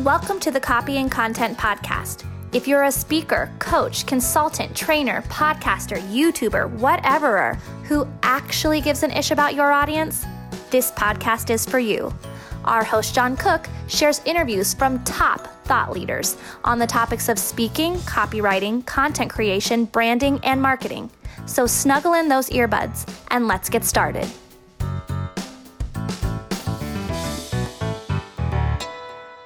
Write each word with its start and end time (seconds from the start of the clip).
Welcome 0.00 0.40
to 0.40 0.50
the 0.50 0.58
Copy 0.58 0.96
and 0.96 1.08
Content 1.08 1.56
Podcast. 1.56 2.24
If 2.52 2.66
you're 2.66 2.82
a 2.82 2.90
speaker, 2.90 3.48
coach, 3.60 4.06
consultant, 4.06 4.76
trainer, 4.76 5.22
podcaster, 5.28 5.98
YouTuber, 6.10 6.68
whatever, 6.80 7.54
who 7.84 8.04
actually 8.24 8.80
gives 8.80 9.04
an 9.04 9.12
ish 9.12 9.30
about 9.30 9.54
your 9.54 9.70
audience, 9.70 10.26
this 10.70 10.90
podcast 10.90 11.48
is 11.48 11.64
for 11.64 11.78
you. 11.78 12.12
Our 12.64 12.82
host, 12.82 13.14
John 13.14 13.36
Cook, 13.36 13.68
shares 13.86 14.20
interviews 14.24 14.74
from 14.74 15.02
top 15.04 15.46
thought 15.64 15.92
leaders 15.92 16.38
on 16.64 16.80
the 16.80 16.88
topics 16.88 17.28
of 17.28 17.38
speaking, 17.38 17.94
copywriting, 17.98 18.84
content 18.86 19.30
creation, 19.30 19.84
branding, 19.84 20.40
and 20.42 20.60
marketing. 20.60 21.08
So 21.46 21.68
snuggle 21.68 22.14
in 22.14 22.26
those 22.26 22.50
earbuds 22.50 23.08
and 23.28 23.46
let's 23.46 23.70
get 23.70 23.84
started. 23.84 24.28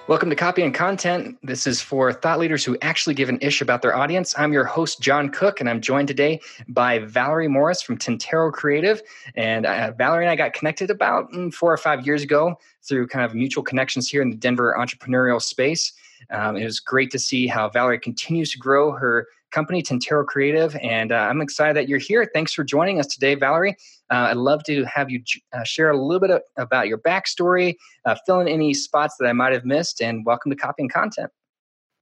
Welcome 0.08 0.30
to 0.30 0.36
Copy 0.36 0.62
and 0.62 0.72
Content. 0.72 1.36
This 1.42 1.66
is 1.66 1.82
for 1.82 2.14
thought 2.14 2.38
leaders 2.38 2.64
who 2.64 2.78
actually 2.80 3.12
give 3.12 3.28
an 3.28 3.38
ish 3.42 3.60
about 3.60 3.82
their 3.82 3.94
audience. 3.94 4.34
I'm 4.38 4.54
your 4.54 4.64
host, 4.64 5.02
John 5.02 5.28
Cook, 5.28 5.60
and 5.60 5.68
I'm 5.68 5.82
joined 5.82 6.08
today 6.08 6.40
by 6.66 7.00
Valerie 7.00 7.46
Morris 7.46 7.82
from 7.82 7.98
Tintero 7.98 8.50
Creative. 8.50 9.02
And 9.34 9.66
uh, 9.66 9.92
Valerie 9.98 10.24
and 10.24 10.30
I 10.30 10.34
got 10.34 10.54
connected 10.54 10.88
about 10.88 11.30
mm, 11.30 11.52
four 11.52 11.70
or 11.70 11.76
five 11.76 12.06
years 12.06 12.22
ago 12.22 12.58
through 12.82 13.08
kind 13.08 13.22
of 13.22 13.34
mutual 13.34 13.62
connections 13.62 14.08
here 14.08 14.22
in 14.22 14.30
the 14.30 14.36
Denver 14.36 14.74
entrepreneurial 14.78 15.42
space. 15.42 15.92
Um, 16.30 16.56
it 16.56 16.64
was 16.64 16.80
great 16.80 17.10
to 17.10 17.18
see 17.18 17.46
how 17.46 17.68
Valerie 17.68 18.00
continues 18.00 18.50
to 18.52 18.58
grow 18.58 18.92
her 18.92 19.28
company, 19.50 19.82
Tintero 19.82 20.24
Creative. 20.24 20.76
And 20.76 21.12
uh, 21.12 21.16
I'm 21.16 21.40
excited 21.40 21.76
that 21.76 21.88
you're 21.88 21.98
here. 21.98 22.28
Thanks 22.32 22.52
for 22.52 22.64
joining 22.64 23.00
us 23.00 23.06
today, 23.06 23.34
Valerie. 23.34 23.76
Uh, 24.10 24.28
I'd 24.30 24.36
love 24.36 24.62
to 24.64 24.84
have 24.84 25.10
you 25.10 25.22
uh, 25.52 25.64
share 25.64 25.90
a 25.90 25.96
little 25.96 26.20
bit 26.20 26.30
of, 26.30 26.42
about 26.56 26.88
your 26.88 26.98
backstory, 26.98 27.76
uh, 28.04 28.16
fill 28.26 28.40
in 28.40 28.48
any 28.48 28.74
spots 28.74 29.16
that 29.18 29.26
I 29.26 29.32
might 29.32 29.52
have 29.52 29.64
missed, 29.64 30.00
and 30.00 30.24
welcome 30.24 30.50
to 30.50 30.56
Copy 30.56 30.82
and 30.82 30.92
Content. 30.92 31.30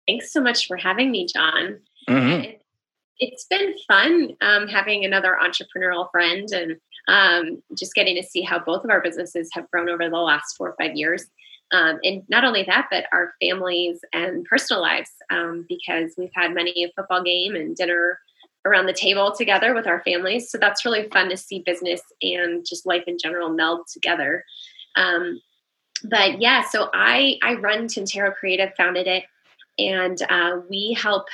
Thanks 0.06 0.32
so 0.32 0.40
much 0.40 0.66
for 0.68 0.76
having 0.76 1.10
me, 1.10 1.26
John. 1.26 1.80
Mm-hmm. 2.08 2.52
It, 3.18 3.32
has 3.32 3.46
been 3.48 3.74
fun 3.88 4.36
um, 4.40 4.68
having 4.68 5.04
another 5.04 5.36
entrepreneurial 5.42 6.10
friend 6.10 6.48
and 6.52 6.76
um, 7.08 7.62
just 7.76 7.94
getting 7.94 8.14
to 8.16 8.22
see 8.22 8.42
how 8.42 8.58
both 8.58 8.84
of 8.84 8.90
our 8.90 9.00
businesses 9.00 9.48
have 9.52 9.70
grown 9.70 9.88
over 9.88 10.08
the 10.08 10.16
last 10.16 10.56
four 10.56 10.68
or 10.68 10.76
five 10.78 10.94
years. 10.94 11.24
Um, 11.72 11.98
and 12.04 12.22
not 12.28 12.44
only 12.44 12.62
that, 12.64 12.86
but 12.90 13.06
our 13.12 13.34
families 13.40 14.00
and 14.12 14.44
personal 14.44 14.82
lives, 14.82 15.10
um, 15.30 15.66
because 15.68 16.14
we've 16.16 16.30
had 16.34 16.54
many 16.54 16.84
a 16.84 16.92
football 16.94 17.22
game 17.22 17.56
and 17.56 17.74
dinner 17.74 18.20
around 18.64 18.86
the 18.86 18.92
table 18.92 19.32
together 19.32 19.74
with 19.74 19.86
our 19.86 20.02
families. 20.02 20.50
So 20.50 20.58
that's 20.58 20.84
really 20.84 21.08
fun 21.08 21.28
to 21.30 21.36
see 21.36 21.62
business 21.64 22.00
and 22.22 22.64
just 22.66 22.86
life 22.86 23.04
in 23.06 23.16
general 23.18 23.48
meld 23.48 23.86
together. 23.92 24.44
Um, 24.96 25.40
but 26.04 26.40
yeah, 26.40 26.62
so 26.68 26.88
I 26.92 27.38
I 27.42 27.54
run 27.54 27.86
Tintero 27.86 28.34
Creative, 28.34 28.70
founded 28.76 29.06
it, 29.06 29.24
and 29.78 30.20
uh, 30.28 30.60
we 30.68 30.96
help. 31.00 31.26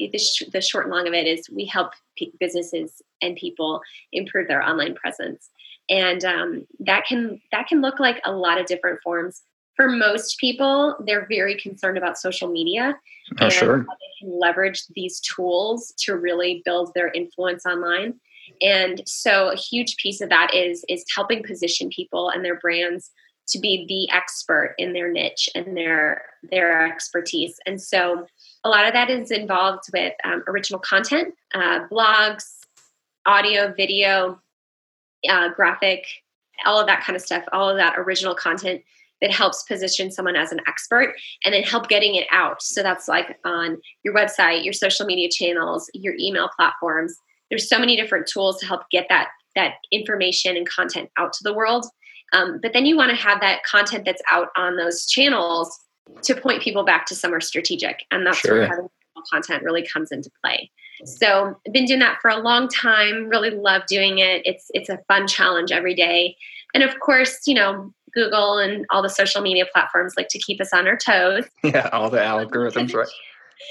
The, 0.00 0.16
sh- 0.16 0.44
the 0.52 0.60
short 0.60 0.84
and 0.84 0.94
long 0.94 1.08
of 1.08 1.14
it 1.14 1.26
is 1.26 1.50
we 1.50 1.64
help 1.64 1.90
p- 2.16 2.32
businesses 2.38 3.02
and 3.20 3.34
people 3.34 3.80
improve 4.12 4.46
their 4.46 4.62
online 4.62 4.94
presence, 4.94 5.50
and 5.90 6.24
um, 6.24 6.66
that 6.80 7.04
can 7.06 7.40
that 7.50 7.66
can 7.66 7.80
look 7.80 7.98
like 7.98 8.20
a 8.24 8.30
lot 8.30 8.60
of 8.60 8.66
different 8.66 9.00
forms 9.02 9.42
for 9.78 9.88
most 9.88 10.38
people, 10.38 10.96
they're 11.06 11.26
very 11.28 11.56
concerned 11.56 11.96
about 11.96 12.18
social 12.18 12.48
media 12.48 12.98
oh, 13.40 13.44
and 13.44 13.52
sure. 13.52 13.78
how 13.78 13.84
they 13.84 14.26
can 14.26 14.38
leverage 14.38 14.84
these 14.88 15.20
tools 15.20 15.94
to 15.98 16.16
really 16.16 16.62
build 16.64 16.92
their 16.94 17.12
influence 17.12 17.64
online. 17.64 18.14
And 18.60 19.02
so 19.06 19.50
a 19.50 19.56
huge 19.56 19.96
piece 19.98 20.20
of 20.20 20.30
that 20.30 20.52
is 20.52 20.84
is 20.88 21.04
helping 21.14 21.44
position 21.44 21.90
people 21.90 22.28
and 22.28 22.44
their 22.44 22.58
brands 22.58 23.12
to 23.50 23.60
be 23.60 23.86
the 23.88 24.14
expert 24.14 24.74
in 24.78 24.94
their 24.94 25.12
niche 25.12 25.48
and 25.54 25.76
their 25.76 26.22
their 26.50 26.84
expertise. 26.84 27.60
And 27.64 27.80
so 27.80 28.26
a 28.64 28.68
lot 28.68 28.84
of 28.84 28.94
that 28.94 29.10
is 29.10 29.30
involved 29.30 29.84
with 29.92 30.14
um, 30.24 30.42
original 30.48 30.80
content, 30.80 31.34
uh, 31.54 31.86
blogs, 31.88 32.46
audio, 33.26 33.72
video, 33.76 34.40
uh, 35.28 35.50
graphic, 35.50 36.04
all 36.66 36.80
of 36.80 36.88
that 36.88 37.04
kind 37.04 37.14
of 37.14 37.22
stuff, 37.22 37.44
all 37.52 37.70
of 37.70 37.76
that 37.76 37.96
original 37.96 38.34
content 38.34 38.82
that 39.20 39.30
helps 39.30 39.62
position 39.64 40.10
someone 40.10 40.36
as 40.36 40.52
an 40.52 40.60
expert 40.66 41.14
and 41.44 41.52
then 41.52 41.62
help 41.62 41.88
getting 41.88 42.14
it 42.14 42.26
out. 42.30 42.62
So 42.62 42.82
that's 42.82 43.08
like 43.08 43.38
on 43.44 43.78
your 44.04 44.14
website, 44.14 44.64
your 44.64 44.72
social 44.72 45.06
media 45.06 45.28
channels, 45.30 45.90
your 45.94 46.14
email 46.18 46.48
platforms. 46.56 47.16
There's 47.50 47.68
so 47.68 47.78
many 47.78 47.96
different 47.96 48.26
tools 48.26 48.58
to 48.60 48.66
help 48.66 48.82
get 48.90 49.06
that 49.08 49.28
that 49.56 49.74
information 49.90 50.56
and 50.56 50.68
content 50.68 51.10
out 51.16 51.32
to 51.32 51.42
the 51.42 51.52
world. 51.52 51.84
Um, 52.32 52.60
but 52.62 52.72
then 52.72 52.86
you 52.86 52.96
want 52.96 53.10
to 53.10 53.16
have 53.16 53.40
that 53.40 53.64
content 53.64 54.04
that's 54.04 54.22
out 54.30 54.48
on 54.56 54.76
those 54.76 55.06
channels 55.06 55.76
to 56.22 56.34
point 56.34 56.62
people 56.62 56.84
back 56.84 57.06
to 57.06 57.14
somewhere 57.14 57.40
strategic, 57.40 58.04
and 58.10 58.26
that's 58.26 58.38
sure. 58.38 58.58
where 58.58 58.68
having 58.68 58.88
content 59.32 59.62
really 59.62 59.86
comes 59.86 60.12
into 60.12 60.30
play. 60.44 60.70
So 61.04 61.54
I've 61.66 61.72
been 61.72 61.84
doing 61.84 62.00
that 62.00 62.18
for 62.20 62.30
a 62.30 62.38
long 62.38 62.68
time. 62.68 63.28
Really 63.28 63.50
love 63.50 63.82
doing 63.88 64.18
it. 64.18 64.42
It's 64.44 64.66
it's 64.74 64.88
a 64.88 64.98
fun 65.08 65.26
challenge 65.26 65.72
every 65.72 65.94
day. 65.94 66.36
And 66.74 66.82
of 66.82 66.98
course, 67.00 67.46
you 67.46 67.54
know, 67.54 67.92
Google 68.12 68.58
and 68.58 68.86
all 68.90 69.02
the 69.02 69.08
social 69.08 69.42
media 69.42 69.66
platforms 69.72 70.14
like 70.16 70.28
to 70.28 70.38
keep 70.38 70.60
us 70.60 70.72
on 70.72 70.86
our 70.86 70.96
toes. 70.96 71.44
Yeah, 71.64 71.88
all 71.92 72.08
the 72.08 72.18
algorithms, 72.18 72.94
right? 72.94 73.08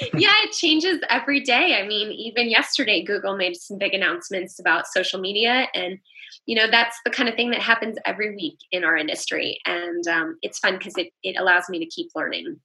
yeah, 0.13 0.33
it 0.43 0.51
changes 0.51 0.99
every 1.09 1.39
day. 1.39 1.79
I 1.81 1.87
mean, 1.87 2.11
even 2.11 2.49
yesterday, 2.49 3.03
Google 3.03 3.35
made 3.37 3.55
some 3.55 3.77
big 3.77 3.93
announcements 3.93 4.59
about 4.59 4.87
social 4.87 5.19
media, 5.19 5.67
and 5.73 5.97
you 6.45 6.55
know 6.55 6.69
that's 6.69 6.97
the 7.05 7.11
kind 7.11 7.29
of 7.29 7.35
thing 7.35 7.51
that 7.51 7.61
happens 7.61 7.97
every 8.05 8.35
week 8.35 8.57
in 8.71 8.83
our 8.83 8.95
industry, 8.95 9.57
and 9.65 10.07
um, 10.07 10.37
it's 10.41 10.59
fun 10.59 10.77
because 10.77 10.97
it 10.97 11.07
it 11.23 11.37
allows 11.39 11.69
me 11.69 11.79
to 11.79 11.85
keep 11.85 12.09
learning. 12.15 12.59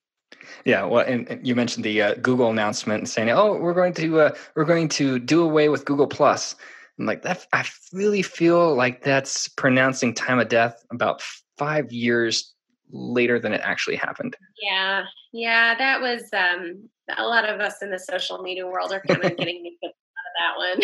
Yeah, 0.65 0.85
well, 0.85 1.05
and, 1.07 1.29
and 1.29 1.47
you 1.47 1.55
mentioned 1.55 1.85
the 1.85 2.03
uh, 2.03 2.15
Google 2.17 2.51
announcement 2.51 3.09
saying, 3.09 3.31
"Oh, 3.31 3.57
we're 3.57 3.75
going 3.75 3.95
to 3.95 4.21
uh, 4.21 4.35
we're 4.57 4.65
going 4.65 4.89
to 4.91 5.19
do 5.19 5.43
away 5.43 5.69
with 5.69 5.85
Google 5.85 6.07
Plus." 6.07 6.57
I'm 6.99 7.07
like 7.07 7.23
that. 7.23 7.47
I 7.53 7.65
really 7.93 8.23
feel 8.23 8.75
like 8.75 9.03
that's 9.03 9.49
pronouncing 9.49 10.15
time 10.15 10.39
of 10.39 10.49
death 10.49 10.85
about 10.91 11.23
five 11.63 11.93
years 11.93 12.55
later 12.91 13.39
than 13.39 13.53
it 13.53 13.61
actually 13.63 13.95
happened. 13.97 14.37
Yeah, 14.61 15.05
yeah, 15.33 15.77
that 15.77 16.01
was 16.01 16.23
um, 16.33 16.89
a 17.17 17.25
lot 17.25 17.49
of 17.49 17.61
us 17.61 17.83
in 17.83 17.91
the 17.91 17.99
social 17.99 18.43
media 18.43 18.67
world 18.67 18.93
are 18.93 19.01
kind 19.01 19.25
of 19.25 19.37
getting 19.37 19.77
out 19.85 19.93
of 20.29 20.81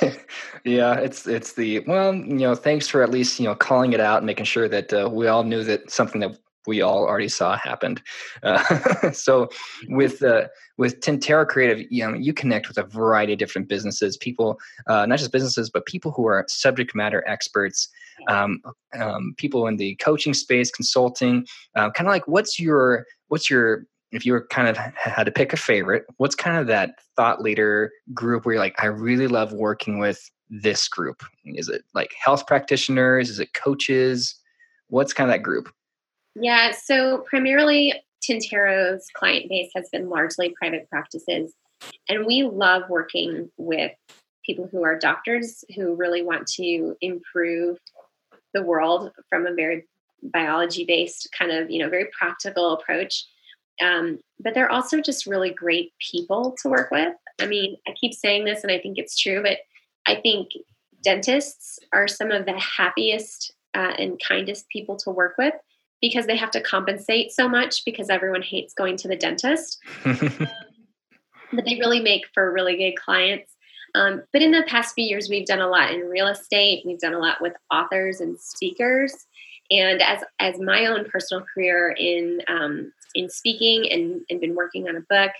that 0.00 0.10
one. 0.10 0.14
yeah, 0.64 0.94
it's 0.94 1.26
it's 1.26 1.52
the 1.52 1.80
well, 1.80 2.14
you 2.14 2.46
know, 2.46 2.54
thanks 2.54 2.88
for 2.88 3.02
at 3.02 3.10
least 3.10 3.38
you 3.38 3.44
know 3.44 3.54
calling 3.54 3.92
it 3.92 4.00
out 4.00 4.18
and 4.18 4.26
making 4.26 4.46
sure 4.46 4.68
that 4.68 4.90
uh, 4.92 5.10
we 5.12 5.26
all 5.26 5.44
knew 5.44 5.62
that 5.64 5.90
something 5.90 6.22
that 6.22 6.38
we 6.66 6.82
all 6.82 7.06
already 7.06 7.28
saw 7.28 7.56
happened. 7.56 8.00
Uh, 8.42 9.10
so 9.12 9.48
with 9.88 10.22
uh, 10.22 10.48
with 10.76 11.00
Tintero 11.00 11.46
Creative, 11.46 11.86
you 11.90 12.06
know, 12.06 12.16
you 12.16 12.32
connect 12.32 12.68
with 12.68 12.78
a 12.78 12.84
variety 12.84 13.32
of 13.32 13.38
different 13.38 13.68
businesses, 13.68 14.16
people, 14.16 14.58
uh, 14.86 15.06
not 15.06 15.18
just 15.18 15.32
businesses, 15.32 15.70
but 15.70 15.86
people 15.86 16.12
who 16.12 16.26
are 16.26 16.44
subject 16.48 16.94
matter 16.94 17.22
experts, 17.26 17.88
um, 18.28 18.60
um, 18.98 19.34
people 19.36 19.66
in 19.66 19.76
the 19.76 19.94
coaching 19.96 20.34
space, 20.34 20.70
consulting. 20.70 21.46
Uh, 21.74 21.90
kind 21.90 22.08
of 22.08 22.12
like, 22.12 22.26
what's 22.26 22.58
your 22.58 23.06
what's 23.28 23.48
your 23.48 23.84
if 24.10 24.24
you 24.24 24.32
were 24.32 24.46
kind 24.46 24.68
of 24.68 24.76
had 24.76 25.24
to 25.24 25.30
pick 25.30 25.52
a 25.52 25.56
favorite, 25.56 26.04
what's 26.16 26.34
kind 26.34 26.56
of 26.56 26.66
that 26.66 26.94
thought 27.16 27.42
leader 27.42 27.92
group 28.14 28.44
where 28.44 28.54
you're 28.54 28.62
like, 28.62 28.82
I 28.82 28.86
really 28.86 29.28
love 29.28 29.52
working 29.52 29.98
with 29.98 30.30
this 30.48 30.88
group? 30.88 31.22
Is 31.44 31.68
it 31.68 31.82
like 31.94 32.14
health 32.22 32.46
practitioners? 32.46 33.28
Is 33.28 33.38
it 33.38 33.52
coaches? 33.52 34.34
What's 34.88 35.12
kind 35.12 35.30
of 35.30 35.34
that 35.34 35.42
group? 35.42 35.68
Yeah, 36.34 36.72
so 36.72 37.24
primarily 37.28 37.94
Tintero's 38.22 39.06
client 39.14 39.48
base 39.48 39.70
has 39.74 39.88
been 39.90 40.08
largely 40.08 40.54
private 40.58 40.88
practices. 40.88 41.52
And 42.08 42.26
we 42.26 42.44
love 42.44 42.82
working 42.88 43.50
with 43.56 43.92
people 44.44 44.68
who 44.70 44.82
are 44.82 44.98
doctors 44.98 45.64
who 45.76 45.94
really 45.94 46.22
want 46.22 46.46
to 46.46 46.96
improve 47.00 47.78
the 48.54 48.62
world 48.62 49.12
from 49.28 49.46
a 49.46 49.54
very 49.54 49.86
biology 50.22 50.84
based 50.84 51.28
kind 51.36 51.50
of, 51.50 51.70
you 51.70 51.82
know, 51.82 51.88
very 51.88 52.08
practical 52.18 52.72
approach. 52.72 53.24
Um, 53.80 54.18
but 54.40 54.54
they're 54.54 54.70
also 54.70 55.00
just 55.00 55.26
really 55.26 55.50
great 55.50 55.92
people 56.10 56.56
to 56.62 56.68
work 56.68 56.90
with. 56.90 57.14
I 57.40 57.46
mean, 57.46 57.76
I 57.86 57.92
keep 57.92 58.14
saying 58.14 58.44
this 58.44 58.62
and 58.62 58.72
I 58.72 58.78
think 58.78 58.98
it's 58.98 59.16
true, 59.16 59.42
but 59.42 59.58
I 60.06 60.16
think 60.16 60.50
dentists 61.02 61.78
are 61.92 62.08
some 62.08 62.32
of 62.32 62.46
the 62.46 62.58
happiest 62.58 63.52
uh, 63.74 63.92
and 63.98 64.20
kindest 64.26 64.68
people 64.68 64.96
to 64.96 65.10
work 65.10 65.34
with 65.38 65.54
because 66.00 66.26
they 66.26 66.36
have 66.36 66.50
to 66.52 66.60
compensate 66.60 67.32
so 67.32 67.48
much 67.48 67.84
because 67.84 68.10
everyone 68.10 68.42
hates 68.42 68.74
going 68.74 68.96
to 68.96 69.08
the 69.08 69.16
dentist. 69.16 69.78
but 70.04 71.64
they 71.64 71.78
really 71.78 72.00
make 72.00 72.24
for 72.32 72.52
really 72.52 72.76
good 72.76 72.96
clients. 72.96 73.52
Um, 73.94 74.22
but 74.32 74.42
in 74.42 74.50
the 74.50 74.64
past 74.66 74.94
few 74.94 75.04
years, 75.04 75.28
we've 75.28 75.46
done 75.46 75.60
a 75.60 75.68
lot 75.68 75.92
in 75.92 76.00
real 76.00 76.28
estate. 76.28 76.82
We've 76.84 76.98
done 76.98 77.14
a 77.14 77.18
lot 77.18 77.40
with 77.40 77.54
authors 77.72 78.20
and 78.20 78.38
speakers. 78.38 79.26
And 79.70 80.00
as 80.02 80.22
as 80.38 80.58
my 80.58 80.86
own 80.86 81.04
personal 81.04 81.44
career 81.54 81.94
in 81.98 82.40
um, 82.48 82.92
in 83.14 83.28
speaking 83.28 83.90
and, 83.90 84.22
and 84.30 84.40
been 84.40 84.54
working 84.54 84.88
on 84.88 84.96
a 84.96 85.00
book, 85.08 85.32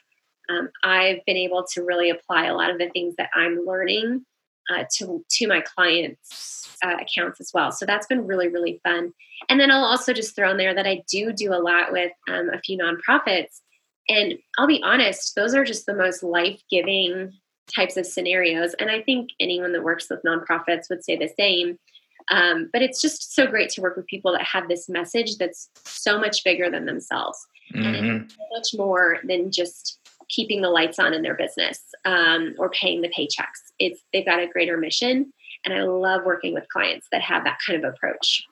um, 0.49 0.71
I've 0.85 1.25
been 1.27 1.37
able 1.37 1.65
to 1.73 1.83
really 1.83 2.11
apply 2.11 2.47
a 2.47 2.55
lot 2.55 2.71
of 2.71 2.79
the 2.79 2.91
things 2.91 3.15
that 3.17 3.31
I'm 3.35 3.65
learning 3.67 4.25
uh, 4.71 4.85
to 4.97 5.25
to 5.29 5.47
my 5.47 5.63
clients' 5.63 6.77
uh, 6.85 6.97
accounts 7.01 7.41
as 7.41 7.51
well. 7.55 7.73
So 7.73 7.87
that's 7.87 8.07
been 8.07 8.27
really 8.27 8.49
really 8.49 8.81
fun. 8.85 9.13
And 9.49 9.59
then 9.59 9.71
I'll 9.71 9.85
also 9.85 10.13
just 10.13 10.37
throw 10.37 10.51
in 10.51 10.59
there 10.59 10.75
that 10.75 10.87
I 10.87 11.03
do 11.11 11.33
do 11.33 11.55
a 11.55 11.63
lot 11.63 11.93
with 11.93 12.13
um, 12.29 12.51
a 12.51 12.61
few 12.61 12.77
nonprofits, 12.77 13.61
and 14.09 14.35
I'll 14.59 14.67
be 14.67 14.83
honest, 14.83 15.37
those 15.37 15.55
are 15.55 15.65
just 15.65 15.87
the 15.87 15.95
most 15.95 16.23
life 16.23 16.61
giving 16.71 17.33
types 17.75 17.97
of 17.97 18.07
scenarios. 18.07 18.75
And 18.75 18.91
I 18.91 19.03
think 19.03 19.31
anyone 19.41 19.73
that 19.73 19.85
works 19.85 20.09
with 20.11 20.23
nonprofits 20.23 20.89
would 20.91 21.05
say 21.05 21.17
the 21.17 21.31
same. 21.39 21.79
Um, 22.31 22.69
but 22.73 22.83
it's 22.83 23.01
just 23.01 23.35
so 23.35 23.47
great 23.47 23.71
to 23.71 23.81
work 23.81 23.97
with 23.97 24.07
people 24.07 24.33
that 24.33 24.43
have 24.43 24.69
this 24.69 24.89
message 24.89 25.37
that's 25.39 25.71
so 25.85 26.19
much 26.19 26.45
bigger 26.45 26.71
than 26.71 26.85
themselves 26.85 27.39
mm-hmm. 27.75 27.87
and 27.87 28.31
so 28.31 28.39
much 28.53 28.69
more 28.75 29.19
than 29.25 29.51
just 29.51 29.99
keeping 30.29 30.61
the 30.61 30.69
lights 30.69 30.99
on 30.99 31.15
in 31.15 31.23
their 31.23 31.35
business 31.35 31.81
um, 32.05 32.55
or 32.59 32.71
paying 32.71 33.01
the 33.01 33.09
paychecks. 33.09 33.73
It's 33.79 34.01
they've 34.13 34.27
got 34.27 34.41
a 34.41 34.47
greater 34.47 34.77
mission, 34.77 35.33
and 35.65 35.75
I 35.75 35.85
love 35.85 36.23
working 36.25 36.55
with 36.55 36.69
clients 36.69 37.07
that 37.13 37.23
have 37.23 37.45
that 37.45 37.59
kind 37.67 37.83
of 37.83 37.95
approach. 37.95 38.43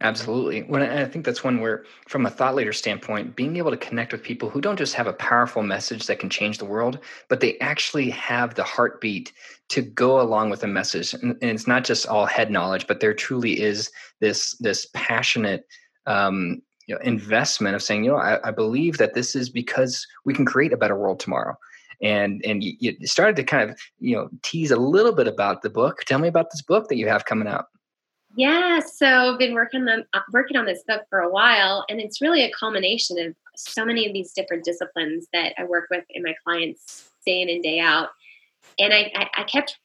Absolutely. 0.00 0.62
When 0.62 0.80
I 0.82 1.04
think 1.06 1.24
that's 1.24 1.42
one 1.42 1.60
where, 1.60 1.84
from 2.06 2.24
a 2.24 2.30
thought 2.30 2.54
leader 2.54 2.72
standpoint, 2.72 3.34
being 3.34 3.56
able 3.56 3.72
to 3.72 3.76
connect 3.76 4.12
with 4.12 4.22
people 4.22 4.48
who 4.48 4.60
don't 4.60 4.76
just 4.76 4.94
have 4.94 5.08
a 5.08 5.12
powerful 5.12 5.62
message 5.64 6.06
that 6.06 6.20
can 6.20 6.30
change 6.30 6.58
the 6.58 6.64
world, 6.64 7.00
but 7.28 7.40
they 7.40 7.58
actually 7.58 8.08
have 8.10 8.54
the 8.54 8.62
heartbeat 8.62 9.32
to 9.70 9.82
go 9.82 10.20
along 10.20 10.50
with 10.50 10.60
the 10.60 10.68
message. 10.68 11.14
And, 11.14 11.36
it's 11.42 11.66
not 11.66 11.84
just 11.84 12.06
all 12.06 12.26
head 12.26 12.48
knowledge, 12.50 12.86
but 12.86 13.00
there 13.00 13.12
truly 13.12 13.60
is 13.60 13.90
this 14.20 14.56
this 14.58 14.86
passionate 14.94 15.66
um, 16.06 16.62
you 16.86 16.94
know, 16.94 17.00
investment 17.02 17.74
of 17.74 17.82
saying, 17.82 18.04
you 18.04 18.12
know, 18.12 18.16
I, 18.16 18.48
I, 18.48 18.50
believe 18.50 18.96
that 18.96 19.12
this 19.12 19.36
is 19.36 19.50
because 19.50 20.06
we 20.24 20.32
can 20.32 20.46
create 20.46 20.72
a 20.72 20.76
better 20.78 20.96
world 20.96 21.20
tomorrow. 21.20 21.54
And 22.00 22.40
and 22.46 22.62
you, 22.62 22.72
you 22.78 23.06
started 23.06 23.36
to 23.36 23.44
kind 23.44 23.68
of 23.68 23.76
you 23.98 24.14
know 24.14 24.28
tease 24.42 24.70
a 24.70 24.76
little 24.76 25.12
bit 25.12 25.26
about 25.26 25.62
the 25.62 25.70
book. 25.70 26.04
Tell 26.06 26.20
me 26.20 26.28
about 26.28 26.52
this 26.52 26.62
book 26.62 26.88
that 26.88 26.96
you 26.96 27.08
have 27.08 27.24
coming 27.24 27.48
out. 27.48 27.66
Yeah, 28.38 28.78
so 28.78 29.32
I've 29.32 29.38
been 29.40 29.52
working 29.52 29.88
on 29.88 30.04
uh, 30.14 30.20
working 30.32 30.56
on 30.56 30.64
this 30.64 30.84
book 30.86 31.02
for 31.10 31.18
a 31.18 31.28
while, 31.28 31.84
and 31.88 32.00
it's 32.00 32.20
really 32.20 32.44
a 32.44 32.52
culmination 32.52 33.18
of 33.18 33.34
so 33.56 33.84
many 33.84 34.06
of 34.06 34.12
these 34.12 34.30
different 34.30 34.62
disciplines 34.62 35.26
that 35.32 35.54
I 35.58 35.64
work 35.64 35.88
with 35.90 36.04
in 36.10 36.22
my 36.22 36.36
clients 36.44 37.10
day 37.26 37.42
in 37.42 37.48
and 37.48 37.64
day 37.64 37.80
out. 37.80 38.10
And 38.78 38.94
I, 38.94 39.10
I, 39.16 39.28
I 39.38 39.42
kept 39.42 39.76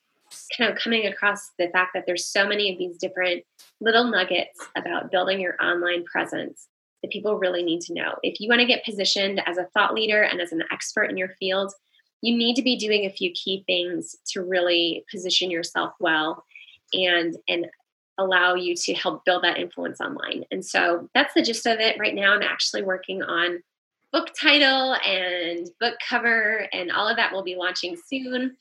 kind 0.55 0.71
of 0.71 0.77
coming 0.77 1.07
across 1.07 1.49
the 1.57 1.69
fact 1.69 1.95
that 1.95 2.03
there's 2.05 2.25
so 2.25 2.47
many 2.47 2.71
of 2.71 2.77
these 2.77 2.97
different 2.97 3.43
little 3.81 4.03
nuggets 4.03 4.59
about 4.77 5.09
building 5.09 5.39
your 5.39 5.55
online 5.59 6.03
presence 6.03 6.67
that 7.01 7.11
people 7.11 7.39
really 7.39 7.63
need 7.63 7.81
to 7.81 7.95
know. 7.95 8.19
If 8.21 8.39
you 8.39 8.47
want 8.49 8.61
to 8.61 8.67
get 8.67 8.85
positioned 8.85 9.41
as 9.47 9.57
a 9.57 9.65
thought 9.73 9.95
leader 9.95 10.21
and 10.21 10.39
as 10.39 10.51
an 10.51 10.61
expert 10.71 11.05
in 11.05 11.17
your 11.17 11.29
field, 11.39 11.73
you 12.21 12.37
need 12.37 12.55
to 12.57 12.61
be 12.61 12.77
doing 12.77 13.07
a 13.07 13.09
few 13.09 13.31
key 13.31 13.63
things 13.65 14.15
to 14.27 14.43
really 14.43 15.05
position 15.09 15.49
yourself 15.49 15.93
well 15.99 16.45
and 16.93 17.35
and 17.47 17.65
allow 18.17 18.55
you 18.55 18.75
to 18.75 18.93
help 18.93 19.25
build 19.25 19.43
that 19.43 19.57
influence 19.57 19.99
online. 19.99 20.43
And 20.51 20.65
so 20.65 21.09
that's 21.13 21.33
the 21.33 21.41
gist 21.41 21.65
of 21.65 21.79
it. 21.79 21.99
Right 21.99 22.15
now, 22.15 22.33
I'm 22.33 22.43
actually 22.43 22.83
working 22.83 23.23
on 23.23 23.61
book 24.11 24.29
title 24.39 24.95
and 25.05 25.67
book 25.79 25.95
cover, 26.07 26.67
and 26.71 26.91
all 26.91 27.07
of 27.07 27.17
that 27.17 27.33
will 27.33 27.43
be 27.43 27.55
launching 27.55 27.97
soon. 28.07 28.55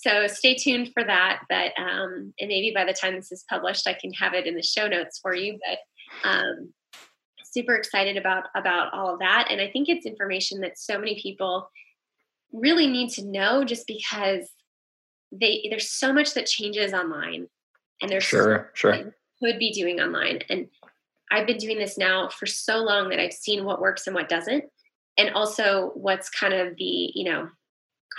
So 0.00 0.26
stay 0.26 0.54
tuned 0.54 0.92
for 0.92 1.04
that. 1.04 1.42
But 1.48 1.72
um, 1.76 2.32
and 2.38 2.48
maybe 2.48 2.72
by 2.74 2.84
the 2.84 2.92
time 2.92 3.14
this 3.14 3.32
is 3.32 3.44
published, 3.48 3.86
I 3.86 3.94
can 3.94 4.12
have 4.14 4.34
it 4.34 4.46
in 4.46 4.54
the 4.54 4.62
show 4.62 4.86
notes 4.86 5.18
for 5.20 5.34
you. 5.34 5.58
But 5.66 6.28
um, 6.28 6.72
super 7.44 7.74
excited 7.74 8.16
about 8.16 8.44
about 8.54 8.94
all 8.94 9.12
of 9.12 9.18
that, 9.18 9.48
and 9.50 9.60
I 9.60 9.68
think 9.68 9.88
it's 9.88 10.06
information 10.06 10.60
that 10.60 10.78
so 10.78 10.98
many 10.98 11.20
people 11.20 11.68
really 12.52 12.86
need 12.86 13.10
to 13.10 13.24
know, 13.24 13.64
just 13.64 13.86
because 13.86 14.48
they 15.32 15.66
there's 15.70 15.90
so 15.90 16.12
much 16.12 16.34
that 16.34 16.46
changes 16.46 16.92
online 16.92 17.48
and 18.02 18.10
there's 18.10 18.24
sure, 18.24 18.70
sure. 18.74 19.14
could 19.42 19.58
be 19.58 19.72
doing 19.72 20.00
online. 20.00 20.40
And 20.50 20.68
I've 21.30 21.46
been 21.46 21.56
doing 21.56 21.78
this 21.78 21.96
now 21.96 22.28
for 22.28 22.46
so 22.46 22.78
long 22.78 23.08
that 23.08 23.18
I've 23.18 23.32
seen 23.32 23.64
what 23.64 23.80
works 23.80 24.06
and 24.06 24.14
what 24.14 24.28
doesn't, 24.28 24.64
and 25.16 25.30
also 25.30 25.92
what's 25.94 26.28
kind 26.28 26.52
of 26.52 26.76
the 26.76 27.10
you 27.14 27.24
know 27.24 27.48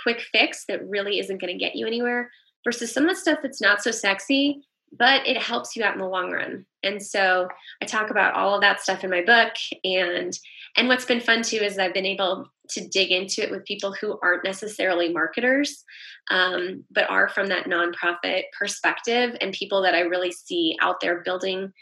quick 0.02 0.20
fix 0.32 0.64
that 0.66 0.86
really 0.88 1.18
isn't 1.20 1.40
going 1.40 1.52
to 1.52 1.58
get 1.58 1.76
you 1.76 1.86
anywhere 1.86 2.30
versus 2.64 2.92
some 2.92 3.04
of 3.04 3.10
the 3.10 3.20
stuff 3.20 3.38
that's 3.42 3.60
not 3.60 3.82
so 3.82 3.90
sexy 3.90 4.62
but 4.96 5.26
it 5.26 5.36
helps 5.36 5.76
you 5.76 5.84
out 5.84 5.94
in 5.94 6.00
the 6.00 6.06
long 6.06 6.30
run. 6.30 6.66
And 6.82 7.02
so 7.02 7.48
i 7.82 7.86
talk 7.86 8.10
about 8.10 8.34
all 8.34 8.54
of 8.54 8.60
that 8.60 8.80
stuff 8.80 9.04
in 9.04 9.10
my 9.10 9.22
book 9.22 9.52
and 9.84 10.38
and 10.76 10.88
what's 10.88 11.06
been 11.06 11.20
fun 11.20 11.42
too 11.42 11.56
is 11.56 11.78
i've 11.78 11.94
been 11.94 12.04
able 12.04 12.46
to 12.68 12.86
dig 12.88 13.10
into 13.10 13.42
it 13.42 13.50
with 13.50 13.64
people 13.64 13.92
who 13.92 14.18
aren't 14.22 14.44
necessarily 14.44 15.12
marketers 15.12 15.84
um, 16.30 16.84
but 16.90 17.08
are 17.10 17.28
from 17.28 17.46
that 17.48 17.66
nonprofit 17.66 18.44
perspective 18.58 19.36
and 19.40 19.52
people 19.52 19.82
that 19.82 19.94
i 19.94 20.00
really 20.00 20.30
see 20.30 20.76
out 20.80 21.00
there 21.00 21.22
building 21.22 21.72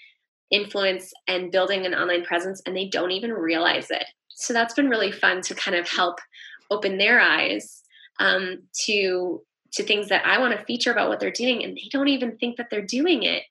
influence 0.53 1.13
and 1.27 1.51
building 1.51 1.85
an 1.85 1.95
online 1.95 2.23
presence 2.23 2.63
and 2.67 2.77
they 2.77 2.87
don't 2.87 3.11
even 3.11 3.33
realize 3.33 3.91
it. 3.91 4.05
So 4.29 4.53
that's 4.53 4.75
been 4.75 4.91
really 4.91 5.11
fun 5.11 5.41
to 5.43 5.55
kind 5.55 5.77
of 5.77 5.89
help 5.89 6.21
open 6.71 6.99
their 6.99 7.21
eyes 7.21 7.83
um, 8.21 8.63
to 8.85 9.43
to 9.73 9.83
things 9.83 10.09
that 10.09 10.25
I 10.27 10.39
want 10.39 10.59
to 10.59 10.65
feature 10.65 10.93
about 10.93 11.09
what 11.09 11.21
they're 11.21 11.31
doing, 11.31 11.65
and 11.65 11.77
they 11.77 11.89
don't 11.91 12.09
even 12.09 12.37
think 12.37 12.57
that 12.57 12.69
they're 12.71 12.83
doing 12.83 13.23
it. 13.23 13.45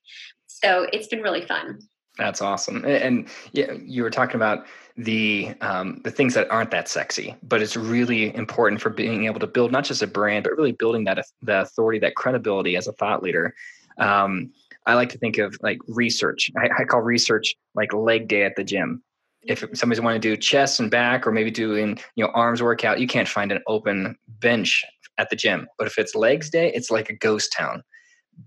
So 0.47 0.87
it's 0.93 1.07
been 1.07 1.21
really 1.21 1.45
fun. 1.45 1.79
That's 2.17 2.41
awesome. 2.41 2.83
And 2.85 3.27
yeah, 3.53 3.71
you 3.83 4.03
were 4.03 4.09
talking 4.09 4.35
about 4.35 4.65
the 4.97 5.55
um, 5.61 6.01
the 6.03 6.11
things 6.11 6.33
that 6.33 6.51
aren't 6.51 6.71
that 6.71 6.89
sexy, 6.89 7.35
but 7.41 7.61
it's 7.61 7.77
really 7.77 8.35
important 8.35 8.81
for 8.81 8.89
being 8.89 9.25
able 9.25 9.39
to 9.39 9.47
build 9.47 9.71
not 9.71 9.85
just 9.85 10.01
a 10.01 10.07
brand, 10.07 10.43
but 10.43 10.55
really 10.57 10.73
building 10.73 11.05
that 11.05 11.25
the 11.41 11.61
authority, 11.61 11.99
that 11.99 12.15
credibility 12.15 12.75
as 12.75 12.87
a 12.87 12.91
thought 12.93 13.23
leader. 13.23 13.55
Um, 13.97 14.51
I 14.85 14.95
like 14.95 15.09
to 15.09 15.17
think 15.17 15.37
of 15.37 15.55
like 15.61 15.79
research. 15.87 16.51
I, 16.57 16.69
I 16.79 16.83
call 16.83 17.01
research 17.01 17.55
like 17.75 17.93
leg 17.93 18.27
day 18.27 18.43
at 18.43 18.55
the 18.55 18.63
gym 18.63 19.03
if 19.43 19.65
somebody's 19.73 20.01
want 20.01 20.15
to 20.15 20.19
do 20.19 20.37
chest 20.37 20.79
and 20.79 20.91
back 20.91 21.25
or 21.25 21.31
maybe 21.31 21.51
doing 21.51 21.97
you 22.15 22.23
know 22.23 22.31
arms 22.33 22.61
workout 22.61 22.99
you 22.99 23.07
can't 23.07 23.27
find 23.27 23.51
an 23.51 23.61
open 23.67 24.15
bench 24.27 24.83
at 25.21 25.29
the 25.29 25.35
gym. 25.35 25.67
But 25.77 25.87
if 25.87 25.97
it's 25.97 26.15
legs 26.15 26.49
day, 26.49 26.71
it's 26.73 26.91
like 26.91 27.09
a 27.09 27.15
ghost 27.15 27.53
town. 27.55 27.83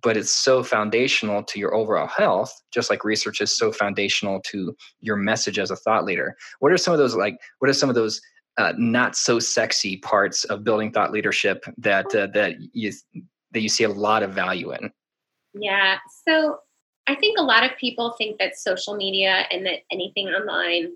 But 0.03 0.17
it's 0.17 0.33
so 0.33 0.63
foundational 0.63 1.43
to 1.45 1.59
your 1.59 1.75
overall 1.75 2.09
health, 2.09 2.53
just 2.73 2.91
like 2.91 3.05
research 3.05 3.41
is 3.41 3.57
so 3.57 3.71
foundational 3.71 4.41
to 4.47 4.75
your 5.01 5.17
message 5.17 5.59
as 5.59 5.71
a 5.71 5.77
thought 5.77 6.05
leader. 6.05 6.37
What 6.59 6.73
are 6.73 6.79
some 6.79 6.93
of 6.93 6.99
those 6.99 7.15
like? 7.15 7.37
What 7.61 7.71
are 7.71 7.75
some 7.75 7.89
of 7.89 7.95
those 7.95 8.21
uh, 8.59 8.73
not 8.77 9.15
so 9.15 9.39
sexy 9.39 9.99
parts 9.99 10.45
of 10.45 10.65
building 10.65 10.91
thought 10.91 11.13
leadership 11.13 11.65
that 11.79 12.13
uh, 12.15 12.29
that 12.35 12.55
you 12.73 12.93
that 13.53 13.61
you 13.61 13.69
see 13.69 13.85
a 13.85 13.89
lot 13.89 14.23
of 14.23 14.33
value 14.33 14.73
in? 14.73 14.91
Yeah. 15.53 15.99
So 16.27 16.59
I 17.07 17.15
think 17.15 17.39
a 17.39 17.43
lot 17.43 17.65
of 17.65 17.77
people 17.79 18.15
think 18.17 18.39
that 18.39 18.57
social 18.57 18.95
media 18.97 19.45
and 19.51 19.67
that 19.67 19.81
anything 19.91 20.29
online, 20.29 20.93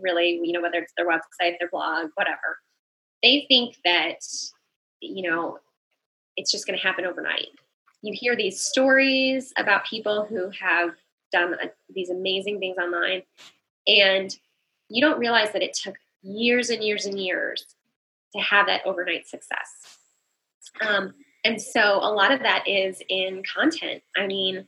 really, 0.00 0.40
you 0.42 0.52
know, 0.52 0.62
whether 0.62 0.78
it's 0.78 0.92
their 0.96 1.06
website, 1.06 1.58
their 1.58 1.68
blog, 1.70 2.10
whatever, 2.14 2.58
they 3.22 3.44
think 3.48 3.76
that 3.84 4.20
you 5.00 5.28
know, 5.28 5.58
it's 6.36 6.50
just 6.50 6.66
going 6.66 6.78
to 6.78 6.86
happen 6.86 7.04
overnight. 7.04 7.48
You 8.02 8.14
hear 8.14 8.36
these 8.36 8.60
stories 8.60 9.52
about 9.56 9.84
people 9.84 10.24
who 10.24 10.50
have 10.50 10.90
done 11.32 11.54
a, 11.54 11.70
these 11.92 12.10
amazing 12.10 12.60
things 12.60 12.76
online, 12.78 13.22
and 13.86 14.34
you 14.88 15.00
don't 15.00 15.18
realize 15.18 15.52
that 15.52 15.62
it 15.62 15.74
took 15.74 15.96
years 16.22 16.70
and 16.70 16.82
years 16.82 17.06
and 17.06 17.18
years 17.18 17.64
to 18.34 18.40
have 18.40 18.66
that 18.66 18.82
overnight 18.86 19.26
success. 19.26 19.98
Um, 20.86 21.14
and 21.44 21.60
so 21.60 21.96
a 21.96 22.12
lot 22.12 22.32
of 22.32 22.40
that 22.40 22.64
is 22.66 23.02
in 23.08 23.42
content. 23.42 24.02
I 24.16 24.26
mean, 24.26 24.66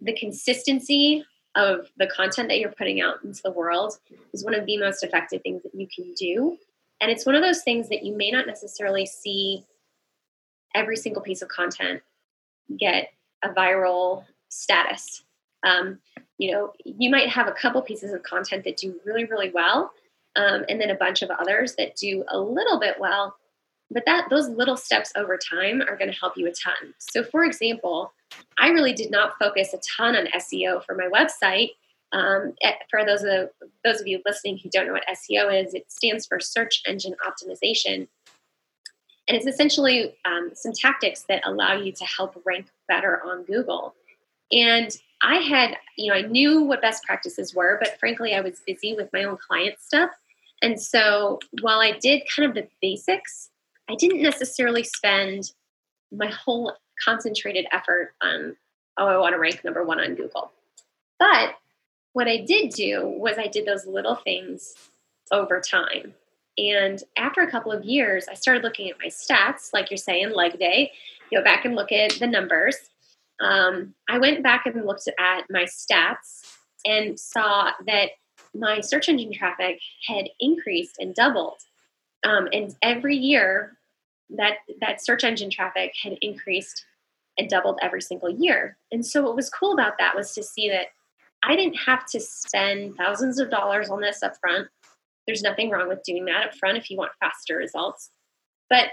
the 0.00 0.16
consistency 0.16 1.24
of 1.54 1.88
the 1.96 2.06
content 2.06 2.48
that 2.48 2.60
you're 2.60 2.70
putting 2.72 3.00
out 3.00 3.22
into 3.24 3.40
the 3.42 3.50
world 3.50 3.98
is 4.32 4.44
one 4.44 4.54
of 4.54 4.66
the 4.66 4.78
most 4.78 5.02
effective 5.02 5.42
things 5.42 5.62
that 5.62 5.74
you 5.74 5.88
can 5.94 6.12
do 6.14 6.58
and 7.00 7.10
it's 7.10 7.26
one 7.26 7.34
of 7.34 7.42
those 7.42 7.62
things 7.62 7.88
that 7.88 8.04
you 8.04 8.16
may 8.16 8.30
not 8.30 8.46
necessarily 8.46 9.06
see 9.06 9.64
every 10.74 10.96
single 10.96 11.22
piece 11.22 11.42
of 11.42 11.48
content 11.48 12.02
get 12.76 13.10
a 13.42 13.48
viral 13.50 14.24
status. 14.48 15.22
Um, 15.64 15.98
you 16.38 16.52
know, 16.52 16.72
you 16.84 17.10
might 17.10 17.28
have 17.28 17.48
a 17.48 17.52
couple 17.52 17.82
pieces 17.82 18.12
of 18.12 18.22
content 18.22 18.64
that 18.64 18.76
do 18.76 18.98
really, 19.04 19.24
really 19.24 19.50
well, 19.50 19.92
um, 20.36 20.64
and 20.68 20.80
then 20.80 20.90
a 20.90 20.94
bunch 20.94 21.22
of 21.22 21.30
others 21.30 21.74
that 21.76 21.96
do 21.96 22.24
a 22.28 22.38
little 22.38 22.78
bit 22.78 22.96
well. 22.98 23.36
But 23.90 24.04
that 24.06 24.28
those 24.28 24.48
little 24.48 24.76
steps 24.76 25.12
over 25.16 25.38
time 25.38 25.82
are 25.82 25.96
going 25.96 26.12
to 26.12 26.18
help 26.18 26.34
you 26.36 26.46
a 26.46 26.52
ton. 26.52 26.94
So, 26.98 27.24
for 27.24 27.44
example, 27.44 28.12
I 28.58 28.68
really 28.68 28.92
did 28.92 29.10
not 29.10 29.38
focus 29.38 29.74
a 29.74 29.80
ton 29.96 30.16
on 30.16 30.26
SEO 30.26 30.84
for 30.84 30.94
my 30.94 31.08
website 31.08 31.70
um, 32.12 32.54
eh, 32.62 32.72
for 32.90 33.04
those 33.04 33.22
of 33.22 33.50
those 33.84 34.00
of 34.00 34.06
you 34.06 34.22
listening 34.24 34.58
who 34.58 34.70
don't 34.70 34.86
know 34.86 34.94
what 34.94 35.04
SEO 35.08 35.64
is, 35.64 35.74
it 35.74 35.90
stands 35.90 36.26
for 36.26 36.40
Search 36.40 36.82
Engine 36.86 37.14
Optimization, 37.26 38.08
and 39.28 39.36
it's 39.36 39.46
essentially 39.46 40.16
um, 40.24 40.50
some 40.54 40.72
tactics 40.72 41.24
that 41.28 41.42
allow 41.44 41.74
you 41.74 41.92
to 41.92 42.04
help 42.04 42.40
rank 42.46 42.66
better 42.88 43.22
on 43.24 43.44
Google. 43.44 43.94
And 44.50 44.96
I 45.22 45.36
had, 45.36 45.76
you 45.96 46.10
know, 46.10 46.18
I 46.18 46.22
knew 46.22 46.62
what 46.62 46.80
best 46.80 47.04
practices 47.04 47.54
were, 47.54 47.76
but 47.78 47.98
frankly, 48.00 48.34
I 48.34 48.40
was 48.40 48.62
busy 48.66 48.94
with 48.94 49.10
my 49.12 49.24
own 49.24 49.36
client 49.36 49.78
stuff. 49.78 50.10
And 50.62 50.80
so 50.80 51.38
while 51.60 51.80
I 51.80 51.98
did 51.98 52.22
kind 52.34 52.48
of 52.48 52.54
the 52.54 52.68
basics, 52.80 53.50
I 53.90 53.96
didn't 53.96 54.22
necessarily 54.22 54.82
spend 54.82 55.52
my 56.10 56.30
whole 56.30 56.74
concentrated 57.04 57.66
effort 57.72 58.14
on, 58.22 58.56
oh, 58.98 59.06
I 59.06 59.16
want 59.18 59.34
to 59.34 59.38
rank 59.38 59.64
number 59.64 59.84
one 59.84 60.00
on 60.00 60.14
Google. 60.14 60.52
But 61.18 61.54
what 62.12 62.28
I 62.28 62.38
did 62.38 62.70
do 62.70 63.06
was 63.06 63.38
I 63.38 63.46
did 63.46 63.66
those 63.66 63.86
little 63.86 64.16
things 64.16 64.74
over 65.30 65.60
time. 65.60 66.14
And 66.56 67.02
after 67.16 67.40
a 67.40 67.50
couple 67.50 67.70
of 67.70 67.84
years, 67.84 68.26
I 68.28 68.34
started 68.34 68.64
looking 68.64 68.90
at 68.90 68.98
my 68.98 69.08
stats, 69.08 69.72
like 69.72 69.90
you're 69.90 69.98
saying, 69.98 70.30
leg 70.30 70.58
day, 70.58 70.92
go 71.32 71.42
back 71.42 71.64
and 71.64 71.76
look 71.76 71.92
at 71.92 72.12
the 72.12 72.26
numbers. 72.26 72.76
Um, 73.40 73.94
I 74.08 74.18
went 74.18 74.42
back 74.42 74.66
and 74.66 74.84
looked 74.84 75.08
at 75.08 75.44
my 75.50 75.64
stats 75.64 76.56
and 76.84 77.18
saw 77.18 77.70
that 77.86 78.10
my 78.54 78.80
search 78.80 79.08
engine 79.08 79.32
traffic 79.32 79.78
had 80.06 80.28
increased 80.40 80.96
and 80.98 81.14
doubled. 81.14 81.60
Um, 82.26 82.48
and 82.52 82.74
every 82.82 83.16
year, 83.16 83.76
that 84.30 84.56
that 84.80 85.02
search 85.02 85.24
engine 85.24 85.50
traffic 85.50 85.94
had 86.02 86.18
increased 86.20 86.84
and 87.38 87.48
doubled 87.48 87.78
every 87.82 88.02
single 88.02 88.30
year. 88.30 88.76
And 88.92 89.04
so, 89.04 89.22
what 89.22 89.36
was 89.36 89.50
cool 89.50 89.72
about 89.72 89.94
that 89.98 90.16
was 90.16 90.34
to 90.34 90.42
see 90.42 90.68
that 90.70 90.88
I 91.42 91.54
didn't 91.56 91.78
have 91.86 92.04
to 92.06 92.20
spend 92.20 92.96
thousands 92.96 93.38
of 93.38 93.50
dollars 93.50 93.90
on 93.90 94.00
this 94.00 94.22
up 94.22 94.36
front. 94.40 94.68
There's 95.26 95.42
nothing 95.42 95.70
wrong 95.70 95.88
with 95.88 96.02
doing 96.02 96.24
that 96.24 96.46
up 96.46 96.54
front 96.54 96.78
if 96.78 96.90
you 96.90 96.96
want 96.96 97.12
faster 97.20 97.56
results. 97.56 98.10
But 98.68 98.88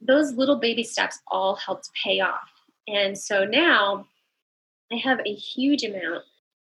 those 0.00 0.32
little 0.34 0.58
baby 0.58 0.84
steps 0.84 1.20
all 1.28 1.56
helped 1.56 1.90
pay 2.02 2.20
off. 2.20 2.50
And 2.88 3.16
so 3.16 3.44
now 3.44 4.06
I 4.92 4.96
have 4.96 5.20
a 5.24 5.34
huge 5.34 5.84
amount 5.84 6.24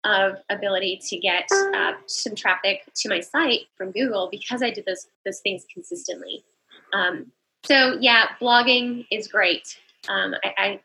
of 0.05 0.37
ability 0.49 1.01
to 1.09 1.19
get 1.19 1.47
uh, 1.75 1.93
some 2.07 2.35
traffic 2.35 2.83
to 2.97 3.09
my 3.09 3.21
site 3.21 3.63
from 3.77 3.93
Google 3.93 4.29
because 4.31 4.63
I 4.63 4.71
did 4.71 4.85
those 4.87 5.07
those 5.25 5.41
things 5.41 5.65
consistently. 5.73 6.45
Um, 6.93 7.33
so 7.65 7.97
yeah, 8.01 8.29
blogging 8.41 9.07
is 9.11 9.29
great. 9.29 9.77
Um, 10.09 10.35
I, 10.45 10.55
I, 10.57 10.81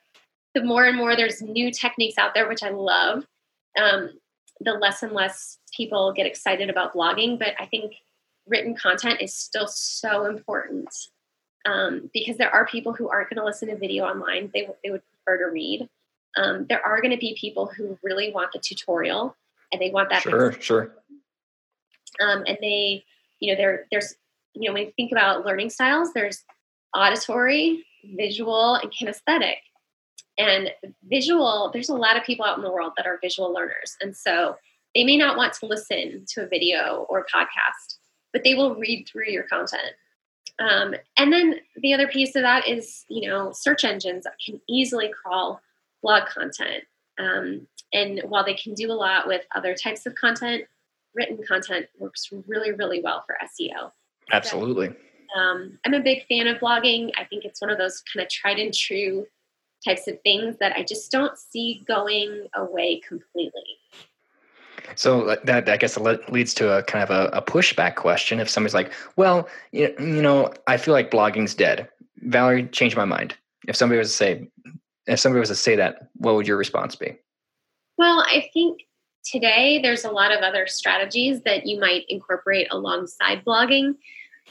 the 0.54 0.64
more 0.64 0.86
and 0.86 0.98
more 0.98 1.16
there's 1.16 1.42
new 1.42 1.72
techniques 1.72 2.18
out 2.18 2.34
there, 2.34 2.48
which 2.48 2.64
I 2.64 2.70
love. 2.70 3.26
Um, 3.80 4.12
the 4.60 4.74
less 4.74 5.04
and 5.04 5.14
less 5.14 5.58
people 5.76 6.14
get 6.14 6.28
excited 6.28 6.70
about 6.70 6.94
blogging, 6.94 7.40
but 7.40 7.50
I 7.60 7.66
think 7.66 7.96
written 8.48 8.76
content 8.76 9.22
is 9.22 9.34
still 9.34 9.68
so 9.68 10.26
important 10.26 10.90
um, 11.66 12.10
because 12.14 12.38
there 12.38 12.54
are 12.54 12.68
people 12.68 12.94
who 12.94 13.10
aren't 13.10 13.30
going 13.30 13.40
to 13.40 13.46
listen 13.46 13.70
to 13.70 13.76
video 13.76 14.06
online; 14.06 14.52
they 14.54 14.68
they 14.84 14.92
would 14.92 15.02
prefer 15.26 15.46
to 15.46 15.52
read. 15.52 15.90
Um, 16.38 16.66
there 16.68 16.86
are 16.86 17.02
going 17.02 17.12
to 17.12 17.18
be 17.18 17.38
people 17.40 17.68
who 17.68 17.98
really 18.04 18.32
want 18.32 18.52
the 18.52 18.60
tutorial 18.60 19.36
and 19.72 19.82
they 19.82 19.90
want 19.90 20.10
that. 20.10 20.22
Sure, 20.22 20.54
sure. 20.60 20.96
Um, 22.22 22.44
and 22.48 22.58
they, 22.62 23.04
you 23.40 23.52
know, 23.52 23.58
there, 23.58 23.86
there's, 23.92 24.16
you 24.54 24.70
know, 24.70 24.74
when 24.74 24.86
you 24.86 24.92
think 24.96 25.12
about 25.12 25.46
learning 25.46 25.72
styles, 25.72 26.14
there's 26.14 26.44
auditory, 26.96 27.86
visual, 28.16 28.76
and 28.76 28.92
kinesthetic. 28.92 29.56
And 30.38 30.72
visual, 31.08 31.70
there's 31.72 31.90
a 31.90 31.96
lot 31.96 32.18
of 32.18 32.24
people 32.24 32.46
out 32.46 32.58
in 32.58 32.64
the 32.64 32.72
world 32.72 32.94
that 32.98 33.06
are 33.06 33.20
visual 33.22 33.54
learners. 33.54 33.96
And 34.02 34.16
so 34.16 34.58
they 34.96 35.04
may 35.04 35.18
not 35.18 35.38
want 35.38 35.54
to 35.54 35.66
listen 35.66 36.26
to 36.30 36.44
a 36.44 36.48
video 36.48 37.06
or 37.10 37.20
a 37.20 37.26
podcast, 37.26 37.98
but 38.32 38.44
they 38.44 38.56
will 38.56 38.76
read 38.76 39.08
through 39.08 39.30
your 39.30 39.44
content. 39.44 39.94
Um, 40.60 40.96
and 41.18 41.34
then 41.34 41.56
the 41.78 41.94
other 41.94 42.08
piece 42.08 42.36
of 42.36 42.44
that 42.44 42.68
is, 42.68 43.06
you 43.10 43.28
know, 43.28 43.52
search 43.52 43.84
engines 43.84 44.26
can 44.46 44.62
easily 44.68 45.10
crawl 45.10 45.62
blog 46.02 46.28
content. 46.28 46.84
Um, 47.20 47.68
and 47.92 48.22
while 48.28 48.44
they 48.44 48.54
can 48.54 48.74
do 48.74 48.92
a 48.92 48.94
lot 48.94 49.28
with 49.28 49.42
other 49.56 49.76
types 49.76 50.06
of 50.06 50.16
content, 50.16 50.66
written 51.16 51.40
content 51.48 51.88
works 52.00 52.30
really, 52.48 52.72
really 52.72 53.02
well 53.02 53.24
for 53.26 53.38
SEO. 53.44 53.92
Absolutely. 54.32 54.88
So, 54.88 55.40
um, 55.40 55.80
I'm 55.86 55.94
a 55.94 56.02
big 56.02 56.26
fan 56.28 56.48
of 56.48 56.58
blogging. 56.58 57.12
I 57.18 57.24
think 57.24 57.46
it's 57.46 57.62
one 57.62 57.72
of 57.72 57.78
those 57.78 58.04
kind 58.14 58.24
of 58.24 58.30
tried 58.30 58.60
and 58.60 58.74
true 58.74 59.26
types 59.84 60.08
of 60.08 60.22
things 60.22 60.58
that 60.60 60.74
I 60.76 60.84
just 60.84 61.12
don't 61.12 61.38
see 61.38 61.84
going 61.88 62.48
away 62.56 63.02
completely. 63.08 63.80
So 64.96 65.38
that 65.44 65.70
I 65.70 65.78
guess 65.78 65.98
leads 65.98 66.54
to 66.56 66.78
a 66.78 66.84
kind 66.84 67.04
of 67.04 67.10
a, 67.10 67.38
a 67.38 67.42
pushback 67.42 67.96
question. 67.96 68.40
If 68.40 68.50
somebody's 68.50 68.74
like, 68.74 68.92
"Well, 69.16 69.48
you 69.72 69.96
know, 69.98 70.54
I 70.68 70.78
feel 70.78 70.94
like 70.94 71.10
blogging's 71.10 71.56
dead," 71.56 71.90
Valerie, 72.18 72.68
change 72.68 72.96
my 72.96 73.06
mind. 73.06 73.36
If 73.68 73.76
somebody 73.76 74.00
was 74.00 74.10
to 74.10 74.16
say, 74.16 74.48
if 75.08 75.20
somebody 75.20 75.40
was 75.40 75.50
to 75.50 75.56
say 75.56 75.76
that, 75.76 76.10
what 76.16 76.36
would 76.36 76.48
your 76.48 76.58
response 76.58 76.96
be? 76.96 77.16
Well, 77.98 78.20
I 78.28 78.50
think 78.54 78.82
today 79.24 79.80
there's 79.82 80.06
a 80.06 80.12
lot 80.12 80.32
of 80.32 80.42
other 80.42 80.68
strategies 80.68 81.42
that 81.44 81.66
you 81.66 81.80
might 81.80 82.06
incorporate 82.10 82.68
alongside 82.72 83.46
blogging, 83.46 83.96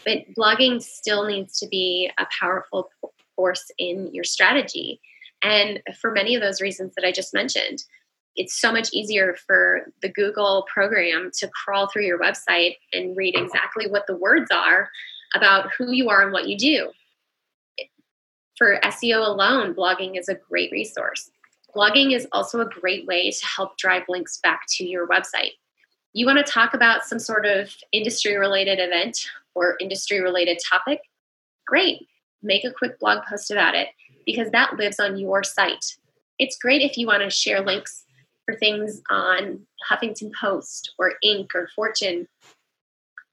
but 0.04 0.18
blogging 0.36 0.82
still 0.82 1.26
needs 1.26 1.58
to 1.58 1.66
be 1.68 2.10
a 2.18 2.26
powerful 2.38 2.90
force 3.36 3.70
in 3.78 4.12
your 4.12 4.24
strategy. 4.24 5.00
And 5.42 5.80
for 6.00 6.12
many 6.12 6.34
of 6.34 6.42
those 6.42 6.60
reasons 6.60 6.94
that 6.96 7.04
I 7.04 7.12
just 7.12 7.34
mentioned, 7.34 7.84
it's 8.36 8.58
so 8.58 8.72
much 8.72 8.88
easier 8.92 9.36
for 9.46 9.86
the 10.00 10.08
Google 10.08 10.66
program 10.72 11.30
to 11.38 11.48
crawl 11.48 11.88
through 11.88 12.06
your 12.06 12.18
website 12.18 12.76
and 12.92 13.16
read 13.16 13.36
exactly 13.36 13.88
what 13.88 14.06
the 14.06 14.16
words 14.16 14.50
are 14.50 14.88
about 15.34 15.70
who 15.76 15.92
you 15.92 16.08
are 16.08 16.22
and 16.22 16.32
what 16.32 16.48
you 16.48 16.56
do 16.56 16.90
for 18.62 18.78
SEO 18.84 19.26
alone, 19.26 19.74
blogging 19.74 20.16
is 20.16 20.28
a 20.28 20.36
great 20.36 20.70
resource. 20.70 21.30
Blogging 21.74 22.14
is 22.14 22.28
also 22.30 22.60
a 22.60 22.68
great 22.68 23.06
way 23.06 23.30
to 23.30 23.44
help 23.44 23.76
drive 23.76 24.04
links 24.08 24.38
back 24.40 24.62
to 24.76 24.84
your 24.84 25.08
website. 25.08 25.52
You 26.12 26.26
want 26.26 26.44
to 26.44 26.52
talk 26.52 26.72
about 26.72 27.04
some 27.04 27.18
sort 27.18 27.44
of 27.44 27.74
industry 27.90 28.36
related 28.36 28.78
event 28.78 29.18
or 29.56 29.76
industry 29.80 30.20
related 30.20 30.60
topic? 30.70 31.00
Great. 31.66 32.06
Make 32.40 32.64
a 32.64 32.70
quick 32.70 33.00
blog 33.00 33.24
post 33.28 33.50
about 33.50 33.74
it 33.74 33.88
because 34.24 34.50
that 34.50 34.76
lives 34.76 35.00
on 35.00 35.18
your 35.18 35.42
site. 35.42 35.96
It's 36.38 36.56
great 36.56 36.82
if 36.82 36.96
you 36.96 37.06
want 37.06 37.22
to 37.22 37.30
share 37.30 37.60
links 37.60 38.04
for 38.44 38.56
things 38.56 39.00
on 39.10 39.66
Huffington 39.90 40.32
Post 40.40 40.94
or 40.98 41.14
Inc. 41.24 41.54
or 41.54 41.68
Fortune. 41.74 42.26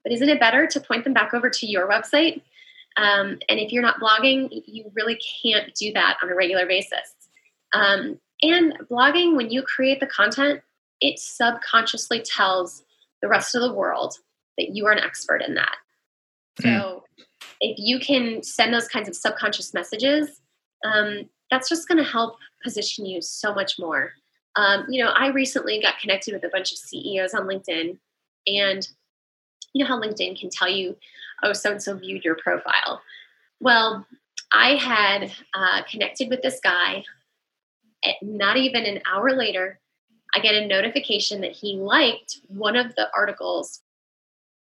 But 0.04 0.14
isn't 0.14 0.30
it 0.30 0.40
better 0.40 0.68
to 0.68 0.80
point 0.80 1.04
them 1.04 1.14
back 1.14 1.34
over 1.34 1.50
to 1.50 1.66
your 1.66 1.90
website 1.90 2.42
um, 2.98 3.40
and 3.48 3.60
if 3.60 3.72
you're 3.72 3.84
not 3.84 4.00
blogging, 4.00 4.64
you 4.66 4.92
really 4.94 5.20
can't 5.44 5.74
do 5.76 5.94
that 5.94 6.18
on 6.22 6.30
a 6.30 6.36
regular 6.36 6.66
basis. 6.66 7.16
Um, 7.74 8.20
and 8.42 8.74
blogging, 8.90 9.36
when 9.36 9.50
you 9.50 9.62
create 9.62 10.00
the 10.00 10.08
content, 10.08 10.62
it 11.02 11.20
subconsciously 11.20 12.22
tells 12.22 12.84
the 13.22 13.30
rest 13.30 13.56
of 13.56 13.62
the 13.62 13.74
world 13.74 14.16
that 14.58 14.70
you 14.76 14.86
are 14.88 14.92
an 14.92 15.00
expert 15.00 15.42
in 15.42 15.56
that. 15.56 15.76
Mm. 16.62 16.64
So 16.64 17.04
if 17.62 17.78
you 17.78 18.00
can 18.00 18.44
send 18.44 18.74
those 18.74 18.88
kinds 18.88 19.08
of 19.08 19.16
subconscious 19.16 19.74
messages, 19.74 20.42
um, 20.86 21.30
that's 21.52 21.70
just 21.70 21.88
going 21.88 21.98
to 21.98 22.10
help 22.10 22.38
position 22.64 23.06
you 23.06 23.22
so 23.22 23.54
much 23.54 23.80
more. 23.80 24.12
Um, 24.56 24.86
you 24.90 25.04
know, 25.04 25.12
I 25.12 25.28
recently 25.28 25.82
got 25.82 26.00
connected 26.00 26.34
with 26.34 26.44
a 26.44 26.50
bunch 26.50 26.72
of 26.72 26.78
CEOs 26.78 27.34
on 27.34 27.48
LinkedIn, 27.48 27.98
and 28.48 28.88
you 29.74 29.84
know 29.84 29.88
how 29.88 30.02
LinkedIn 30.02 30.40
can 30.40 30.50
tell 30.50 30.70
you 30.70 30.96
oh, 31.44 31.54
so 31.54 31.72
and 31.72 31.82
so 31.82 31.96
viewed 31.96 32.24
your 32.24 32.36
profile. 32.36 33.02
Well, 33.60 34.06
I 34.52 34.76
had 34.76 35.32
uh, 35.54 35.84
connected 35.90 36.30
with 36.30 36.42
this 36.42 36.60
guy. 36.64 37.04
Not 38.22 38.58
even 38.58 38.86
an 38.86 39.02
hour 39.12 39.32
later, 39.32 39.80
I 40.36 40.40
get 40.40 40.56
a 40.56 40.68
notification 40.68 41.42
that 41.42 41.52
he 41.52 41.76
liked 41.76 42.40
one 42.48 42.76
of 42.76 42.96
the 42.96 43.10
articles 43.16 43.82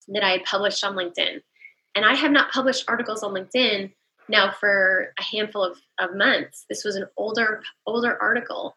that 0.09 0.25
I 0.25 0.31
had 0.31 0.45
published 0.45 0.85
on 0.85 0.95
LinkedIn. 0.95 1.43
And 1.95 2.05
I 2.05 2.15
have 2.15 2.31
not 2.31 2.53
published 2.53 2.85
articles 2.89 3.23
on 3.23 3.33
LinkedIn 3.33 3.93
now 4.29 4.51
for 4.51 5.13
a 5.19 5.23
handful 5.23 5.63
of, 5.63 5.79
of 5.99 6.17
months. 6.17 6.65
This 6.69 6.85
was 6.85 6.97
an 6.97 7.07
older 7.17 7.63
older 7.87 8.21
article. 8.21 8.77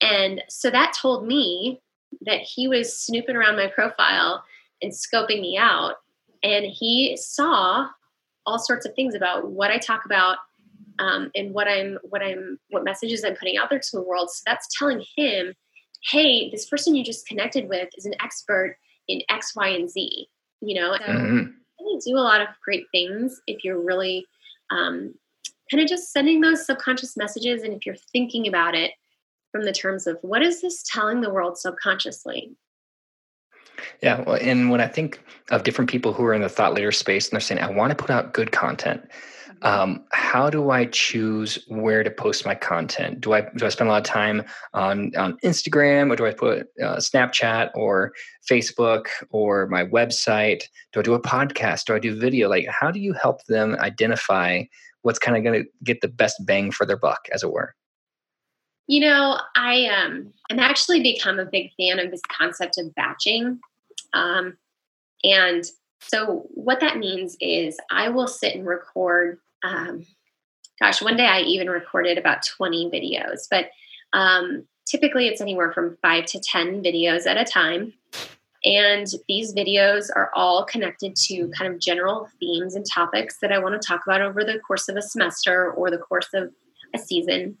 And 0.00 0.42
so 0.48 0.70
that 0.70 0.94
told 1.00 1.26
me 1.26 1.80
that 2.22 2.40
he 2.40 2.68
was 2.68 2.98
snooping 2.98 3.36
around 3.36 3.56
my 3.56 3.66
profile 3.68 4.42
and 4.82 4.92
scoping 4.92 5.40
me 5.40 5.58
out 5.58 5.96
and 6.42 6.64
he 6.64 7.16
saw 7.16 7.88
all 8.46 8.58
sorts 8.58 8.86
of 8.86 8.94
things 8.94 9.14
about 9.14 9.50
what 9.50 9.70
I 9.70 9.78
talk 9.78 10.04
about 10.04 10.38
um, 10.98 11.30
and 11.34 11.52
what 11.52 11.68
I'm 11.68 11.98
what 12.02 12.22
I'm 12.22 12.58
what 12.70 12.84
messages 12.84 13.24
I'm 13.24 13.36
putting 13.36 13.56
out 13.56 13.70
there 13.70 13.78
to 13.78 13.90
the 13.92 14.02
world. 14.02 14.30
So 14.30 14.42
that's 14.46 14.68
telling 14.78 15.04
him, 15.16 15.54
hey, 16.10 16.50
this 16.50 16.66
person 16.66 16.94
you 16.94 17.04
just 17.04 17.26
connected 17.26 17.68
with 17.68 17.88
is 17.96 18.06
an 18.06 18.14
expert 18.22 18.76
in 19.08 19.22
X, 19.30 19.54
Y, 19.56 19.68
and 19.68 19.90
Z. 19.90 20.28
You 20.60 20.80
know, 20.80 20.94
so 20.94 21.12
mm-hmm. 21.12 21.50
you 21.78 22.00
do 22.04 22.16
a 22.16 22.20
lot 22.20 22.42
of 22.42 22.48
great 22.62 22.84
things 22.92 23.40
if 23.46 23.64
you're 23.64 23.82
really 23.82 24.26
um, 24.70 25.14
kind 25.70 25.82
of 25.82 25.88
just 25.88 26.12
sending 26.12 26.40
those 26.40 26.66
subconscious 26.66 27.16
messages, 27.16 27.62
and 27.62 27.72
if 27.72 27.86
you're 27.86 27.96
thinking 28.12 28.48
about 28.48 28.74
it 28.74 28.92
from 29.52 29.64
the 29.64 29.72
terms 29.72 30.06
of 30.06 30.18
what 30.22 30.42
is 30.42 30.60
this 30.60 30.82
telling 30.82 31.20
the 31.20 31.30
world 31.30 31.58
subconsciously 31.58 32.56
yeah, 34.02 34.22
well, 34.22 34.38
and 34.40 34.70
when 34.70 34.80
I 34.80 34.86
think 34.86 35.20
of 35.50 35.62
different 35.62 35.90
people 35.90 36.12
who 36.12 36.24
are 36.24 36.34
in 36.34 36.42
the 36.42 36.48
thought 36.48 36.74
leader 36.74 36.92
space 36.92 37.28
and 37.28 37.32
they're 37.32 37.40
saying, 37.40 37.60
I 37.60 37.70
want 37.70 37.90
to 37.90 37.96
put 37.96 38.10
out 38.10 38.32
good 38.32 38.52
content. 38.52 39.08
Um, 39.62 40.04
how 40.12 40.48
do 40.48 40.70
I 40.70 40.86
choose 40.86 41.64
where 41.68 42.02
to 42.02 42.10
post 42.10 42.46
my 42.46 42.54
content? 42.54 43.20
Do 43.20 43.34
I 43.34 43.42
do 43.56 43.66
I 43.66 43.68
spend 43.68 43.88
a 43.88 43.92
lot 43.92 43.98
of 43.98 44.06
time 44.06 44.42
on 44.72 45.14
on 45.16 45.36
Instagram, 45.44 46.10
or 46.10 46.16
do 46.16 46.26
I 46.26 46.32
put 46.32 46.68
uh, 46.82 46.96
Snapchat 46.96 47.70
or 47.74 48.12
Facebook 48.50 49.06
or 49.30 49.66
my 49.66 49.84
website? 49.84 50.62
Do 50.92 51.00
I 51.00 51.02
do 51.02 51.14
a 51.14 51.20
podcast? 51.20 51.84
Do 51.84 51.94
I 51.94 51.98
do 51.98 52.18
video? 52.18 52.48
Like, 52.48 52.66
how 52.68 52.90
do 52.90 53.00
you 53.00 53.12
help 53.12 53.44
them 53.46 53.76
identify 53.80 54.62
what's 55.02 55.18
kind 55.18 55.36
of 55.36 55.42
going 55.42 55.62
to 55.62 55.68
get 55.84 56.00
the 56.00 56.08
best 56.08 56.36
bang 56.46 56.70
for 56.70 56.86
their 56.86 56.98
buck, 56.98 57.28
as 57.32 57.42
it 57.42 57.52
were? 57.52 57.74
You 58.86 59.00
know, 59.00 59.40
I 59.56 59.86
um, 59.86 60.32
I'm 60.50 60.58
actually 60.58 61.02
become 61.02 61.38
a 61.38 61.44
big 61.44 61.70
fan 61.78 61.98
of 61.98 62.10
this 62.10 62.22
concept 62.36 62.78
of 62.78 62.94
batching, 62.94 63.60
um, 64.14 64.56
and 65.22 65.64
so 66.00 66.46
what 66.54 66.80
that 66.80 66.96
means 66.96 67.36
is 67.40 67.78
I 67.90 68.08
will 68.08 68.26
sit 68.26 68.54
and 68.54 68.66
record. 68.66 69.38
Um, 69.62 70.06
gosh, 70.80 71.02
one 71.02 71.16
day 71.16 71.26
I 71.26 71.40
even 71.40 71.68
recorded 71.68 72.18
about 72.18 72.44
20 72.44 72.90
videos, 72.90 73.46
but 73.50 73.66
um, 74.12 74.66
typically 74.86 75.28
it's 75.28 75.40
anywhere 75.40 75.72
from 75.72 75.96
five 76.02 76.26
to 76.26 76.40
10 76.40 76.82
videos 76.82 77.26
at 77.26 77.36
a 77.36 77.44
time. 77.44 77.92
And 78.64 79.06
these 79.26 79.54
videos 79.54 80.10
are 80.14 80.30
all 80.34 80.64
connected 80.64 81.16
to 81.16 81.50
kind 81.56 81.72
of 81.72 81.80
general 81.80 82.28
themes 82.38 82.74
and 82.74 82.84
topics 82.84 83.38
that 83.40 83.52
I 83.52 83.58
want 83.58 83.80
to 83.80 83.86
talk 83.86 84.02
about 84.06 84.20
over 84.20 84.44
the 84.44 84.58
course 84.60 84.88
of 84.88 84.96
a 84.96 85.02
semester 85.02 85.72
or 85.72 85.90
the 85.90 85.98
course 85.98 86.28
of 86.34 86.50
a 86.94 86.98
season. 86.98 87.56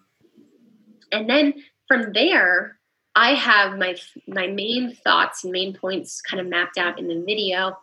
And 1.10 1.28
then 1.28 1.54
from 1.88 2.12
there, 2.12 2.78
I 3.16 3.34
have 3.34 3.76
my 3.78 3.96
my 4.28 4.46
main 4.46 4.94
thoughts 5.02 5.42
and 5.42 5.52
main 5.52 5.74
points 5.74 6.20
kind 6.20 6.40
of 6.40 6.46
mapped 6.46 6.78
out 6.78 6.98
in 6.98 7.08
the 7.08 7.24
video, 7.26 7.76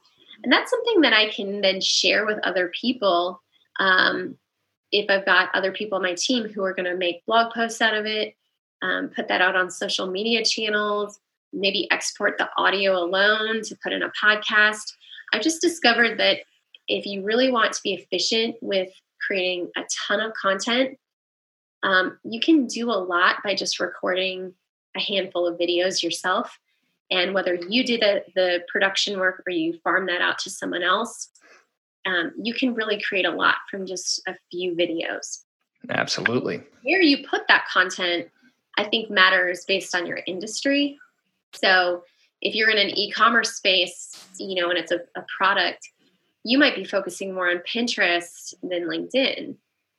and 0.43 0.53
that's 0.53 0.71
something 0.71 1.01
that 1.01 1.13
I 1.13 1.29
can 1.29 1.61
then 1.61 1.81
share 1.81 2.25
with 2.25 2.39
other 2.43 2.71
people. 2.79 3.41
Um, 3.79 4.37
if 4.91 5.09
I've 5.09 5.25
got 5.25 5.53
other 5.53 5.71
people 5.71 5.97
on 5.97 6.01
my 6.01 6.15
team 6.15 6.47
who 6.47 6.63
are 6.63 6.73
going 6.73 6.89
to 6.89 6.95
make 6.95 7.25
blog 7.25 7.53
posts 7.53 7.81
out 7.81 7.93
of 7.93 8.05
it, 8.05 8.35
um, 8.81 9.09
put 9.15 9.27
that 9.27 9.41
out 9.41 9.55
on 9.55 9.69
social 9.69 10.07
media 10.07 10.43
channels, 10.43 11.19
maybe 11.51 11.89
export 11.91 12.37
the 12.37 12.49
audio 12.57 12.97
alone 12.97 13.61
to 13.63 13.77
put 13.83 13.91
in 13.91 14.03
a 14.03 14.11
podcast. 14.21 14.93
I've 15.33 15.41
just 15.41 15.61
discovered 15.61 16.19
that 16.19 16.39
if 16.87 17.05
you 17.05 17.23
really 17.23 17.51
want 17.51 17.73
to 17.73 17.81
be 17.83 17.93
efficient 17.93 18.55
with 18.61 18.89
creating 19.25 19.69
a 19.75 19.81
ton 20.07 20.21
of 20.21 20.33
content, 20.33 20.97
um, 21.83 22.17
you 22.23 22.39
can 22.39 22.67
do 22.67 22.89
a 22.89 22.93
lot 22.93 23.37
by 23.43 23.55
just 23.55 23.79
recording 23.79 24.53
a 24.95 25.01
handful 25.01 25.47
of 25.47 25.59
videos 25.59 26.01
yourself. 26.01 26.57
And 27.09 27.33
whether 27.33 27.55
you 27.55 27.85
do 27.85 27.97
the, 27.97 28.23
the 28.35 28.63
production 28.71 29.19
work 29.19 29.43
or 29.47 29.51
you 29.51 29.79
farm 29.83 30.07
that 30.07 30.21
out 30.21 30.39
to 30.39 30.49
someone 30.49 30.83
else, 30.83 31.29
um, 32.07 32.31
you 32.41 32.53
can 32.53 32.73
really 32.73 33.01
create 33.01 33.25
a 33.25 33.31
lot 33.31 33.55
from 33.69 33.85
just 33.85 34.21
a 34.27 34.35
few 34.49 34.75
videos. 34.75 35.43
Absolutely. 35.89 36.61
Where 36.83 37.01
you 37.01 37.27
put 37.27 37.47
that 37.47 37.65
content, 37.71 38.29
I 38.77 38.85
think, 38.85 39.09
matters 39.09 39.65
based 39.67 39.95
on 39.95 40.05
your 40.05 40.19
industry. 40.25 40.97
So 41.53 42.03
if 42.41 42.55
you're 42.55 42.69
in 42.69 42.77
an 42.77 42.97
e-commerce 42.97 43.55
space, 43.55 44.11
you 44.39 44.61
know, 44.61 44.69
and 44.69 44.77
it's 44.77 44.91
a, 44.91 44.99
a 45.15 45.25
product, 45.37 45.89
you 46.43 46.57
might 46.57 46.75
be 46.75 46.85
focusing 46.85 47.33
more 47.33 47.49
on 47.49 47.57
Pinterest 47.57 48.53
than 48.61 48.87
LinkedIn. 48.87 49.55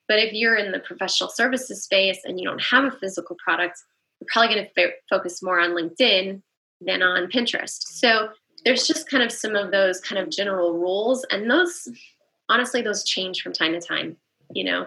But 0.09 0.19
if 0.19 0.33
you're 0.33 0.57
in 0.57 0.73
the 0.73 0.79
professional 0.79 1.29
services 1.29 1.85
space 1.85 2.21
and 2.25 2.41
you 2.41 2.47
don't 2.47 2.63
have 2.63 2.85
a 2.85 2.91
physical 2.91 3.37
product, 3.43 3.83
you're 4.21 4.29
probably 4.33 4.55
going 4.55 4.67
to 4.67 4.83
f- 4.83 4.95
focus 5.11 5.43
more 5.43 5.61
on 5.61 5.71
LinkedIn 5.71 6.41
than 6.81 7.03
on 7.03 7.29
Pinterest. 7.29 7.83
So 7.83 8.31
there's 8.65 8.87
just 8.87 9.09
kind 9.09 9.23
of 9.23 9.33
some 9.33 9.55
of 9.55 9.71
those 9.71 10.01
kind 10.01 10.21
of 10.21 10.31
general 10.31 10.73
rules, 10.79 11.25
and 11.31 11.51
those 11.51 11.89
honestly 12.49 12.83
those 12.83 13.05
change 13.05 13.43
from 13.43 13.53
time 13.53 13.73
to 13.73 13.81
time. 13.81 14.17
You 14.55 14.65
know, 14.65 14.87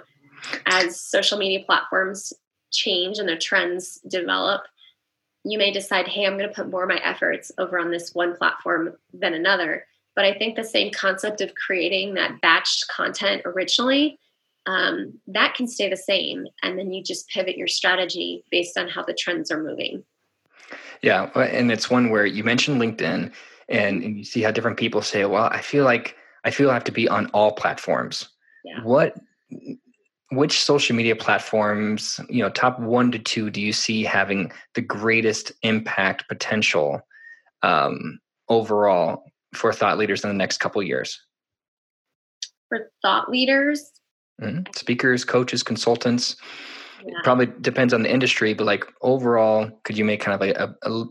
as 0.65 0.99
social 0.99 1.37
media 1.37 1.63
platforms 1.65 2.33
change 2.71 3.19
and 3.19 3.29
the 3.29 3.37
trends 3.37 3.99
develop, 4.07 4.63
you 5.43 5.57
may 5.57 5.71
decide, 5.71 6.07
hey, 6.07 6.25
I'm 6.25 6.37
going 6.37 6.49
to 6.49 6.55
put 6.55 6.69
more 6.69 6.83
of 6.83 6.89
my 6.89 7.01
efforts 7.03 7.51
over 7.57 7.79
on 7.79 7.91
this 7.91 8.13
one 8.13 8.35
platform 8.35 8.95
than 9.13 9.33
another. 9.33 9.85
But 10.15 10.25
I 10.25 10.33
think 10.33 10.55
the 10.55 10.63
same 10.63 10.91
concept 10.91 11.41
of 11.41 11.55
creating 11.55 12.15
that 12.15 12.41
batched 12.41 12.87
content 12.87 13.43
originally, 13.45 14.19
um, 14.65 15.19
that 15.27 15.55
can 15.55 15.67
stay 15.67 15.89
the 15.89 15.97
same. 15.97 16.47
And 16.63 16.77
then 16.77 16.91
you 16.91 17.03
just 17.03 17.29
pivot 17.29 17.57
your 17.57 17.67
strategy 17.67 18.43
based 18.51 18.77
on 18.77 18.87
how 18.87 19.03
the 19.03 19.13
trends 19.13 19.51
are 19.51 19.61
moving. 19.61 20.03
Yeah. 21.01 21.29
And 21.35 21.71
it's 21.71 21.89
one 21.89 22.09
where 22.09 22.25
you 22.25 22.43
mentioned 22.43 22.79
LinkedIn 22.79 23.31
and, 23.71 24.03
and 24.03 24.17
you 24.17 24.23
see 24.23 24.41
how 24.41 24.51
different 24.51 24.77
people 24.77 25.01
say, 25.01 25.25
well, 25.25 25.45
I 25.45 25.61
feel 25.61 25.85
like 25.85 26.15
I 26.43 26.51
feel 26.51 26.69
I 26.69 26.73
have 26.73 26.83
to 26.85 26.91
be 26.91 27.07
on 27.07 27.27
all 27.27 27.53
platforms. 27.53 28.29
Yeah. 28.63 28.83
What 28.83 29.15
which 30.31 30.63
social 30.63 30.95
media 30.95 31.15
platforms, 31.15 32.19
you 32.29 32.41
know, 32.41 32.49
top 32.49 32.79
one 32.79 33.11
to 33.11 33.19
two, 33.19 33.49
do 33.49 33.61
you 33.61 33.73
see 33.73 34.03
having 34.03 34.51
the 34.75 34.81
greatest 34.81 35.51
impact 35.61 36.27
potential 36.29 37.01
um, 37.63 38.19
overall 38.47 39.23
for 39.53 39.73
thought 39.73 39.97
leaders 39.97 40.23
in 40.23 40.29
the 40.29 40.35
next 40.35 40.59
couple 40.59 40.81
years? 40.81 41.19
For 42.69 42.91
thought 43.01 43.29
leaders, 43.29 43.91
mm-hmm. 44.41 44.61
speakers, 44.73 45.25
coaches, 45.25 45.63
consultants. 45.63 46.37
Yeah. 47.05 47.13
probably 47.23 47.47
depends 47.61 47.93
on 47.93 48.03
the 48.03 48.11
industry, 48.11 48.53
but 48.53 48.65
like 48.65 48.85
overall, 49.01 49.69
could 49.83 49.97
you 49.97 50.05
make 50.05 50.21
kind 50.21 50.35
of 50.35 50.41
like 50.41 50.55
a, 50.55 50.75
a, 50.83 51.05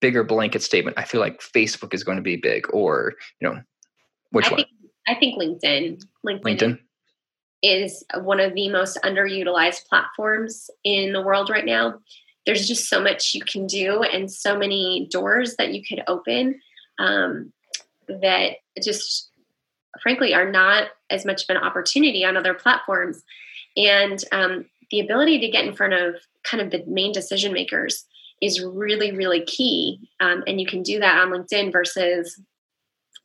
bigger 0.00 0.22
blanket 0.24 0.62
statement? 0.62 0.98
I 0.98 1.04
feel 1.04 1.20
like 1.20 1.40
Facebook 1.40 1.94
is 1.94 2.04
going 2.04 2.16
to 2.16 2.22
be 2.22 2.36
big, 2.36 2.66
or 2.72 3.14
you 3.40 3.48
know, 3.48 3.60
which 4.30 4.46
I 4.46 4.50
one? 4.50 4.56
Think, 4.56 4.68
I 5.08 5.14
think 5.14 5.40
LinkedIn. 5.40 6.02
LinkedIn. 6.24 6.42
LinkedIn 6.42 6.78
is 7.62 8.04
one 8.14 8.40
of 8.40 8.54
the 8.54 8.68
most 8.68 8.98
underutilized 9.02 9.86
platforms 9.88 10.70
in 10.84 11.12
the 11.12 11.22
world 11.22 11.50
right 11.50 11.64
now. 11.64 11.98
There's 12.44 12.68
just 12.68 12.88
so 12.88 13.00
much 13.00 13.34
you 13.34 13.42
can 13.42 13.66
do 13.66 14.02
and 14.02 14.30
so 14.30 14.56
many 14.56 15.08
doors 15.10 15.56
that 15.56 15.72
you 15.72 15.82
could 15.84 16.02
open 16.06 16.60
um, 16.98 17.52
that 18.08 18.58
just 18.82 19.30
frankly 20.00 20.34
are 20.34 20.50
not 20.50 20.88
as 21.10 21.24
much 21.24 21.42
of 21.42 21.56
an 21.56 21.62
opportunity 21.62 22.24
on 22.24 22.36
other 22.36 22.54
platforms. 22.54 23.22
And 23.76 24.22
um, 24.32 24.66
the 24.90 25.00
ability 25.00 25.40
to 25.40 25.48
get 25.48 25.64
in 25.64 25.74
front 25.74 25.94
of 25.94 26.14
kind 26.44 26.62
of 26.62 26.70
the 26.70 26.84
main 26.86 27.12
decision 27.12 27.52
makers 27.52 28.04
is 28.40 28.62
really, 28.62 29.12
really 29.12 29.44
key. 29.44 30.10
Um, 30.20 30.44
and 30.46 30.60
you 30.60 30.66
can 30.66 30.82
do 30.82 31.00
that 31.00 31.18
on 31.18 31.30
LinkedIn 31.30 31.72
versus 31.72 32.40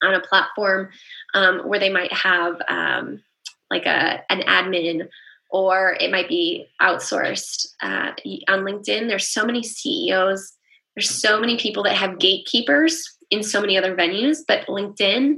on 0.01 0.13
a 0.13 0.21
platform 0.21 0.89
um, 1.33 1.59
where 1.67 1.79
they 1.79 1.89
might 1.89 2.11
have 2.13 2.61
um, 2.67 3.21
like 3.69 3.85
a 3.85 4.21
an 4.29 4.41
admin 4.41 5.07
or 5.49 5.97
it 5.99 6.11
might 6.11 6.29
be 6.29 6.67
outsourced. 6.81 7.67
Uh, 7.81 8.11
on 8.47 8.61
linkedin 8.61 9.07
there's 9.07 9.27
so 9.27 9.45
many 9.45 9.63
ceos 9.63 10.53
there's 10.95 11.09
so 11.09 11.39
many 11.39 11.57
people 11.57 11.83
that 11.83 11.95
have 11.95 12.19
gatekeepers 12.19 13.17
in 13.29 13.43
so 13.43 13.61
many 13.61 13.77
other 13.77 13.95
venues 13.95 14.39
but 14.47 14.65
linkedin 14.67 15.37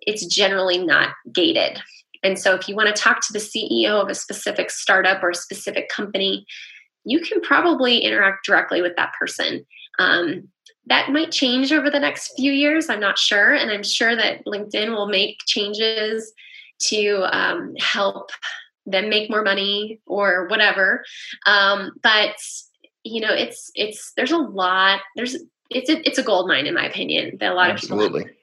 it's 0.00 0.26
generally 0.26 0.78
not 0.78 1.10
gated 1.32 1.80
and 2.24 2.38
so 2.38 2.54
if 2.54 2.68
you 2.68 2.74
want 2.74 2.94
to 2.94 3.00
talk 3.00 3.20
to 3.20 3.32
the 3.32 3.38
ceo 3.38 4.02
of 4.02 4.08
a 4.08 4.14
specific 4.14 4.70
startup 4.70 5.22
or 5.22 5.30
a 5.30 5.34
specific 5.34 5.88
company 5.88 6.44
you 7.04 7.20
can 7.20 7.40
probably 7.40 7.98
interact 7.98 8.44
directly 8.44 8.82
with 8.82 8.96
that 8.96 9.12
person 9.18 9.64
um, 9.98 10.48
that 10.86 11.10
might 11.10 11.30
change 11.30 11.72
over 11.72 11.90
the 11.90 12.00
next 12.00 12.32
few 12.36 12.50
years 12.50 12.88
i'm 12.88 13.00
not 13.00 13.18
sure 13.18 13.54
and 13.54 13.70
i'm 13.70 13.84
sure 13.84 14.16
that 14.16 14.44
linkedin 14.46 14.90
will 14.90 15.08
make 15.08 15.38
changes 15.46 16.32
to 16.80 17.24
um, 17.32 17.74
help 17.78 18.30
them 18.86 19.08
make 19.08 19.30
more 19.30 19.42
money 19.42 20.00
or 20.06 20.46
whatever. 20.48 21.04
Um, 21.46 21.92
but 22.02 22.36
you 23.02 23.20
know, 23.20 23.32
it's 23.32 23.70
it's 23.74 24.12
there's 24.16 24.32
a 24.32 24.38
lot. 24.38 25.00
There's 25.16 25.36
it's 25.70 25.90
a, 25.90 26.06
it's 26.06 26.18
a 26.18 26.22
gold 26.22 26.48
mine 26.48 26.66
in 26.66 26.74
my 26.74 26.86
opinion 26.86 27.36
that 27.40 27.52
a 27.52 27.54
lot 27.54 27.70
Absolutely. 27.70 28.22
of 28.22 28.26
people. 28.28 28.40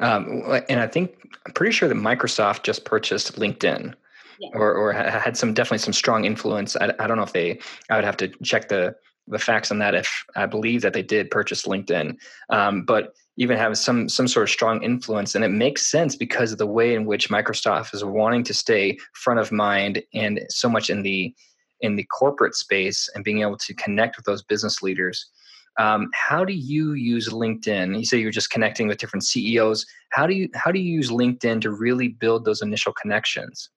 Um, 0.00 0.42
and 0.68 0.80
I 0.80 0.86
think 0.86 1.16
I'm 1.46 1.52
pretty 1.52 1.72
sure 1.72 1.88
that 1.88 1.94
Microsoft 1.94 2.62
just 2.62 2.84
purchased 2.84 3.36
LinkedIn. 3.36 3.94
Yeah. 4.40 4.50
Or, 4.52 4.72
or 4.72 4.92
had 4.92 5.36
some 5.36 5.52
definitely 5.52 5.78
some 5.78 5.92
strong 5.92 6.24
influence. 6.24 6.76
I, 6.76 6.92
I 7.00 7.08
don't 7.08 7.16
know 7.16 7.24
if 7.24 7.32
they. 7.32 7.58
I 7.90 7.96
would 7.96 8.04
have 8.04 8.16
to 8.18 8.28
check 8.44 8.68
the 8.68 8.94
the 9.26 9.38
facts 9.38 9.72
on 9.72 9.80
that. 9.80 9.96
If 9.96 10.24
I 10.36 10.46
believe 10.46 10.80
that 10.82 10.92
they 10.92 11.02
did 11.02 11.28
purchase 11.32 11.66
LinkedIn, 11.66 12.16
um, 12.48 12.84
but 12.84 13.14
even 13.38 13.56
have 13.56 13.78
some 13.78 14.08
some 14.08 14.28
sort 14.28 14.42
of 14.44 14.50
strong 14.50 14.82
influence 14.82 15.34
and 15.34 15.44
it 15.44 15.48
makes 15.48 15.86
sense 15.86 16.16
because 16.16 16.52
of 16.52 16.58
the 16.58 16.66
way 16.66 16.94
in 16.94 17.06
which 17.06 17.30
microsoft 17.30 17.94
is 17.94 18.04
wanting 18.04 18.42
to 18.42 18.52
stay 18.52 18.98
front 19.14 19.40
of 19.40 19.50
mind 19.50 20.02
and 20.12 20.40
so 20.50 20.68
much 20.68 20.90
in 20.90 21.02
the 21.02 21.34
in 21.80 21.96
the 21.96 22.04
corporate 22.04 22.54
space 22.54 23.08
and 23.14 23.24
being 23.24 23.40
able 23.40 23.56
to 23.56 23.72
connect 23.74 24.16
with 24.16 24.26
those 24.26 24.42
business 24.42 24.82
leaders 24.82 25.30
um, 25.78 26.10
how 26.12 26.44
do 26.44 26.52
you 26.52 26.92
use 26.92 27.28
linkedin 27.28 27.98
you 27.98 28.04
say 28.04 28.18
you're 28.18 28.30
just 28.30 28.50
connecting 28.50 28.88
with 28.88 28.98
different 28.98 29.24
ceos 29.24 29.86
how 30.10 30.26
do 30.26 30.34
you 30.34 30.48
how 30.54 30.70
do 30.70 30.78
you 30.78 30.92
use 30.92 31.10
linkedin 31.10 31.60
to 31.60 31.70
really 31.70 32.08
build 32.08 32.44
those 32.44 32.62
initial 32.62 32.92
connections 32.92 33.70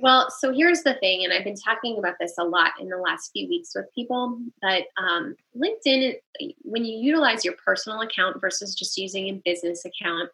well, 0.00 0.30
so 0.30 0.52
here's 0.52 0.84
the 0.84 0.94
thing, 0.94 1.24
and 1.24 1.32
I've 1.32 1.42
been 1.42 1.56
talking 1.56 1.98
about 1.98 2.14
this 2.20 2.34
a 2.38 2.44
lot 2.44 2.70
in 2.78 2.88
the 2.88 2.98
last 2.98 3.30
few 3.32 3.48
weeks 3.48 3.70
with 3.74 3.86
people. 3.92 4.38
But 4.62 4.84
um, 4.96 5.34
LinkedIn, 5.56 6.14
when 6.62 6.84
you 6.84 6.96
utilize 6.98 7.44
your 7.44 7.54
personal 7.64 8.00
account 8.02 8.40
versus 8.40 8.76
just 8.76 8.96
using 8.96 9.28
a 9.28 9.42
business 9.44 9.84
account, 9.84 10.30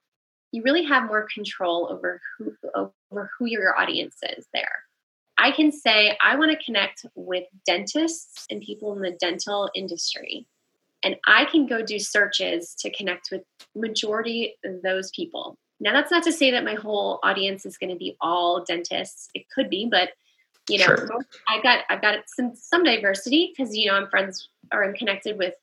you 0.52 0.62
really 0.62 0.84
have 0.84 1.06
more 1.06 1.26
control 1.32 1.88
over 1.90 2.20
who 2.38 2.54
over 2.74 3.30
who 3.38 3.46
your 3.46 3.78
audience 3.78 4.16
is 4.36 4.46
there. 4.52 4.82
I 5.38 5.50
can 5.50 5.72
say 5.72 6.16
I 6.22 6.36
want 6.36 6.52
to 6.52 6.64
connect 6.64 7.06
with 7.14 7.44
dentists 7.66 8.44
and 8.50 8.60
people 8.60 8.94
in 8.94 9.00
the 9.00 9.16
dental 9.18 9.70
industry, 9.74 10.46
and 11.04 11.16
I 11.26 11.44
can 11.44 11.66
go 11.66 11.82
do 11.82 11.98
searches 11.98 12.74
to 12.80 12.90
connect 12.90 13.28
with 13.30 13.42
majority 13.74 14.54
of 14.64 14.82
those 14.82 15.10
people 15.10 15.58
now, 15.80 15.92
that's 15.92 16.10
not 16.10 16.22
to 16.24 16.32
say 16.32 16.50
that 16.50 16.64
my 16.64 16.74
whole 16.74 17.18
audience 17.22 17.66
is 17.66 17.76
going 17.76 17.90
to 17.90 17.96
be 17.96 18.16
all 18.20 18.64
dentists. 18.64 19.28
It 19.34 19.48
could 19.50 19.68
be, 19.68 19.86
but 19.90 20.10
You 20.68 20.78
know, 20.78 20.86
sure. 20.86 21.18
I've 21.46 21.62
got 21.62 21.80
I've 21.90 22.00
got 22.00 22.20
some 22.26 22.54
some 22.54 22.84
diversity 22.84 23.52
because 23.52 23.76
you 23.76 23.86
know 23.86 23.96
I'm 23.96 24.08
friends 24.08 24.48
or 24.72 24.82
I'm 24.82 24.94
connected 24.94 25.36
with 25.36 25.54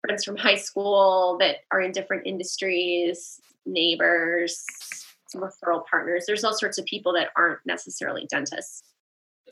friends 0.00 0.24
from 0.24 0.38
high 0.38 0.56
school 0.56 1.36
that 1.38 1.56
are 1.70 1.82
in 1.82 1.92
different 1.92 2.26
industries, 2.26 3.40
neighbors, 3.66 4.64
referral 5.34 5.84
partners. 5.86 6.24
There's 6.26 6.44
all 6.44 6.54
sorts 6.54 6.78
of 6.78 6.86
people 6.86 7.12
that 7.12 7.28
aren't 7.36 7.60
necessarily 7.66 8.26
dentists. 8.30 8.82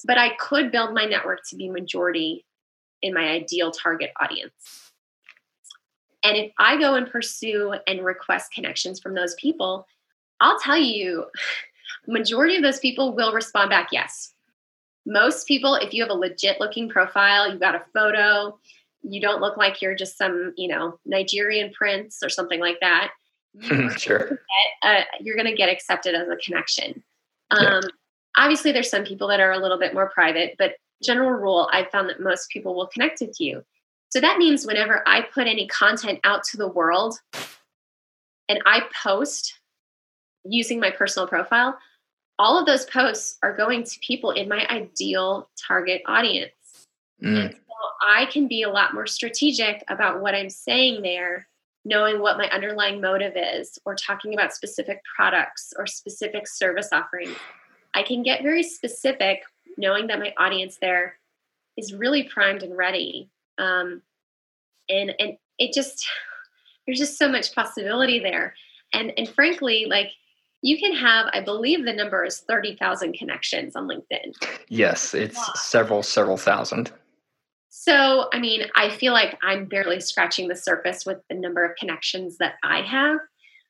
But 0.06 0.16
I 0.16 0.30
could 0.36 0.72
build 0.72 0.94
my 0.94 1.04
network 1.04 1.40
to 1.50 1.56
be 1.56 1.68
majority 1.68 2.46
in 3.02 3.12
my 3.12 3.28
ideal 3.28 3.70
target 3.70 4.12
audience. 4.18 4.89
And 6.22 6.36
if 6.36 6.52
I 6.58 6.78
go 6.78 6.94
and 6.94 7.10
pursue 7.10 7.74
and 7.86 8.04
request 8.04 8.52
connections 8.52 9.00
from 9.00 9.14
those 9.14 9.34
people, 9.34 9.86
I'll 10.40 10.58
tell 10.60 10.76
you, 10.76 11.26
majority 12.06 12.56
of 12.56 12.62
those 12.62 12.80
people 12.80 13.14
will 13.14 13.32
respond 13.32 13.70
back 13.70 13.88
yes. 13.92 14.34
Most 15.06 15.48
people, 15.48 15.74
if 15.74 15.94
you 15.94 16.02
have 16.02 16.10
a 16.10 16.14
legit 16.14 16.60
looking 16.60 16.88
profile, 16.88 17.50
you 17.50 17.58
got 17.58 17.74
a 17.74 17.82
photo, 17.94 18.58
you 19.02 19.20
don't 19.20 19.40
look 19.40 19.56
like 19.56 19.80
you're 19.80 19.94
just 19.94 20.18
some, 20.18 20.52
you 20.56 20.68
know, 20.68 20.98
Nigerian 21.06 21.72
prince 21.72 22.22
or 22.22 22.28
something 22.28 22.60
like 22.60 22.78
that. 22.80 23.12
sure. 23.98 24.40
uh, 24.82 25.02
you're 25.20 25.36
going 25.36 25.48
to 25.48 25.56
get 25.56 25.68
accepted 25.70 26.14
as 26.14 26.28
a 26.28 26.36
connection. 26.36 27.02
Um, 27.50 27.64
yeah. 27.64 27.80
Obviously, 28.36 28.72
there's 28.72 28.90
some 28.90 29.04
people 29.04 29.26
that 29.28 29.40
are 29.40 29.52
a 29.52 29.58
little 29.58 29.78
bit 29.78 29.94
more 29.94 30.10
private, 30.10 30.54
but 30.58 30.74
general 31.02 31.30
rule, 31.30 31.68
I've 31.72 31.90
found 31.90 32.08
that 32.08 32.20
most 32.20 32.50
people 32.50 32.74
will 32.74 32.86
connect 32.86 33.20
with 33.20 33.40
you. 33.40 33.64
So 34.10 34.20
that 34.20 34.38
means 34.38 34.66
whenever 34.66 35.02
I 35.06 35.22
put 35.22 35.46
any 35.46 35.66
content 35.68 36.18
out 36.24 36.42
to 36.44 36.56
the 36.56 36.68
world 36.68 37.18
and 38.48 38.60
I 38.66 38.82
post 39.02 39.54
using 40.44 40.80
my 40.80 40.90
personal 40.90 41.28
profile, 41.28 41.78
all 42.38 42.58
of 42.58 42.66
those 42.66 42.86
posts 42.86 43.38
are 43.42 43.56
going 43.56 43.84
to 43.84 43.98
people 44.00 44.32
in 44.32 44.48
my 44.48 44.66
ideal 44.68 45.48
target 45.66 46.02
audience. 46.06 46.52
Mm. 47.22 47.52
so 47.52 47.58
I 48.08 48.24
can 48.26 48.48
be 48.48 48.62
a 48.62 48.70
lot 48.70 48.94
more 48.94 49.06
strategic 49.06 49.84
about 49.88 50.22
what 50.22 50.34
I'm 50.34 50.48
saying 50.48 51.02
there, 51.02 51.46
knowing 51.84 52.20
what 52.20 52.38
my 52.38 52.48
underlying 52.48 52.98
motive 52.98 53.34
is, 53.36 53.78
or 53.84 53.94
talking 53.94 54.32
about 54.32 54.54
specific 54.54 55.02
products 55.14 55.74
or 55.76 55.86
specific 55.86 56.48
service 56.48 56.88
offerings. 56.92 57.36
I 57.92 58.02
can 58.02 58.22
get 58.22 58.42
very 58.42 58.62
specific 58.62 59.42
knowing 59.76 60.06
that 60.06 60.18
my 60.18 60.32
audience 60.38 60.78
there 60.80 61.18
is 61.76 61.92
really 61.92 62.24
primed 62.24 62.62
and 62.62 62.74
ready. 62.74 63.28
Um, 63.60 64.02
and 64.88 65.14
and 65.18 65.36
it 65.58 65.72
just 65.72 66.04
there's 66.86 66.98
just 66.98 67.18
so 67.18 67.28
much 67.28 67.54
possibility 67.54 68.18
there. 68.18 68.54
And 68.92 69.12
and 69.16 69.28
frankly, 69.28 69.86
like 69.88 70.10
you 70.62 70.78
can 70.78 70.94
have, 70.94 71.26
I 71.32 71.40
believe 71.40 71.84
the 71.84 71.92
number 71.92 72.24
is 72.24 72.40
30,000 72.40 73.14
connections 73.14 73.74
on 73.76 73.88
LinkedIn. 73.88 74.34
Yes, 74.68 75.14
it's 75.14 75.36
wow. 75.36 75.52
several, 75.54 76.02
several 76.02 76.36
thousand. 76.36 76.92
So, 77.70 78.28
I 78.32 78.38
mean, 78.40 78.64
I 78.76 78.90
feel 78.90 79.12
like 79.12 79.38
I'm 79.42 79.64
barely 79.66 80.00
scratching 80.00 80.48
the 80.48 80.56
surface 80.56 81.06
with 81.06 81.18
the 81.30 81.36
number 81.36 81.64
of 81.64 81.76
connections 81.76 82.36
that 82.38 82.54
I 82.62 82.82
have. 82.82 83.20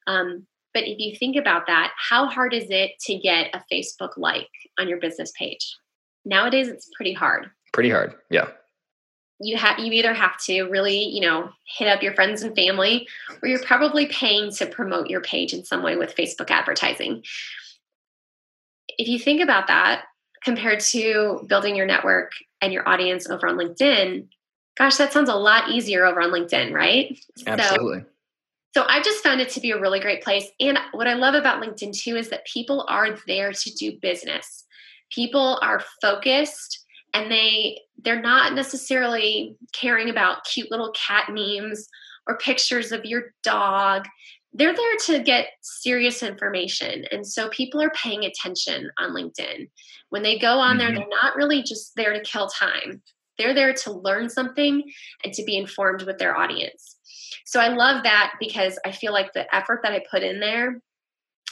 Um, 0.07 0.47
but 0.75 0.85
if 0.85 0.99
you 0.99 1.15
think 1.17 1.37
about 1.37 1.67
that, 1.67 1.93
how 1.97 2.27
hard 2.27 2.55
is 2.55 2.67
it 2.71 2.93
to 3.03 3.17
get 3.17 3.55
a 3.55 3.63
Facebook 3.73 4.17
like 4.17 4.49
on 4.79 4.89
your 4.89 4.99
business 4.99 5.33
page? 5.39 5.77
Nowadays, 6.25 6.69
it's 6.69 6.89
pretty 6.97 7.13
hard. 7.13 7.51
Pretty 7.73 7.91
hard, 7.91 8.15
yeah. 8.31 8.49
You 9.41 9.57
have 9.57 9.79
you 9.79 9.93
either 9.93 10.13
have 10.13 10.39
to 10.45 10.65
really, 10.65 11.03
you 11.05 11.21
know, 11.23 11.51
hit 11.67 11.89
up 11.89 12.03
your 12.03 12.15
friends 12.15 12.43
and 12.43 12.55
family, 12.55 13.09
or 13.43 13.49
you're 13.49 13.63
probably 13.63 14.07
paying 14.07 14.53
to 14.53 14.67
promote 14.67 15.09
your 15.09 15.23
page 15.23 15.53
in 15.53 15.65
some 15.65 15.83
way 15.83 15.97
with 15.97 16.15
Facebook 16.15 16.51
advertising. 16.51 17.23
If 18.99 19.09
you 19.09 19.19
think 19.19 19.41
about 19.41 19.67
that, 19.69 20.05
compared 20.43 20.81
to 20.81 21.45
building 21.47 21.77
your 21.77 21.87
network 21.87 22.33
and 22.61 22.73
your 22.73 22.89
audience 22.89 23.29
over 23.29 23.47
on 23.47 23.57
LinkedIn, 23.57 24.27
gosh, 24.77 24.97
that 24.97 25.13
sounds 25.13 25.29
a 25.29 25.35
lot 25.35 25.71
easier 25.71 26.05
over 26.05 26.21
on 26.21 26.31
LinkedIn, 26.31 26.73
right? 26.73 27.19
Absolutely. 27.47 28.01
So, 28.01 28.83
so 28.83 28.87
I 28.89 29.03
just 29.03 29.23
found 29.23 29.41
it 29.41 29.49
to 29.51 29.61
be 29.61 29.73
a 29.73 29.81
really 29.81 30.01
great 30.01 30.23
place. 30.23 30.47
And 30.61 30.79
what 30.93 31.09
I 31.09 31.15
love 31.15 31.35
about 31.35 31.63
LinkedIn 31.63 31.97
too 31.99 32.17
is 32.17 32.29
that 32.31 32.47
people 32.47 32.85
are 32.89 33.17
there 33.27 33.53
to 33.53 33.75
do 33.75 33.99
business. 34.01 34.65
People 35.11 35.59
are 35.61 35.83
focused 36.01 36.85
and 37.15 37.31
they 37.31 37.81
they're 38.03 38.21
not 38.21 38.55
necessarily 38.55 39.57
caring 39.73 40.09
about 40.09 40.45
cute 40.45 40.71
little 40.71 40.93
cat 40.93 41.29
memes 41.31 41.89
or 42.27 42.39
pictures 42.39 42.93
of 42.93 43.05
your 43.05 43.35
dog 43.43 44.07
they're 44.53 44.75
there 44.75 44.97
to 45.07 45.23
get 45.23 45.49
serious 45.63 46.23
information. 46.23 47.05
And 47.13 47.27
so 47.27 47.49
people 47.51 47.81
are 47.81 47.91
paying 47.91 48.25
attention 48.25 48.91
on 48.99 49.11
LinkedIn. 49.11 49.69
When 50.09 50.23
they 50.23 50.39
go 50.39 50.59
on 50.59 50.79
mm-hmm. 50.79 50.79
there, 50.79 50.95
they're 50.95 51.23
not 51.23 51.37
really 51.37 51.63
just 51.63 51.95
there 51.95 52.13
to 52.13 52.21
kill 52.21 52.49
time. 52.49 53.03
They're 53.39 53.55
there 53.55 53.73
to 53.73 53.93
learn 53.93 54.29
something 54.29 54.83
and 55.25 55.33
to 55.33 55.45
be 55.45 55.57
informed 55.57 56.03
with 56.03 56.19
their 56.19 56.37
audience. 56.37 56.97
So 57.47 57.61
I 57.61 57.69
love 57.69 58.03
that 58.03 58.35
because 58.41 58.79
I 58.85 58.93
feel 58.93 59.13
like 59.13 59.33
the 59.33 59.53
effort 59.55 59.81
that 59.83 59.93
I 59.93 60.05
put 60.11 60.23
in 60.23 60.41
there 60.41 60.81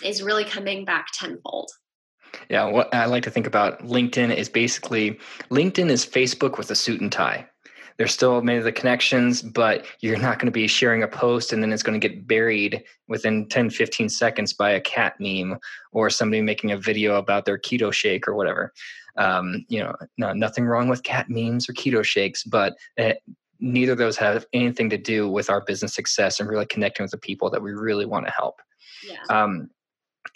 is 0.04 0.22
really 0.22 0.44
coming 0.44 0.84
back 0.84 1.06
tenfold. 1.14 1.70
Yeah, 2.48 2.64
what 2.64 2.92
I 2.94 3.04
like 3.06 3.24
to 3.24 3.30
think 3.30 3.46
about 3.46 3.80
LinkedIn 3.80 4.34
is 4.34 4.48
basically 4.48 5.18
LinkedIn 5.50 5.90
is 5.90 6.06
Facebook 6.06 6.56
with 6.56 6.70
a 6.70 6.74
suit 6.74 7.00
and 7.00 7.12
tie 7.12 7.48
there's 7.98 8.12
still 8.12 8.40
many 8.42 8.58
of 8.58 8.64
the 8.64 8.72
connections, 8.72 9.42
but 9.42 9.84
you're 10.00 10.18
not 10.18 10.38
going 10.38 10.46
to 10.46 10.52
be 10.52 10.68
sharing 10.68 11.02
a 11.02 11.08
post 11.08 11.52
and 11.52 11.60
then 11.62 11.72
it's 11.72 11.82
going 11.82 12.00
to 12.00 12.08
get 12.08 12.28
buried 12.28 12.84
within 13.08 13.48
10, 13.48 13.70
15 13.70 14.08
seconds 14.08 14.52
by 14.52 14.70
a 14.70 14.80
cat 14.80 15.14
meme 15.18 15.58
or 15.90 16.08
somebody 16.08 16.40
making 16.40 16.70
a 16.70 16.78
video 16.78 17.16
about 17.16 17.44
their 17.44 17.58
keto 17.58 17.92
shake 17.92 18.28
or 18.28 18.34
whatever. 18.34 18.72
Um, 19.16 19.66
you 19.68 19.80
know, 19.80 19.92
no, 20.16 20.32
nothing 20.32 20.64
wrong 20.64 20.88
with 20.88 21.02
cat 21.02 21.28
memes 21.28 21.68
or 21.68 21.72
keto 21.72 22.04
shakes, 22.04 22.44
but 22.44 22.76
it, 22.96 23.20
neither 23.58 23.92
of 23.92 23.98
those 23.98 24.16
have 24.16 24.46
anything 24.52 24.88
to 24.90 24.98
do 24.98 25.28
with 25.28 25.50
our 25.50 25.60
business 25.60 25.92
success 25.92 26.38
and 26.38 26.48
really 26.48 26.66
connecting 26.66 27.02
with 27.02 27.10
the 27.10 27.18
people 27.18 27.50
that 27.50 27.62
we 27.62 27.72
really 27.72 28.06
want 28.06 28.26
to 28.26 28.32
help. 28.32 28.62
Yeah. 29.04 29.42
Um, 29.42 29.70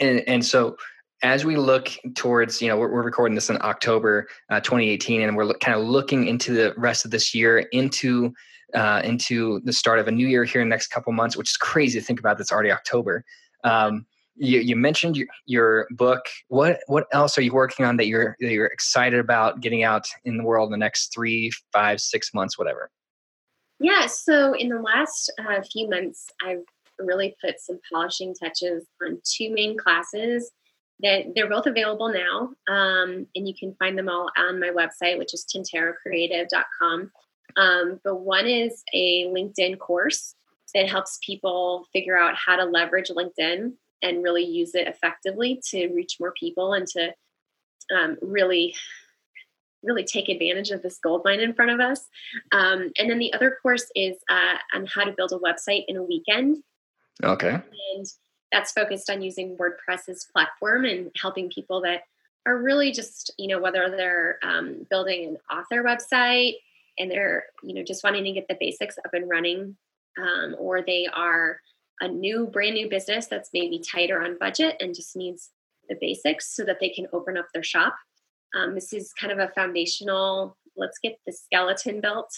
and, 0.01 0.25
and 0.27 0.45
so 0.45 0.77
as 1.23 1.45
we 1.45 1.57
look 1.57 1.89
towards, 2.15 2.61
you 2.61 2.69
know, 2.69 2.77
we're, 2.77 2.93
we're 2.93 3.03
recording 3.03 3.35
this 3.35 3.49
in 3.49 3.59
October 3.63 4.27
uh, 4.51 4.61
2018, 4.61 5.23
and 5.23 5.37
we're 5.37 5.53
kind 5.55 5.79
of 5.79 5.85
looking 5.85 6.27
into 6.27 6.53
the 6.53 6.75
rest 6.77 7.05
of 7.05 7.11
this 7.11 7.35
year, 7.35 7.59
into 7.73 8.33
uh, 8.75 9.03
into 9.05 9.61
the 9.65 9.73
start 9.73 9.99
of 9.99 10.09
a 10.09 10.11
new 10.11 10.27
year 10.27 10.45
here 10.45 10.63
in 10.63 10.69
the 10.69 10.73
next 10.73 10.89
couple 10.89 11.13
months, 11.13 11.37
which 11.37 11.51
is 11.51 11.57
crazy 11.59 12.01
to 12.01 12.05
think 12.05 12.19
about. 12.19 12.39
That's 12.39 12.51
already 12.51 12.73
October. 12.73 13.23
Um, 13.65 14.07
you, 14.35 14.61
you, 14.61 14.77
mentioned 14.77 15.15
your, 15.15 15.27
your, 15.45 15.87
book. 15.91 16.23
What 16.49 16.81
what 16.87 17.07
else 17.13 17.37
are 17.37 17.43
you 17.43 17.53
working 17.53 17.85
on 17.85 17.99
that 17.99 18.07
you're 18.07 18.35
that 18.41 18.51
you're 18.51 18.67
excited 18.67 19.21
about 19.21 19.61
getting 19.61 19.83
out 19.83 20.07
in 20.25 20.39
the 20.39 20.43
world 20.43 20.69
in 20.69 20.73
the 20.73 20.79
next 20.79 21.13
three, 21.13 21.53
five, 21.71 22.01
six 22.01 22.33
months, 22.33 22.59
whatever? 22.59 22.91
Yeah. 23.79 24.07
So 24.07 24.55
in 24.55 24.71
the 24.71 24.81
last 24.81 25.31
uh, 25.39 25.61
few 25.71 25.89
months, 25.89 26.27
I've 26.43 26.65
really 26.99 27.37
put 27.45 27.61
some 27.61 27.79
polishing 27.93 28.35
touches 28.35 28.87
on 29.05 29.21
two 29.25 29.53
main 29.53 29.77
classes 29.77 30.51
that 31.03 31.33
they're 31.35 31.49
both 31.49 31.67
available 31.67 32.13
now 32.13 32.51
um, 32.73 33.27
and 33.35 33.49
you 33.49 33.55
can 33.59 33.75
find 33.79 33.97
them 33.99 34.09
all 34.09 34.31
on 34.37 34.61
my 34.61 34.69
website 34.69 35.19
which 35.19 35.35
is 35.35 35.45
tinterocreative.com 35.45 37.11
um, 37.57 38.01
but 38.05 38.17
one 38.17 38.47
is 38.47 38.83
a 38.95 39.25
linkedin 39.27 39.79
course 39.79 40.35
that 40.75 40.89
helps 40.89 41.19
people 41.25 41.87
figure 41.93 42.17
out 42.17 42.35
how 42.35 42.57
to 42.57 42.65
leverage 42.65 43.11
linkedin 43.11 43.73
and 44.03 44.23
really 44.23 44.45
use 44.45 44.75
it 44.75 44.89
effectively 44.89 45.61
to 45.71 45.89
reach 45.89 46.17
more 46.19 46.33
people 46.39 46.73
and 46.73 46.87
to 46.87 47.13
um, 47.95 48.17
really 48.23 48.75
really 49.83 50.05
take 50.05 50.29
advantage 50.29 50.71
of 50.71 50.83
this 50.83 50.99
gold 51.03 51.23
mine 51.25 51.41
in 51.41 51.53
front 51.53 51.71
of 51.71 51.81
us. 51.81 52.09
Um, 52.53 52.93
and 52.99 53.11
then 53.11 53.19
the 53.19 53.33
other 53.33 53.59
course 53.63 53.87
is 53.95 54.17
uh, 54.31 54.57
on 54.75 54.87
how 54.87 55.05
to 55.05 55.13
build 55.17 55.33
a 55.33 55.39
website 55.39 55.85
in 55.89 55.97
a 55.97 56.03
weekend. 56.03 56.59
Okay. 57.23 57.61
And 57.95 58.07
that's 58.53 58.73
focused 58.73 59.11
on 59.11 59.23
using 59.23 59.57
WordPress's 59.57 60.29
platform 60.33 60.85
and 60.85 61.11
helping 61.21 61.49
people 61.51 61.81
that 61.83 62.03
are 62.47 62.59
really 62.59 62.93
just, 62.93 63.33
you 63.39 63.49
know, 63.49 63.61
whether 63.61 63.89
they're 63.91 64.39
um, 64.43 64.87
building 64.91 65.29
an 65.29 65.59
author 65.59 65.83
website 65.83 66.55
and 66.99 67.11
they're, 67.11 67.47
you 67.63 67.75
know, 67.75 67.83
just 67.83 68.05
wanting 68.05 68.25
to 68.25 68.33
get 68.33 68.47
the 68.49 68.57
basics 68.61 68.99
up 68.99 69.15
and 69.15 69.29
running, 69.29 69.77
um, 70.21 70.55
or 70.59 70.83
they 70.83 71.09
are 71.13 71.61
a 72.01 72.09
new, 72.09 72.47
brand 72.47 72.75
new 72.75 72.89
business 72.89 73.27
that's 73.27 73.51
maybe 73.55 73.79
tighter 73.81 74.23
on 74.23 74.39
budget 74.39 74.77
and 74.81 74.95
just 74.95 75.17
needs 75.17 75.51
the 75.89 75.97
basics 76.01 76.55
so 76.55 76.65
that 76.65 76.79
they 76.81 76.89
can 76.89 77.07
open 77.13 77.37
up 77.37 77.47
their 77.55 77.63
shop. 77.63 77.97
Um, 78.55 78.75
this 78.75 78.93
is 78.93 79.13
kind 79.19 79.33
of 79.33 79.39
a 79.39 79.53
foundational, 79.55 80.57
let's 80.77 80.99
get 80.99 81.19
the 81.27 81.33
skeleton 81.33 82.01
built 82.01 82.31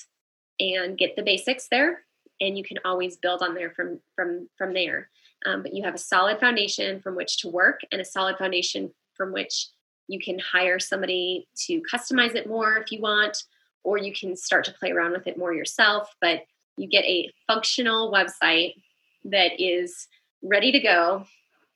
and 0.60 0.96
get 0.96 1.16
the 1.16 1.22
basics 1.22 1.66
there. 1.70 2.04
And 2.40 2.56
you 2.58 2.64
can 2.64 2.78
always 2.84 3.16
build 3.16 3.42
on 3.42 3.54
there 3.54 3.70
from 3.70 4.00
from 4.16 4.48
from 4.58 4.74
there 4.74 5.08
um, 5.44 5.62
but 5.62 5.74
you 5.74 5.82
have 5.84 5.94
a 5.94 5.98
solid 5.98 6.40
foundation 6.40 7.00
from 7.00 7.16
which 7.16 7.38
to 7.38 7.48
work 7.48 7.80
and 7.92 8.00
a 8.00 8.04
solid 8.04 8.36
foundation 8.36 8.92
from 9.14 9.32
which 9.32 9.68
you 10.08 10.18
can 10.18 10.38
hire 10.38 10.78
somebody 10.78 11.48
to 11.66 11.80
customize 11.82 12.34
it 12.34 12.48
more 12.48 12.76
if 12.76 12.92
you 12.92 13.00
want, 13.00 13.44
or 13.82 13.98
you 13.98 14.12
can 14.12 14.36
start 14.36 14.64
to 14.64 14.72
play 14.72 14.90
around 14.90 15.12
with 15.12 15.26
it 15.26 15.38
more 15.38 15.54
yourself. 15.54 16.14
But 16.20 16.42
you 16.76 16.88
get 16.88 17.04
a 17.04 17.30
functional 17.46 18.12
website 18.12 18.74
that 19.24 19.52
is 19.58 20.08
ready 20.42 20.72
to 20.72 20.80
go. 20.80 21.26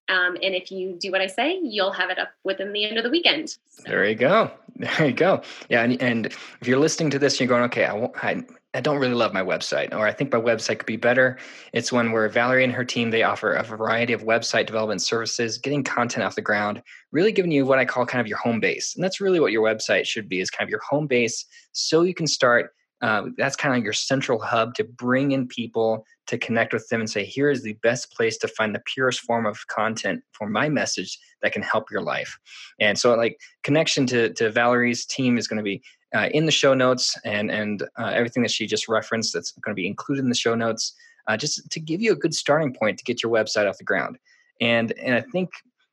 Um, 0.09 0.37
and 0.43 0.55
if 0.55 0.71
you 0.71 0.97
do 0.99 1.11
what 1.11 1.21
I 1.21 1.27
say, 1.27 1.59
you'll 1.63 1.93
have 1.93 2.11
it 2.11 2.19
up 2.19 2.31
within 2.45 2.73
the 2.73 2.85
end 2.85 2.97
of 2.97 3.05
the 3.05 3.11
weekend. 3.11 3.51
So. 3.51 3.83
There 3.85 4.09
you 4.09 4.15
go. 4.15 4.51
There 4.79 5.07
you 5.07 5.13
go. 5.13 5.43
Yeah, 5.69 5.83
and, 5.83 6.01
and 6.01 6.27
if 6.27 6.69
you're 6.69 6.79
listening 6.79 7.11
to 7.11 7.19
this, 7.19 7.35
and 7.35 7.41
you're 7.41 7.49
going, 7.49 7.65
okay, 7.65 7.85
I, 7.85 8.09
I 8.23 8.45
I 8.75 8.81
don't 8.81 8.99
really 8.99 9.15
love 9.15 9.33
my 9.33 9.43
website, 9.43 9.93
or 9.93 10.07
I 10.07 10.13
think 10.13 10.33
my 10.33 10.39
website 10.39 10.79
could 10.79 10.87
be 10.87 10.97
better. 10.97 11.39
It's 11.73 11.91
one 11.91 12.13
where 12.13 12.29
Valerie 12.29 12.63
and 12.63 12.73
her 12.73 12.85
team 12.85 13.11
they 13.11 13.25
offer 13.25 13.55
a 13.55 13.63
variety 13.65 14.13
of 14.13 14.23
website 14.23 14.67
development 14.67 15.03
services, 15.03 15.59
getting 15.59 15.83
content 15.83 16.25
off 16.25 16.37
the 16.37 16.43
ground, 16.43 16.83
really 17.11 17.33
giving 17.33 17.51
you 17.51 17.67
what 17.67 17.79
I 17.79 17.87
call 17.87 18.07
kind 18.07 18.21
of 18.21 18.29
your 18.29 18.39
home 18.39 18.61
base, 18.61 18.95
and 18.95 19.03
that's 19.03 19.21
really 19.21 19.41
what 19.41 19.53
your 19.53 19.65
website 19.65 20.05
should 20.07 20.29
be 20.29 20.41
is 20.41 20.51
kind 20.51 20.67
of 20.67 20.71
your 20.71 20.83
home 20.89 21.07
base, 21.09 21.45
so 21.73 22.03
you 22.03 22.15
can 22.15 22.27
start. 22.27 22.73
Uh, 23.01 23.27
that's 23.37 23.55
kind 23.55 23.77
of 23.77 23.85
your 23.85 23.93
central 23.93 24.41
hub 24.41 24.75
to 24.75 24.83
bring 24.83 25.31
in 25.31 25.47
people 25.47 26.05
to 26.27 26.37
connect 26.37 26.73
with 26.73 26.89
them 26.89 27.01
and 27.01 27.09
say, 27.09 27.25
here 27.25 27.51
is 27.51 27.63
the 27.63 27.75
best 27.75 28.13
place 28.13 28.37
to 28.39 28.49
find 28.49 28.75
the 28.75 28.83
purest 28.93 29.21
form 29.21 29.47
of 29.47 29.67
content 29.69 30.23
for 30.33 30.49
my 30.49 30.69
message 30.69 31.19
that 31.43 31.53
can 31.53 31.63
help 31.63 31.91
your 31.91 32.03
life. 32.03 32.39
And 32.81 32.99
so, 32.99 33.15
like 33.15 33.39
connection 33.63 34.07
to 34.07 34.33
to 34.35 34.51
Valerie's 34.51 35.07
team 35.07 35.39
is 35.39 35.47
going 35.47 35.59
to 35.59 35.63
be 35.63 35.83
uh, 36.15 36.29
in 36.33 36.47
the 36.47 36.53
show 36.53 36.75
notes 36.75 37.17
and 37.25 37.51
and 37.51 37.83
uh, 37.99 38.11
everything 38.15 38.43
that 38.43 38.51
she 38.51 38.67
just 38.67 38.89
referenced 38.89 39.33
that's 39.33 39.53
going 39.53 39.75
to 39.75 39.81
be 39.81 39.87
included 39.87 40.23
in 40.23 40.29
the 40.29 40.35
show 40.35 40.55
notes 40.55 40.95
uh, 41.29 41.37
just 41.37 41.71
to 41.71 41.81
give 41.81 42.01
you 42.01 42.13
a 42.13 42.17
good 42.17 42.35
starting 42.35 42.75
point 42.75 42.99
to 42.99 43.05
get 43.05 43.23
your 43.23 43.31
website 43.33 43.69
off 43.69 43.79
the 43.79 43.85
ground. 43.85 44.19
And 44.61 44.93
and 44.93 45.15
i 45.15 45.21
think 45.21 45.51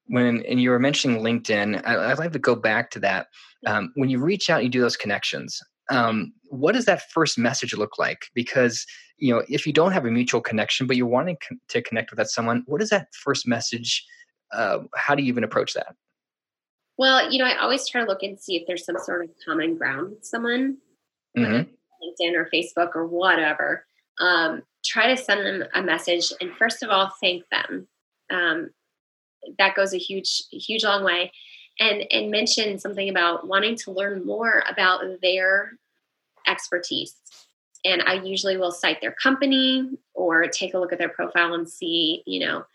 when 0.07 0.43
and 0.45 0.59
you 0.59 0.71
were 0.71 0.79
mentioning 0.79 1.21
linkedin 1.21 1.83
I, 1.85 2.07
would 2.09 2.19
like 2.19 2.31
to 2.31 2.39
go 2.39 2.55
back 2.55 2.89
to 2.91 2.99
that. 2.99 3.27
Um, 3.67 3.91
when 3.95 4.09
you 4.09 4.19
reach 4.19 4.49
out 4.49 4.57
and 4.57 4.65
you 4.65 4.69
do 4.69 4.81
those 4.81 4.97
connections 4.97 5.61
um, 5.89 6.33
what 6.49 6.73
does 6.73 6.85
that 6.85 7.09
first 7.11 7.37
message 7.37 7.73
look 7.73 7.97
like 7.97 8.25
because 8.33 8.85
you 9.17 9.33
know 9.33 9.43
if 9.47 9.65
you 9.67 9.73
don't 9.73 9.91
have 9.91 10.05
a 10.05 10.11
mutual 10.11 10.41
connection 10.41 10.87
but 10.87 10.95
you're 10.95 11.05
wanting 11.05 11.37
to 11.67 11.81
connect 11.81 12.11
with 12.11 12.17
that 12.17 12.29
someone 12.29 12.63
what 12.65 12.81
is 12.81 12.89
that 12.89 13.07
first 13.13 13.47
message 13.47 14.05
uh, 14.51 14.79
how 14.95 15.15
do 15.15 15.23
you 15.23 15.27
even 15.27 15.43
approach 15.43 15.73
that 15.73 15.95
well, 16.97 17.29
you 17.29 17.39
know, 17.39 17.45
I 17.45 17.57
always 17.57 17.87
try 17.87 18.01
to 18.01 18.07
look 18.07 18.23
and 18.23 18.39
see 18.39 18.55
if 18.55 18.67
there's 18.67 18.85
some 18.85 18.97
sort 18.99 19.25
of 19.25 19.31
common 19.45 19.77
ground 19.77 20.11
with 20.11 20.25
someone, 20.25 20.77
mm-hmm. 21.37 21.53
LinkedIn 21.53 22.35
or 22.35 22.49
Facebook 22.53 22.95
or 22.95 23.05
whatever. 23.05 23.85
Um, 24.19 24.63
try 24.85 25.07
to 25.07 25.21
send 25.21 25.45
them 25.45 25.67
a 25.73 25.81
message, 25.81 26.31
and 26.39 26.55
first 26.57 26.83
of 26.83 26.89
all, 26.89 27.11
thank 27.21 27.43
them. 27.49 27.87
Um, 28.31 28.69
that 29.57 29.75
goes 29.75 29.93
a 29.93 29.97
huge, 29.97 30.43
huge 30.51 30.83
long 30.83 31.03
way. 31.03 31.31
And 31.79 32.05
and 32.09 32.31
mention 32.31 32.79
something 32.79 33.09
about 33.09 33.47
wanting 33.47 33.75
to 33.77 33.91
learn 33.91 34.25
more 34.25 34.63
about 34.69 35.01
their 35.21 35.73
expertise. 36.47 37.15
And 37.83 38.01
I 38.01 38.13
usually 38.13 38.57
will 38.57 38.71
cite 38.71 39.01
their 39.01 39.11
company 39.11 39.89
or 40.13 40.47
take 40.47 40.73
a 40.73 40.79
look 40.79 40.93
at 40.93 40.99
their 40.99 41.09
profile 41.09 41.53
and 41.53 41.69
see, 41.69 42.23
you 42.25 42.39
know, 42.39 42.65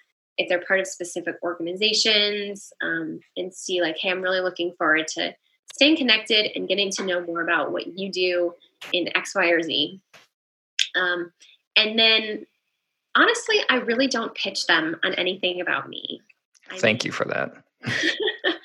if 0.41 0.49
they're 0.49 0.65
part 0.67 0.81
of 0.81 0.87
specific 0.87 1.37
organizations 1.43 2.73
um, 2.83 3.21
and 3.37 3.53
see 3.53 3.83
like 3.83 3.99
hey 3.99 4.11
i'm 4.11 4.23
really 4.23 4.41
looking 4.41 4.73
forward 4.79 5.07
to 5.07 5.35
staying 5.73 5.97
connected 5.97 6.51
and 6.57 6.67
getting 6.67 6.91
to 6.91 7.05
know 7.05 7.21
more 7.21 7.43
about 7.43 7.73
what 7.73 7.99
you 7.99 8.11
do 8.11 8.55
in 8.93 9.15
x 9.17 9.35
y 9.35 9.51
or 9.51 9.63
z. 9.63 10.01
Um, 10.95 11.33
and 11.77 11.99
then 11.99 12.47
honestly 13.15 13.57
i 13.69 13.77
really 13.77 14.09
don't 14.09 14.35
pitch 14.35 14.67
them 14.67 14.97
on 15.05 15.15
anything 15.15 15.61
about 15.61 15.89
me. 15.89 16.23
Thank 16.79 17.05
you 17.05 17.13
for 17.13 17.27
that 17.27 17.53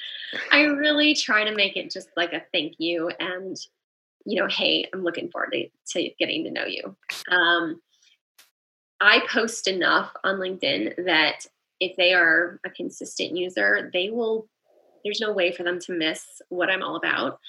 i 0.55 0.63
really 0.63 1.13
try 1.13 1.43
to 1.43 1.55
make 1.55 1.77
it 1.77 1.91
just 1.91 2.09
like 2.15 2.33
a 2.33 2.43
thank 2.51 2.75
you 2.77 3.09
and 3.19 3.57
you 4.25 4.39
know 4.39 4.47
hey 4.47 4.87
i'm 4.93 5.03
looking 5.03 5.29
forward 5.29 5.51
to, 5.51 5.67
to 5.87 6.09
getting 6.17 6.43
to 6.43 6.51
know 6.51 6.65
you 6.65 6.95
um, 7.31 7.81
I 9.01 9.21
post 9.29 9.67
enough 9.67 10.11
on 10.23 10.37
LinkedIn 10.37 11.05
that 11.05 11.45
if 11.79 11.95
they 11.97 12.13
are 12.13 12.59
a 12.65 12.69
consistent 12.69 13.35
user, 13.35 13.89
they 13.93 14.09
will, 14.09 14.47
there's 15.03 15.19
no 15.19 15.33
way 15.33 15.51
for 15.51 15.63
them 15.63 15.79
to 15.81 15.91
miss 15.91 16.41
what 16.49 16.69
I'm 16.69 16.81
all 16.81 16.95
about. 16.95 17.39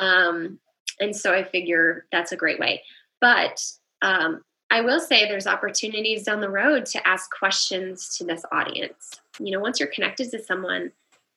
Um, 0.00 0.58
and 1.00 1.14
so 1.14 1.32
I 1.32 1.44
figure 1.44 2.06
that's 2.10 2.32
a 2.32 2.36
great 2.36 2.58
way. 2.58 2.82
But 3.20 3.62
um, 4.02 4.42
I 4.70 4.80
will 4.80 5.00
say 5.00 5.28
there's 5.28 5.46
opportunities 5.46 6.24
down 6.24 6.40
the 6.40 6.50
road 6.50 6.86
to 6.86 7.06
ask 7.06 7.30
questions 7.30 8.16
to 8.16 8.24
this 8.24 8.44
audience. 8.50 9.20
You 9.38 9.52
know, 9.52 9.60
once 9.60 9.78
you're 9.78 9.90
connected 9.90 10.30
to 10.30 10.42
someone 10.42 10.92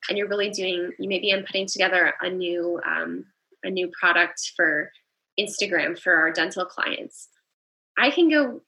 and 0.08 0.18
you're 0.18 0.28
really 0.28 0.50
doing, 0.50 0.92
you 0.98 1.10
maybe 1.10 1.32
I'm 1.32 1.44
putting 1.44 1.68
together 1.68 2.14
a 2.22 2.30
new 2.30 2.80
um, 2.86 3.26
a 3.64 3.70
new 3.70 3.92
product 4.00 4.54
for 4.56 4.92
Instagram 5.40 6.00
for 6.00 6.16
our 6.16 6.32
dental 6.32 6.66
clients. 6.66 7.30
I 7.98 8.12
can 8.12 8.30
go 8.30 8.62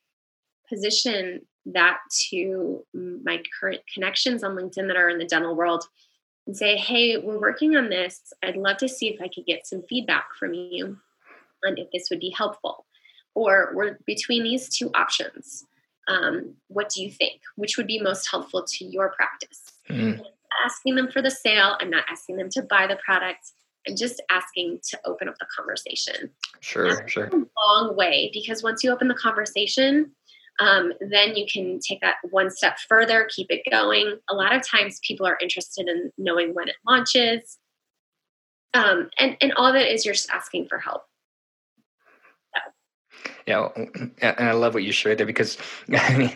position 0.67 1.41
that 1.65 1.98
to 2.30 2.84
my 2.94 3.41
current 3.60 3.82
connections 3.94 4.44
on 4.44 4.56
LinkedIn 4.56 4.88
that 4.88 4.98
are 4.98 5.10
in 5.10 5.20
the 5.20 5.26
dental 5.26 5.56
world 5.56 5.86
and 6.48 6.58
say, 6.58 6.76
hey, 6.76 7.17
we're 7.17 7.39
working 7.39 7.76
on 7.76 7.89
this. 7.89 8.34
I'd 8.44 8.58
love 8.58 8.78
to 8.78 8.89
see 8.89 9.10
if 9.10 9.22
I 9.22 9.30
could 9.34 9.46
get 9.46 9.67
some 9.67 9.84
feedback 9.88 10.28
from 10.39 10.54
you 10.54 10.98
on 11.65 11.78
if 11.78 11.88
this 11.91 12.08
would 12.10 12.20
be 12.20 12.34
helpful. 12.36 12.86
Or 13.36 13.72
we're 13.74 13.98
between 14.06 14.44
these 14.44 14.70
two 14.76 14.89
options. 14.96 15.65
Um, 16.08 16.56
what 16.67 16.89
do 16.89 17.04
you 17.04 17.12
think? 17.12 17.41
Which 17.56 17.78
would 17.78 17.88
be 17.88 18.02
most 18.02 18.30
helpful 18.30 18.63
to 18.63 18.86
your 18.86 19.13
practice? 19.15 19.72
Mm. 19.89 20.22
Asking 20.65 20.95
them 20.95 21.09
for 21.11 21.21
the 21.21 21.31
sale. 21.31 21.77
I'm 21.79 21.89
not 21.89 22.05
asking 22.09 22.37
them 22.37 22.49
to 22.51 22.63
buy 22.63 22.87
the 22.87 22.97
product. 23.03 23.51
I'm 23.87 23.95
just 23.95 24.21
asking 24.29 24.79
to 24.89 24.99
open 25.05 25.27
up 25.27 25.35
the 25.39 25.47
conversation. 25.55 26.29
Sure, 26.59 26.93
That's 26.93 27.11
sure. 27.11 27.25
A 27.27 27.45
long 27.65 27.95
way 27.95 28.29
because 28.33 28.63
once 28.63 28.83
you 28.83 28.91
open 28.91 29.07
the 29.07 29.15
conversation, 29.15 30.11
um, 30.59 30.93
then 31.09 31.35
you 31.35 31.45
can 31.51 31.79
take 31.79 32.01
that 32.01 32.17
one 32.29 32.51
step 32.51 32.77
further, 32.87 33.27
keep 33.33 33.47
it 33.49 33.63
going. 33.69 34.17
A 34.29 34.35
lot 34.35 34.55
of 34.55 34.67
times 34.67 34.99
people 35.05 35.25
are 35.25 35.37
interested 35.41 35.87
in 35.87 36.11
knowing 36.17 36.53
when 36.53 36.69
it 36.69 36.75
launches. 36.87 37.57
Um, 38.73 39.09
and, 39.17 39.35
and 39.41 39.53
all 39.53 39.73
that 39.73 39.91
is 39.91 40.05
you're 40.05 40.13
just 40.13 40.29
asking 40.29 40.67
for 40.67 40.77
help. 40.77 41.03
Yeah, 43.47 43.69
and 44.21 44.36
I 44.49 44.51
love 44.53 44.73
what 44.73 44.84
you 44.84 44.91
shared 44.91 45.17
there 45.17 45.25
because 45.25 45.57
I 45.93 46.17
mean, 46.17 46.36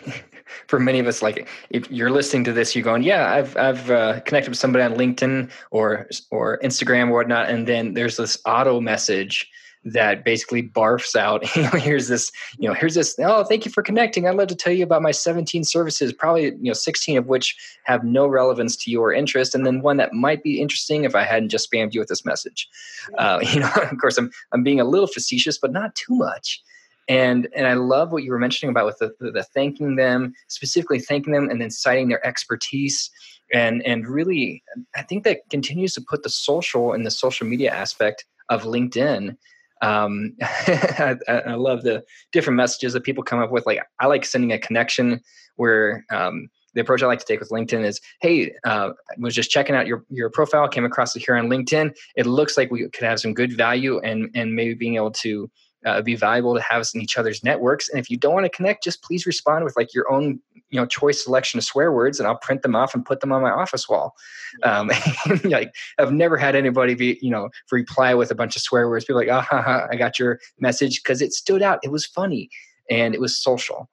for 0.66 0.78
many 0.78 0.98
of 0.98 1.06
us, 1.06 1.22
like 1.22 1.48
if 1.70 1.90
you're 1.90 2.10
listening 2.10 2.44
to 2.44 2.52
this, 2.52 2.74
you're 2.74 2.84
going, 2.84 3.02
"Yeah, 3.02 3.32
I've 3.32 3.56
I've 3.56 3.90
uh, 3.90 4.20
connected 4.20 4.50
with 4.50 4.58
somebody 4.58 4.84
on 4.84 4.94
LinkedIn 4.94 5.50
or 5.70 6.08
or 6.30 6.58
Instagram 6.60 7.08
or 7.08 7.18
whatnot," 7.18 7.48
and 7.48 7.66
then 7.66 7.94
there's 7.94 8.16
this 8.16 8.38
auto 8.44 8.80
message 8.80 9.50
that 9.86 10.24
basically 10.24 10.64
barfs 10.64 11.14
out 11.14 11.44
here's 11.80 12.08
this 12.08 12.32
you 12.58 12.68
know 12.68 12.74
here's 12.74 12.96
this 12.96 13.14
oh 13.20 13.44
thank 13.44 13.64
you 13.64 13.70
for 13.70 13.82
connecting. 13.82 14.26
I'd 14.26 14.34
love 14.34 14.48
to 14.48 14.56
tell 14.56 14.72
you 14.72 14.82
about 14.82 15.00
my 15.00 15.12
17 15.12 15.62
services 15.62 16.12
probably 16.12 16.46
you 16.46 16.58
know 16.62 16.72
16 16.72 17.16
of 17.16 17.28
which 17.28 17.56
have 17.84 18.02
no 18.02 18.26
relevance 18.26 18.76
to 18.78 18.90
your 18.90 19.12
interest 19.12 19.54
and 19.54 19.64
then 19.64 19.82
one 19.82 19.96
that 19.98 20.12
might 20.12 20.42
be 20.42 20.60
interesting 20.60 21.04
if 21.04 21.14
i 21.14 21.22
hadn't 21.22 21.50
just 21.50 21.70
spammed 21.70 21.94
you 21.94 22.00
with 22.00 22.08
this 22.08 22.24
message. 22.24 22.68
Uh, 23.16 23.38
you 23.52 23.60
know 23.60 23.70
of 23.76 23.96
course 24.00 24.18
i'm 24.18 24.30
i'm 24.52 24.64
being 24.64 24.80
a 24.80 24.84
little 24.84 25.06
facetious 25.06 25.56
but 25.56 25.72
not 25.72 25.94
too 25.94 26.14
much. 26.14 26.60
And 27.08 27.48
and 27.54 27.68
i 27.68 27.74
love 27.74 28.10
what 28.10 28.24
you 28.24 28.32
were 28.32 28.40
mentioning 28.40 28.70
about 28.70 28.86
with 28.86 28.98
the, 28.98 29.14
the, 29.20 29.30
the 29.30 29.44
thanking 29.44 29.94
them 29.94 30.34
specifically 30.48 30.98
thanking 30.98 31.32
them 31.32 31.48
and 31.48 31.60
then 31.60 31.70
citing 31.70 32.08
their 32.08 32.26
expertise. 32.26 33.08
And 33.54 33.86
and 33.86 34.08
really 34.08 34.64
i 34.96 35.02
think 35.02 35.22
that 35.22 35.48
continues 35.48 35.94
to 35.94 36.00
put 36.00 36.24
the 36.24 36.30
social 36.30 36.92
and 36.92 37.06
the 37.06 37.12
social 37.12 37.46
media 37.46 37.70
aspect 37.70 38.24
of 38.48 38.64
linkedin 38.64 39.36
um, 39.82 40.34
I, 40.42 41.16
I, 41.28 41.54
love 41.54 41.82
the 41.82 42.02
different 42.32 42.56
messages 42.56 42.92
that 42.94 43.04
people 43.04 43.22
come 43.22 43.40
up 43.40 43.50
with. 43.50 43.66
Like 43.66 43.80
I 44.00 44.06
like 44.06 44.24
sending 44.24 44.52
a 44.52 44.58
connection 44.58 45.20
where 45.56 46.04
um, 46.10 46.48
the 46.74 46.80
approach 46.80 47.02
I 47.02 47.06
like 47.06 47.18
to 47.18 47.24
take 47.24 47.40
with 47.40 47.50
LinkedIn 47.50 47.84
is, 47.84 48.00
hey, 48.20 48.52
uh, 48.64 48.90
I 48.90 49.14
was 49.18 49.34
just 49.34 49.50
checking 49.50 49.74
out 49.74 49.86
your 49.86 50.04
your 50.08 50.30
profile, 50.30 50.68
came 50.68 50.84
across 50.84 51.14
it 51.16 51.24
here 51.24 51.36
on 51.36 51.48
LinkedIn. 51.48 51.94
It 52.16 52.26
looks 52.26 52.56
like 52.56 52.70
we 52.70 52.88
could 52.88 53.04
have 53.04 53.20
some 53.20 53.34
good 53.34 53.56
value 53.56 53.98
and 54.00 54.30
and 54.34 54.54
maybe 54.54 54.74
being 54.74 54.96
able 54.96 55.12
to 55.12 55.50
uh, 55.84 56.02
be 56.02 56.16
valuable 56.16 56.54
to 56.54 56.62
have 56.62 56.80
us 56.80 56.94
in 56.94 57.00
each 57.00 57.18
other's 57.18 57.44
networks. 57.44 57.88
And 57.88 57.98
if 57.98 58.10
you 58.10 58.16
don't 58.16 58.34
want 58.34 58.44
to 58.44 58.50
connect, 58.50 58.84
just 58.84 59.02
please 59.02 59.26
respond 59.26 59.64
with 59.64 59.76
like 59.76 59.94
your 59.94 60.10
own, 60.10 60.40
you 60.70 60.80
know, 60.80 60.86
choice 60.86 61.22
selection 61.22 61.58
of 61.58 61.64
swear 61.64 61.92
words, 61.92 62.18
and 62.18 62.26
I'll 62.26 62.38
print 62.38 62.62
them 62.62 62.74
off 62.74 62.94
and 62.94 63.04
put 63.04 63.20
them 63.20 63.32
on 63.32 63.42
my 63.42 63.50
office 63.50 63.88
wall. 63.88 64.14
Um, 64.62 64.90
like 65.44 65.74
I've 65.98 66.12
never 66.12 66.36
had 66.36 66.56
anybody 66.56 66.94
be, 66.94 67.18
you 67.20 67.30
know, 67.30 67.50
reply 67.70 68.14
with 68.14 68.30
a 68.30 68.34
bunch 68.34 68.56
of 68.56 68.62
swear 68.62 68.88
words. 68.88 69.04
People 69.04 69.20
like, 69.20 69.30
ah, 69.30 69.42
ha, 69.42 69.62
ha, 69.62 69.86
I 69.90 69.96
got 69.96 70.18
your 70.18 70.40
message 70.58 71.02
because 71.02 71.20
it 71.20 71.32
stood 71.32 71.62
out. 71.62 71.78
It 71.82 71.92
was 71.92 72.06
funny 72.06 72.48
and 72.90 73.14
it 73.14 73.20
was 73.20 73.40
social. 73.40 73.88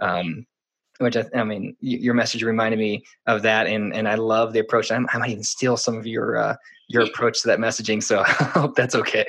Um, 0.00 0.46
which 0.98 1.16
I, 1.16 1.24
I, 1.34 1.44
mean, 1.44 1.76
your 1.80 2.14
message 2.14 2.42
reminded 2.42 2.78
me 2.78 3.04
of 3.26 3.42
that, 3.42 3.68
and 3.68 3.94
and 3.94 4.08
I 4.08 4.16
love 4.16 4.52
the 4.52 4.58
approach. 4.58 4.90
I, 4.90 4.96
I 4.96 5.18
might 5.18 5.30
even 5.30 5.44
steal 5.44 5.76
some 5.76 5.96
of 5.96 6.06
your 6.06 6.36
uh, 6.36 6.56
your 6.88 7.04
approach 7.04 7.40
to 7.42 7.48
that 7.48 7.60
messaging, 7.60 8.02
so 8.02 8.20
I 8.26 8.32
hope 8.32 8.74
that's 8.74 8.96
okay. 8.96 9.26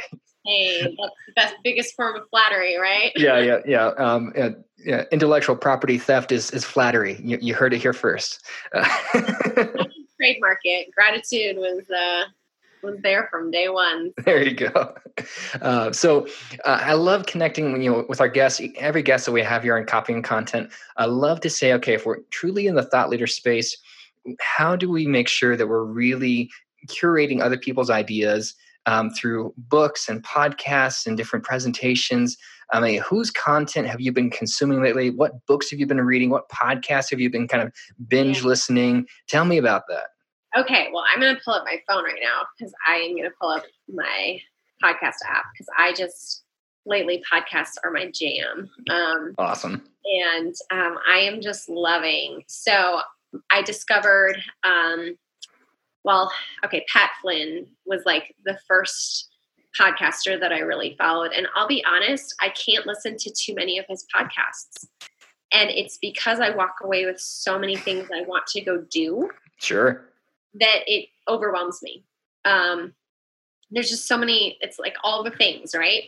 Hey, 0.50 0.82
that's 0.82 1.14
the 1.28 1.34
best, 1.36 1.56
biggest 1.64 1.96
form 1.96 2.16
of 2.16 2.24
flattery, 2.30 2.78
right? 2.78 3.12
yeah, 3.16 3.40
yeah, 3.40 3.60
yeah. 3.66 3.88
Um, 3.98 4.34
yeah, 4.36 4.50
yeah. 4.78 5.04
Intellectual 5.12 5.56
property 5.56 5.98
theft 5.98 6.32
is 6.32 6.52
is 6.52 6.64
flattery. 6.64 7.20
You, 7.24 7.38
you 7.42 7.54
heard 7.54 7.74
it 7.74 7.82
here 7.82 7.94
first. 7.94 8.46
Uh, 8.74 9.86
trademark 10.20 10.60
it. 10.64 10.90
Gratitude 10.94 11.56
was 11.56 11.84
uh, 11.90 12.26
was 12.82 13.00
there 13.02 13.28
from 13.32 13.52
day 13.52 13.70
one. 13.70 14.12
There 14.26 14.44
you 14.44 14.56
go. 14.56 14.96
Uh, 15.62 15.92
so 15.92 16.28
uh, 16.66 16.80
I 16.82 16.94
love 16.94 17.26
connecting 17.26 17.82
you 17.82 17.92
know 17.92 18.06
with 18.10 18.22
our 18.22 18.28
guests. 18.28 18.62
Every 18.78 19.02
guest 19.02 19.26
that 19.26 19.32
we 19.32 19.42
have 19.42 19.64
here 19.64 19.78
on 19.78 19.86
Copy 19.86 20.14
and 20.14 20.24
Content, 20.24 20.72
I 20.98 21.06
love 21.06 21.42
to 21.42 21.50
say, 21.50 21.74
okay, 21.74 21.94
if 21.94 22.06
we're 22.06 22.20
truly 22.32 22.68
in 22.68 22.76
the 22.76 22.84
thought 22.84 23.10
leader 23.10 23.28
space, 23.28 23.78
how 24.40 24.76
do 24.76 24.90
we 24.90 25.08
make 25.08 25.28
sure 25.28 25.56
that 25.56 25.68
we're 25.68 25.84
really 25.84 26.50
curating 26.88 27.42
other 27.42 27.58
people's 27.58 27.90
ideas? 27.90 28.56
Um, 28.90 29.12
through 29.12 29.54
books 29.56 30.10
and 30.10 30.24
podcasts 30.24 31.06
and 31.06 31.16
different 31.16 31.46
presentations. 31.46 32.36
I 32.72 32.80
mean, 32.80 33.02
whose 33.02 33.30
content 33.30 33.88
have 33.88 34.02
you 34.02 34.12
been 34.12 34.32
consuming 34.32 34.82
lately? 34.82 35.12
What 35.12 35.46
books 35.46 35.70
have 35.70 35.80
you 35.80 35.86
been 35.86 36.02
reading? 36.02 36.32
What 36.32 36.50
podcasts 36.50 37.12
have 37.12 37.20
you 37.20 37.30
been 37.30 37.48
kind 37.48 37.62
of 37.62 37.72
binge 38.08 38.44
listening? 38.44 39.06
Tell 39.28 39.46
me 39.46 39.58
about 39.58 39.84
that. 39.90 40.08
Okay, 40.60 40.90
well, 40.92 41.04
I'm 41.14 41.22
going 41.22 41.36
to 41.36 41.42
pull 41.46 41.54
up 41.54 41.66
my 41.66 41.78
phone 41.88 42.04
right 42.04 42.20
now 42.20 42.42
because 42.58 42.74
I 42.88 42.96
am 42.96 43.16
going 43.16 43.30
to 43.30 43.36
pull 43.40 43.52
up 43.52 43.64
my 43.88 44.40
podcast 44.84 45.18
app 45.28 45.46
because 45.54 45.68
I 45.78 45.94
just 45.94 46.44
lately 46.88 47.22
podcasts 47.32 47.76
are 47.84 47.92
my 47.92 48.12
jam. 48.12 48.72
Um, 48.90 49.36
awesome. 49.38 49.84
And 50.06 50.56
um, 50.72 50.98
I 51.08 51.20
am 51.20 51.42
just 51.42 51.70
loving. 51.70 52.44
So 52.48 53.02
I 53.52 53.62
discovered, 53.62 54.38
um, 54.64 55.16
well, 56.10 56.32
okay, 56.66 56.84
Pat 56.92 57.12
Flynn 57.22 57.68
was 57.86 58.02
like 58.04 58.36
the 58.44 58.58
first 58.68 59.30
podcaster 59.80 60.40
that 60.40 60.52
I 60.52 60.58
really 60.58 60.96
followed. 60.98 61.34
And 61.34 61.48
I'll 61.54 61.68
be 61.68 61.86
honest, 61.86 62.34
I 62.42 62.50
can't 62.50 62.88
listen 62.88 63.16
to 63.16 63.32
too 63.32 63.54
many 63.54 63.78
of 63.78 63.86
his 63.88 64.08
podcasts. 64.12 64.88
And 65.54 65.70
it's 65.70 66.00
because 66.00 66.40
I 66.40 66.50
walk 66.50 66.78
away 66.82 67.06
with 67.06 67.20
so 67.20 67.60
many 67.60 67.76
things 67.76 68.10
I 68.12 68.22
want 68.22 68.48
to 68.48 68.62
go 68.62 68.84
do. 68.90 69.30
Sure. 69.60 70.04
That 70.60 70.80
it 70.88 71.10
overwhelms 71.28 71.78
me. 71.84 72.04
Um, 72.44 72.96
there's 73.70 73.90
just 73.92 74.08
so 74.08 74.18
many, 74.18 74.58
it's 74.62 74.80
like 74.80 74.96
all 75.04 75.24
the 75.24 75.30
things, 75.30 75.76
right? 75.76 76.06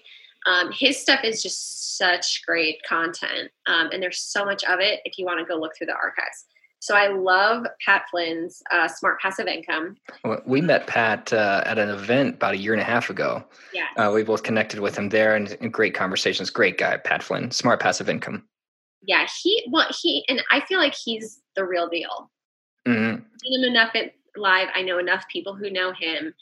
Um, 0.47 0.71
his 0.71 0.99
stuff 0.99 1.19
is 1.23 1.43
just 1.43 1.99
such 1.99 2.41
great 2.47 2.81
content. 2.89 3.51
Um, 3.67 3.91
and 3.93 4.01
there's 4.01 4.19
so 4.19 4.45
much 4.45 4.63
of 4.63 4.79
it 4.79 5.01
if 5.05 5.19
you 5.19 5.25
want 5.25 5.41
to 5.41 5.45
go 5.45 5.59
look 5.59 5.77
through 5.77 5.87
the 5.87 5.93
archives. 5.93 6.47
So 6.81 6.95
I 6.95 7.07
love 7.07 7.65
Pat 7.85 8.03
Flynn's 8.11 8.61
uh, 8.71 8.87
Smart 8.87 9.21
Passive 9.21 9.47
Income. 9.47 9.97
We 10.45 10.61
met 10.61 10.87
Pat 10.87 11.31
uh, 11.31 11.63
at 11.65 11.77
an 11.77 11.89
event 11.89 12.35
about 12.35 12.55
a 12.55 12.57
year 12.57 12.73
and 12.73 12.81
a 12.81 12.85
half 12.85 13.09
ago. 13.09 13.43
Yeah. 13.73 13.85
Uh, 13.97 14.11
we 14.11 14.23
both 14.23 14.43
connected 14.43 14.79
with 14.79 14.97
him 14.97 15.09
there 15.09 15.35
and, 15.35 15.55
and, 15.61 15.71
great 15.71 15.93
conversations. 15.93 16.49
Great 16.49 16.77
guy, 16.77 16.97
Pat 16.97 17.21
Flynn, 17.21 17.51
Smart 17.51 17.79
Passive 17.79 18.09
Income. 18.09 18.43
Yeah, 19.03 19.27
he, 19.41 19.63
well, 19.71 19.87
he, 20.01 20.25
and 20.27 20.43
I 20.51 20.61
feel 20.61 20.79
like 20.79 20.95
he's 20.95 21.39
the 21.55 21.65
real 21.65 21.87
deal. 21.87 22.31
Mm-hmm. 22.87 23.23
Seen 23.43 23.63
him 23.63 23.71
enough 23.71 23.95
at 23.95 24.13
live. 24.35 24.67
I 24.73 24.81
know 24.81 24.97
enough 24.97 25.25
people 25.31 25.55
who 25.55 25.69
know 25.69 25.93
him 25.93 26.33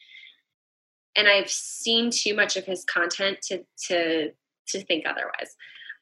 and 1.16 1.28
I've 1.28 1.50
seen 1.50 2.12
too 2.12 2.34
much 2.34 2.56
of 2.56 2.66
his 2.66 2.86
content 2.86 3.40
to 3.44 3.64
to 3.88 4.32
to 4.70 4.84
think 4.86 5.06
otherwise. 5.06 5.56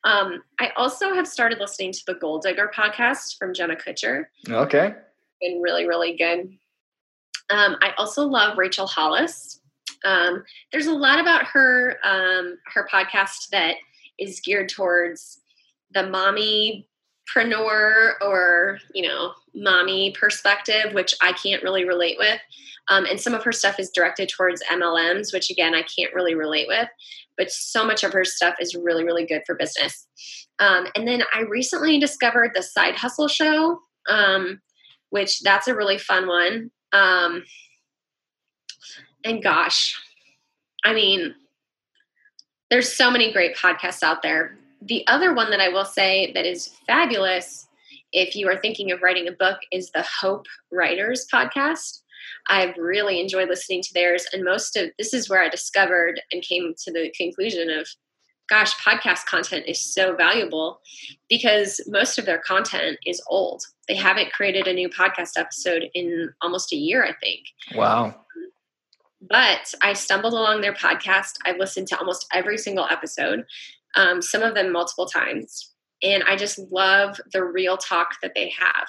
Um, 0.08 0.42
I 0.58 0.72
also 0.78 1.14
have 1.14 1.28
started 1.28 1.60
listening 1.60 1.92
to 1.92 2.02
the 2.08 2.14
Goal 2.14 2.40
Digger 2.40 2.72
podcast 2.74 3.38
from 3.38 3.54
Jenna 3.54 3.76
Kutcher. 3.76 4.28
Okay, 4.50 4.94
been 5.42 5.62
really 5.62 5.86
really 5.86 6.16
good. 6.16 6.58
Um, 7.50 7.76
I 7.82 7.92
also 7.98 8.26
love 8.26 8.58
Rachel 8.58 8.88
Hollis. 8.88 9.60
Um, 10.06 10.46
there's 10.72 10.88
a 10.88 10.94
lot 10.94 11.20
about 11.20 11.44
her 11.48 11.98
um, 12.06 12.58
her 12.74 12.88
podcast 12.90 13.50
that 13.52 13.76
is 14.18 14.40
geared 14.40 14.70
towards 14.70 15.42
the 15.94 16.08
mommy 16.08 16.88
preneur 17.28 18.14
or 18.22 18.80
you 18.94 19.06
know 19.06 19.34
mommy 19.54 20.16
perspective 20.18 20.94
which 20.94 21.14
i 21.22 21.34
can't 21.34 21.62
really 21.62 21.84
relate 21.84 22.16
with 22.18 22.40
um, 22.90 23.06
and 23.06 23.20
some 23.20 23.34
of 23.34 23.44
her 23.44 23.52
stuff 23.52 23.80
is 23.82 23.90
directed 23.90 24.30
towards 24.30 24.64
mlms 24.72 25.34
which 25.34 25.50
again 25.50 25.76
i 25.76 25.82
can't 25.82 26.14
really 26.14 26.36
relate 26.36 26.68
with 26.70 26.88
but 27.38 27.52
so 27.52 27.86
much 27.86 28.04
of 28.04 28.14
her 28.14 28.26
stuff 28.26 28.56
is 28.60 28.76
really 28.76 29.04
really 29.04 29.26
good 29.26 29.42
for 29.46 29.56
business. 29.56 30.08
Um, 30.60 30.88
and 30.96 31.08
then 31.08 31.22
i 31.34 31.42
recently 31.42 32.00
discovered 32.00 32.52
the 32.54 32.64
side 32.64 32.96
hustle 32.96 33.28
show 33.28 33.80
um, 34.10 34.62
which 35.10 35.42
that's 35.42 35.68
a 35.68 35.76
really 35.76 35.98
fun 35.98 36.28
one. 36.28 36.72
Um, 36.94 37.44
and 39.24 39.44
gosh 39.44 40.00
i 40.86 40.94
mean 40.94 41.34
there's 42.70 42.92
so 42.92 43.10
many 43.10 43.32
great 43.32 43.56
podcasts 43.56 44.04
out 44.04 44.22
there. 44.22 44.58
The 44.82 45.06
other 45.08 45.34
one 45.34 45.50
that 45.52 45.62
I 45.62 45.70
will 45.70 45.86
say 45.86 46.32
that 46.34 46.46
is 46.46 46.72
fabulous 46.86 47.68
if 48.12 48.36
you 48.36 48.50
are 48.50 48.58
thinking 48.58 48.92
of 48.92 49.02
writing 49.02 49.28
a 49.28 49.32
book 49.32 49.60
is 49.72 49.92
the 49.92 50.04
Hope 50.04 50.46
Writers 50.72 51.28
podcast. 51.32 52.02
I've 52.50 52.78
really 52.78 53.20
enjoyed 53.20 53.50
listening 53.50 53.82
to 53.84 53.94
theirs. 53.94 54.26
And 54.32 54.44
most 54.44 54.76
of 54.76 54.90
this 54.98 55.14
is 55.14 55.30
where 55.30 55.42
I 55.42 55.50
discovered 55.50 56.22
and 56.32 56.42
came 56.42 56.74
to 56.84 56.92
the 56.92 57.12
conclusion 57.18 57.70
of, 57.70 57.88
gosh, 58.50 58.74
podcast 58.76 59.26
content 59.26 59.66
is 59.68 59.80
so 59.80 60.16
valuable 60.16 60.80
because 61.30 61.82
most 61.88 62.18
of 62.18 62.26
their 62.26 62.40
content 62.40 62.98
is 63.06 63.22
old. 63.28 63.64
They 63.88 63.96
haven't 63.96 64.32
created 64.32 64.68
a 64.68 64.74
new 64.74 64.90
podcast 64.90 65.32
episode 65.38 65.90
in 65.94 66.34
almost 66.42 66.74
a 66.74 66.78
year, 66.78 67.06
I 67.06 67.14
think. 67.22 67.42
Wow. 67.76 68.16
But 69.20 69.74
I 69.82 69.94
stumbled 69.94 70.34
along 70.34 70.62
their 70.62 70.74
podcast. 70.74 71.38
I've 71.46 71.58
listened 71.58 71.88
to 71.88 71.98
almost 71.98 72.28
every 72.32 72.58
single 72.58 72.86
episode 72.90 73.46
um, 73.98 74.22
some 74.22 74.44
of 74.44 74.54
them 74.54 74.72
multiple 74.72 75.08
times. 75.08 75.74
And 76.02 76.24
I 76.24 76.36
just 76.36 76.60
love 76.72 77.20
the 77.34 77.44
real 77.44 77.76
talk 77.76 78.22
that 78.22 78.34
they 78.36 78.54
have. 78.58 78.88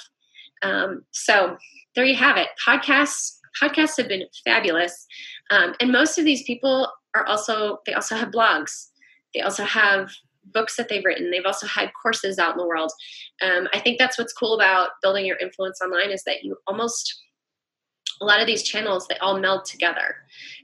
Um, 0.62 1.04
so 1.10 1.56
there 1.98 2.06
you 2.06 2.14
have 2.14 2.36
it. 2.36 2.46
Podcasts 2.64 3.38
podcasts 3.60 3.96
have 3.96 4.06
been 4.06 4.22
fabulous, 4.44 5.04
um, 5.50 5.74
and 5.80 5.90
most 5.90 6.16
of 6.16 6.24
these 6.24 6.44
people 6.44 6.88
are 7.16 7.26
also 7.26 7.78
they 7.86 7.92
also 7.92 8.14
have 8.14 8.28
blogs. 8.28 8.90
They 9.34 9.40
also 9.40 9.64
have 9.64 10.12
books 10.54 10.76
that 10.76 10.88
they've 10.88 11.04
written. 11.04 11.32
They've 11.32 11.44
also 11.44 11.66
had 11.66 11.90
courses 12.00 12.38
out 12.38 12.52
in 12.52 12.58
the 12.58 12.66
world. 12.68 12.92
Um, 13.42 13.66
I 13.74 13.80
think 13.80 13.98
that's 13.98 14.16
what's 14.16 14.32
cool 14.32 14.54
about 14.54 14.90
building 15.02 15.26
your 15.26 15.38
influence 15.38 15.80
online 15.82 16.12
is 16.12 16.22
that 16.22 16.44
you 16.44 16.56
almost 16.68 17.20
a 18.20 18.24
lot 18.24 18.40
of 18.40 18.46
these 18.46 18.62
channels 18.62 19.08
they 19.08 19.18
all 19.18 19.40
meld 19.40 19.64
together. 19.64 20.14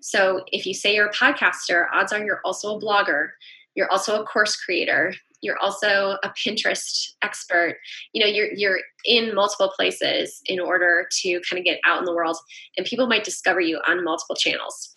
So 0.02 0.44
if 0.52 0.64
you 0.66 0.72
say 0.72 0.94
you're 0.94 1.08
a 1.08 1.12
podcaster, 1.12 1.86
odds 1.92 2.12
are 2.12 2.24
you're 2.24 2.40
also 2.44 2.76
a 2.76 2.80
blogger 2.80 3.30
you're 3.74 3.90
also 3.90 4.20
a 4.20 4.24
course 4.24 4.56
creator 4.56 5.14
you're 5.44 5.58
also 5.58 6.16
a 6.24 6.30
pinterest 6.30 7.10
expert 7.22 7.76
you 8.12 8.20
know 8.20 8.30
you're 8.30 8.52
you're 8.54 8.78
in 9.04 9.34
multiple 9.34 9.72
places 9.76 10.40
in 10.46 10.58
order 10.58 11.06
to 11.10 11.40
kind 11.48 11.58
of 11.58 11.64
get 11.64 11.78
out 11.84 11.98
in 11.98 12.04
the 12.04 12.14
world 12.14 12.36
and 12.76 12.86
people 12.86 13.06
might 13.06 13.24
discover 13.24 13.60
you 13.60 13.78
on 13.86 14.02
multiple 14.02 14.34
channels 14.34 14.94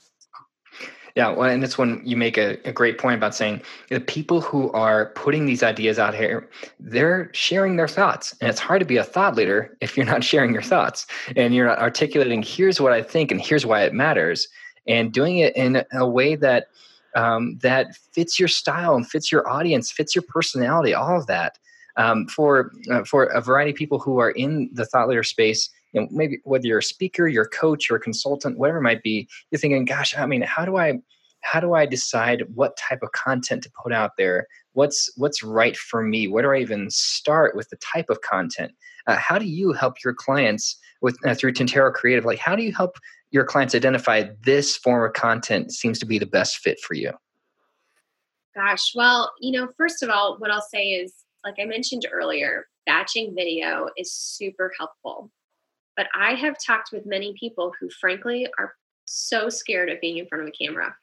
yeah, 1.18 1.30
well, 1.30 1.50
and 1.50 1.64
that's 1.64 1.80
when 1.80 2.00
you 2.06 2.16
make 2.16 2.38
a, 2.38 2.60
a, 2.64 2.72
great 2.72 3.00
point 3.00 3.16
about 3.16 3.34
saying 3.34 3.64
the 3.90 4.00
people 4.00 4.40
who 4.40 4.72
are 4.74 5.08
putting 5.16 5.48
these 5.48 5.64
ideas 5.64 5.98
out 5.98 6.14
here, 6.14 6.48
they're 6.80 7.32
sharing 7.34 7.76
their 7.76 7.88
thoughts. 7.88 8.36
And 8.40 8.52
it's 8.52 8.60
hard 8.60 8.82
to 8.82 8.86
be 8.86 8.98
a 8.98 9.04
thought 9.04 9.36
leader 9.36 9.76
if 9.82 9.98
you're 9.98 10.06
not 10.06 10.24
sharing 10.32 10.54
your 10.54 10.62
thoughts 10.62 11.08
and 11.36 11.56
you're 11.56 11.66
not 11.66 11.80
articulating, 11.80 12.44
here's 12.44 12.80
what 12.80 12.94
I 12.94 13.02
think 13.02 13.32
and 13.32 13.42
here's 13.42 13.66
why 13.66 13.82
it 13.82 13.96
matters, 13.96 14.48
and 14.88 15.12
doing 15.12 15.40
it 15.40 15.56
in 15.56 15.84
a 15.92 16.08
way 16.08 16.36
that 16.36 16.68
um, 17.16 17.58
that 17.62 17.96
fits 18.14 18.40
your 18.40 18.48
style 18.48 18.96
and 18.96 19.08
fits 19.08 19.32
your 19.32 19.48
audience, 19.50 19.92
fits 19.92 20.16
your 20.16 20.24
personality, 20.28 20.94
all 20.94 21.18
of 21.18 21.28
that. 21.28 21.58
Um, 21.96 22.28
for 22.28 22.72
uh, 22.92 23.04
for 23.06 23.24
a 23.24 23.42
variety 23.42 23.72
of 23.72 23.78
people 23.78 23.98
who 23.98 24.20
are 24.20 24.30
in 24.30 24.70
the 24.72 24.86
thought 24.86 25.08
leader 25.10 25.24
space, 25.24 25.68
you 25.94 26.02
know, 26.02 26.08
maybe 26.12 26.38
whether 26.44 26.68
you're 26.68 26.78
a 26.78 26.84
speaker, 26.84 27.28
you're 27.28 27.46
a 27.46 27.50
coach, 27.50 27.90
you're 27.90 27.98
a 27.98 28.02
consultant, 28.02 28.60
whatever 28.60 28.78
it 28.78 28.84
might 28.84 29.02
be, 29.02 29.28
you're 29.50 29.58
thinking, 29.58 29.84
"Gosh, 29.84 30.16
I 30.16 30.28
mean, 30.28 30.44
how 30.44 30.64
do 30.64 30.78
I 30.78 31.00
how 31.42 31.60
do 31.60 31.74
I 31.74 31.86
decide 31.86 32.44
what 32.54 32.78
type 32.78 33.00
of 33.04 33.12
content 33.12 33.64
to 33.64 33.72
put 33.72 33.94
out 33.94 34.12
there? 34.18 34.48
What's 34.74 35.10
what's 35.18 35.44
right 35.44 35.78
for 35.78 36.04
me? 36.04 36.28
Where 36.28 36.44
do 36.44 36.52
I 36.52 36.62
even 36.62 36.90
start 36.90 37.56
with 37.56 37.70
the 37.70 37.78
type 37.78 38.10
of 38.10 38.22
content? 38.22 38.74
Uh, 39.08 39.16
how 39.16 39.38
do 39.38 39.46
you 39.46 39.72
help 39.72 40.04
your 40.04 40.14
clients 40.14 40.78
with 41.02 41.18
uh, 41.26 41.34
through 41.34 41.54
Tintero 41.54 41.94
Creative? 41.94 42.26
Like, 42.26 42.40
how 42.40 42.56
do 42.56 42.64
you 42.64 42.74
help 42.74 42.98
your 43.32 43.44
clients 43.44 43.76
identify 43.76 44.24
this 44.44 44.78
form 44.78 45.06
of 45.06 45.14
content 45.14 45.72
seems 45.72 46.00
to 46.00 46.06
be 46.06 46.20
the 46.20 46.26
best 46.26 46.58
fit 46.58 46.80
for 46.80 46.94
you? 46.94 47.12
Gosh, 48.56 48.94
well, 48.96 49.32
you 49.40 49.52
know, 49.52 49.70
first 49.78 50.02
of 50.02 50.10
all, 50.10 50.38
what 50.40 50.50
I'll 50.50 50.62
say 50.62 50.88
is, 50.88 51.14
like 51.44 51.56
I 51.62 51.66
mentioned 51.66 52.08
earlier, 52.12 52.66
batching 52.86 53.36
video 53.36 53.88
is 53.98 54.12
super 54.12 54.72
helpful. 54.78 55.32
But 55.96 56.08
I 56.16 56.34
have 56.34 56.56
talked 56.64 56.90
with 56.92 57.06
many 57.06 57.36
people 57.40 57.74
who, 57.80 57.90
frankly, 57.90 58.48
are 58.58 58.74
so 59.06 59.50
scared 59.50 59.90
of 59.90 60.02
being 60.02 60.18
in 60.18 60.28
front 60.28 60.44
of 60.44 60.50
a 60.50 60.52
camera. 60.52 60.96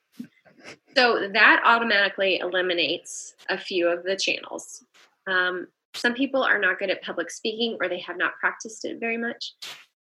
So 0.96 1.28
that 1.32 1.62
automatically 1.64 2.38
eliminates 2.38 3.34
a 3.48 3.58
few 3.58 3.88
of 3.88 4.04
the 4.04 4.16
channels. 4.16 4.84
Um, 5.26 5.68
some 5.94 6.14
people 6.14 6.42
are 6.42 6.58
not 6.58 6.78
good 6.78 6.90
at 6.90 7.02
public 7.02 7.30
speaking 7.30 7.76
or 7.80 7.88
they 7.88 8.00
have 8.00 8.16
not 8.16 8.38
practiced 8.38 8.84
it 8.84 9.00
very 9.00 9.16
much. 9.16 9.54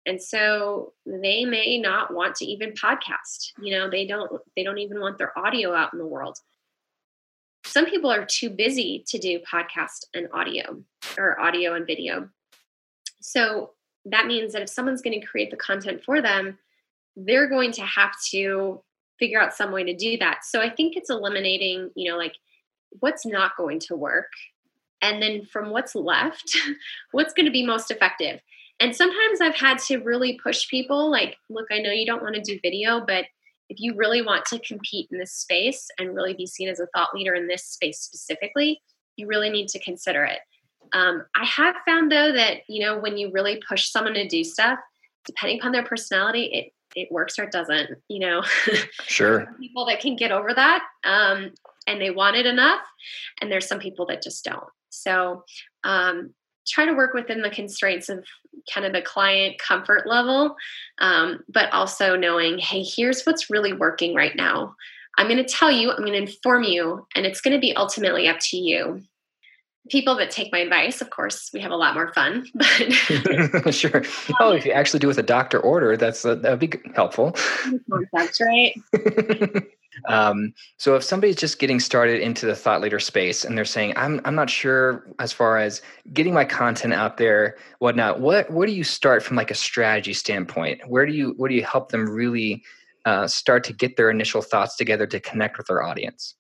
And 0.07 0.21
so 0.21 0.93
they 1.07 1.45
may 1.45 1.79
not 1.79 2.13
want 2.13 2.35
to 2.37 2.45
even 2.45 2.73
podcast. 2.73 3.53
You 3.61 3.79
know 3.79 3.89
they 3.89 4.07
don't 4.07 4.31
they 4.57 4.65
don't 4.65 4.79
even 4.79 5.01
want 5.01 5.19
their 5.19 5.37
audio 5.39 5.73
out 5.75 5.93
in 5.93 5.99
the 5.99 6.07
world. 6.07 6.39
Some 7.65 7.87
people 7.87 8.11
are 8.11 8.25
too 8.25 8.51
busy 8.51 9.05
to 9.07 9.19
do 9.19 9.39
podcast 9.41 10.07
and 10.15 10.29
audio 10.33 10.83
or 11.17 11.39
audio 11.39 11.75
and 11.75 11.87
video. 11.87 12.29
So 13.21 13.71
that 14.07 14.27
means 14.27 14.53
that 14.53 14.63
if 14.63 14.69
someone's 14.69 15.03
going 15.03 15.21
to 15.21 15.25
create 15.25 15.53
the 15.53 15.57
content 15.57 16.03
for 16.03 16.21
them 16.21 16.59
they're 17.17 17.49
going 17.49 17.73
to 17.73 17.83
have 17.83 18.13
to 18.31 18.83
figure 19.23 19.41
out 19.41 19.55
some 19.55 19.71
way 19.71 19.85
to 19.85 19.95
do 19.95 20.17
that 20.19 20.41
so 20.43 20.61
i 20.61 20.69
think 20.69 20.97
it's 20.97 21.11
eliminating 21.11 21.91
you 21.95 22.11
know 22.11 22.19
like 22.19 22.35
what's 22.99 23.25
not 23.25 23.57
going 23.57 23.79
to 23.79 23.95
work 23.95 24.33
and 25.01 25.23
then 25.23 25.45
from 25.45 25.71
what's 25.71 25.95
left 25.95 26.57
what's 27.13 27.33
going 27.33 27.47
to 27.47 27.53
be 27.53 27.65
most 27.65 27.91
effective 27.91 28.41
and 28.83 28.97
sometimes 28.97 29.41
I've 29.41 29.55
had 29.55 29.79
to 29.87 29.99
really 29.99 30.41
push 30.43 30.69
people 30.69 31.09
like, 31.09 31.37
look, 31.49 31.69
I 31.71 31.79
know 31.79 31.93
you 31.93 32.05
don't 32.05 32.23
want 32.23 32.35
to 32.35 32.41
do 32.41 32.59
video, 32.63 33.01
but 33.07 33.27
if 33.69 33.79
you 33.79 33.95
really 33.95 34.23
want 34.23 34.45
to 34.47 34.59
compete 34.59 35.07
in 35.13 35.19
this 35.21 35.35
space 35.35 35.87
and 36.01 36.17
really 36.17 36.35
be 36.35 36.47
seen 36.47 36.69
as 36.69 36.81
a 36.81 36.89
thought 36.89 37.15
leader 37.15 37.35
in 37.37 37.47
this 37.47 37.65
space 37.65 38.01
specifically, 38.01 38.83
you 39.17 39.29
really 39.29 39.51
need 39.51 39.69
to 39.69 39.79
consider 39.79 40.25
it. 40.25 40.41
Um, 40.95 41.25
I 41.37 41.45
have 41.45 41.77
found 41.87 42.11
though 42.11 42.33
that 42.33 42.63
you 42.69 42.85
know 42.85 42.99
when 42.99 43.17
you 43.17 43.31
really 43.31 43.63
push 43.69 43.89
someone 43.89 44.15
to 44.15 44.27
do 44.27 44.43
stuff, 44.43 44.81
depending 45.25 45.61
upon 45.61 45.71
their 45.71 45.85
personality, 45.85 46.47
it 46.47 46.73
it 46.95 47.11
works 47.11 47.39
or 47.39 47.45
it 47.45 47.53
doesn't. 47.53 47.91
You 48.09 48.21
know, 48.21 48.43
sure. 49.07 49.55
people 49.61 49.87
that 49.87 50.01
can 50.01 50.17
get 50.17 50.33
over 50.33 50.53
that, 50.55 50.83
um, 51.05 51.53
and 51.87 52.01
they 52.01 52.11
want 52.11 52.37
it 52.37 52.47
enough, 52.47 52.83
and 53.41 53.51
there's 53.51 53.67
some 53.67 53.79
people 53.79 54.07
that 54.07 54.23
just 54.23 54.45
don't. 54.45 54.65
So 54.91 55.45
um, 55.85 56.35
try 56.67 56.85
to 56.85 56.93
work 56.93 57.15
within 57.15 57.43
the 57.43 57.51
constraints 57.51 58.09
of 58.09 58.25
kind 58.73 58.87
of 58.87 58.93
the 58.93 59.03
client 59.03 59.59
comfort 59.59 60.07
level, 60.07 60.55
um, 61.01 61.41
but 61.49 61.73
also 61.73 62.17
knowing, 62.17 62.59
hey, 62.59 62.83
here's 62.83 63.25
what's 63.25 63.51
really 63.51 63.73
working 63.73 64.15
right 64.15 64.37
now. 64.37 64.75
I'm 65.19 65.29
going 65.29 65.45
to 65.45 65.45
tell 65.45 65.71
you, 65.71 65.91
I'm 65.91 66.05
going 66.05 66.13
to 66.13 66.19
inform 66.19 66.63
you, 66.63 67.07
and 67.15 67.27
it's 67.27 67.41
going 67.41 67.55
to 67.55 67.61
be 67.61 67.77
ultimately 67.77 68.29
up 68.29 68.39
to 68.41 68.57
you 68.57 69.03
people 69.91 70.17
that 70.17 70.31
take 70.31 70.53
my 70.53 70.59
advice, 70.59 71.01
of 71.01 71.11
course, 71.11 71.51
we 71.53 71.61
have 71.61 71.73
a 71.73 71.77
lot 71.77 71.95
more 71.95 72.13
fun. 72.13 72.47
But 73.53 73.75
sure. 73.75 74.03
Oh, 74.41 74.53
if 74.53 74.65
you 74.65 74.73
actually 74.73 75.01
do 75.01 75.07
with 75.07 75.19
a 75.19 75.23
doctor 75.23 75.59
order, 75.59 75.97
that's 75.97 76.25
uh, 76.25 76.37
that'd 76.37 76.59
be 76.59 76.73
helpful. 76.95 77.37
That's 78.13 78.41
right. 78.41 78.75
um, 80.09 80.55
so 80.79 80.95
if 80.97 81.05
somebody's 81.05 81.37
just 81.37 81.59
getting 81.59 81.81
started 81.81 82.21
into 82.21 82.47
the 82.47 82.57
thought 82.57 82.81
leader 82.81 82.99
space 82.99 83.45
and 83.45 83.57
they're 83.57 83.65
saying, 83.65 83.93
"I'm 83.97 84.21
I'm 84.25 84.35
not 84.35 84.51
sure 84.51 85.07
as 85.19 85.33
far 85.33 85.59
as 85.59 85.83
getting 86.13 86.35
my 86.35 86.45
content 86.45 86.95
out 86.95 87.17
there, 87.17 87.57
whatnot," 87.79 88.21
what 88.21 88.51
where 88.51 88.67
do 88.67 88.73
you 88.73 88.85
start 88.85 89.23
from 89.23 89.37
like 89.37 89.51
a 89.51 89.55
strategy 89.55 90.15
standpoint? 90.15 90.81
Where 90.89 91.07
do 91.07 91.13
you 91.13 91.35
where 91.37 91.49
do 91.49 91.55
you 91.55 91.65
help 91.65 91.91
them 91.91 92.09
really 92.09 92.63
uh, 93.05 93.27
start 93.27 93.65
to 93.65 93.73
get 93.73 93.97
their 93.97 94.11
initial 94.11 94.43
thoughts 94.43 94.77
together 94.77 95.07
to 95.07 95.21
connect 95.21 95.59
with 95.59 95.67
their 95.67 95.83
audience? 95.83 96.35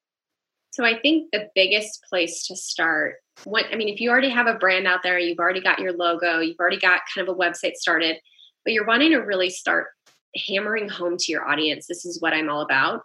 So 0.72 0.84
I 0.86 0.98
think 0.98 1.30
the 1.32 1.50
biggest 1.54 2.02
place 2.08 2.46
to 2.46 2.56
start 2.56 3.16
what 3.44 3.66
I 3.72 3.76
mean, 3.76 3.88
if 3.88 4.00
you 4.00 4.10
already 4.10 4.30
have 4.30 4.46
a 4.46 4.54
brand 4.54 4.86
out 4.86 5.02
there, 5.02 5.18
you've 5.18 5.38
already 5.38 5.60
got 5.60 5.78
your 5.78 5.92
logo, 5.92 6.40
you've 6.40 6.60
already 6.60 6.78
got 6.78 7.00
kind 7.14 7.26
of 7.26 7.34
a 7.34 7.38
website 7.38 7.74
started, 7.74 8.16
but 8.64 8.72
you're 8.72 8.86
wanting 8.86 9.10
to 9.12 9.18
really 9.18 9.50
start 9.50 9.88
hammering 10.36 10.88
home 10.88 11.16
to 11.18 11.32
your 11.32 11.48
audience, 11.48 11.86
this 11.86 12.04
is 12.04 12.20
what 12.20 12.32
I'm 12.32 12.48
all 12.48 12.62
about. 12.62 13.02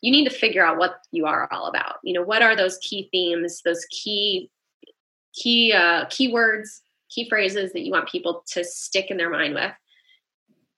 You 0.00 0.10
need 0.10 0.28
to 0.28 0.34
figure 0.34 0.64
out 0.64 0.78
what 0.78 0.96
you 1.12 1.26
are 1.26 1.48
all 1.52 1.66
about. 1.66 1.96
You 2.02 2.14
know, 2.14 2.22
what 2.22 2.42
are 2.42 2.56
those 2.56 2.78
key 2.78 3.08
themes, 3.12 3.60
those 3.64 3.84
key 3.90 4.50
key 5.34 5.72
uh, 5.72 6.06
keywords, 6.06 6.80
key 7.10 7.28
phrases 7.28 7.72
that 7.72 7.82
you 7.82 7.92
want 7.92 8.08
people 8.08 8.44
to 8.48 8.64
stick 8.64 9.10
in 9.10 9.16
their 9.16 9.30
mind 9.30 9.54
with. 9.54 9.72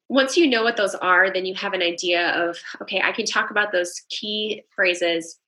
Once 0.09 0.37
you 0.37 0.47
know 0.47 0.63
what 0.63 0.77
those 0.77 0.95
are, 0.97 1.33
then 1.33 1.47
you 1.47 1.55
have 1.55 1.73
an 1.73 1.83
idea 1.83 2.31
of 2.31 2.59
okay, 2.83 3.01
I 3.03 3.13
can 3.13 3.27
talk 3.27 3.51
about 3.51 3.73
those 3.73 4.03
key 4.11 4.63
phrases 4.75 5.39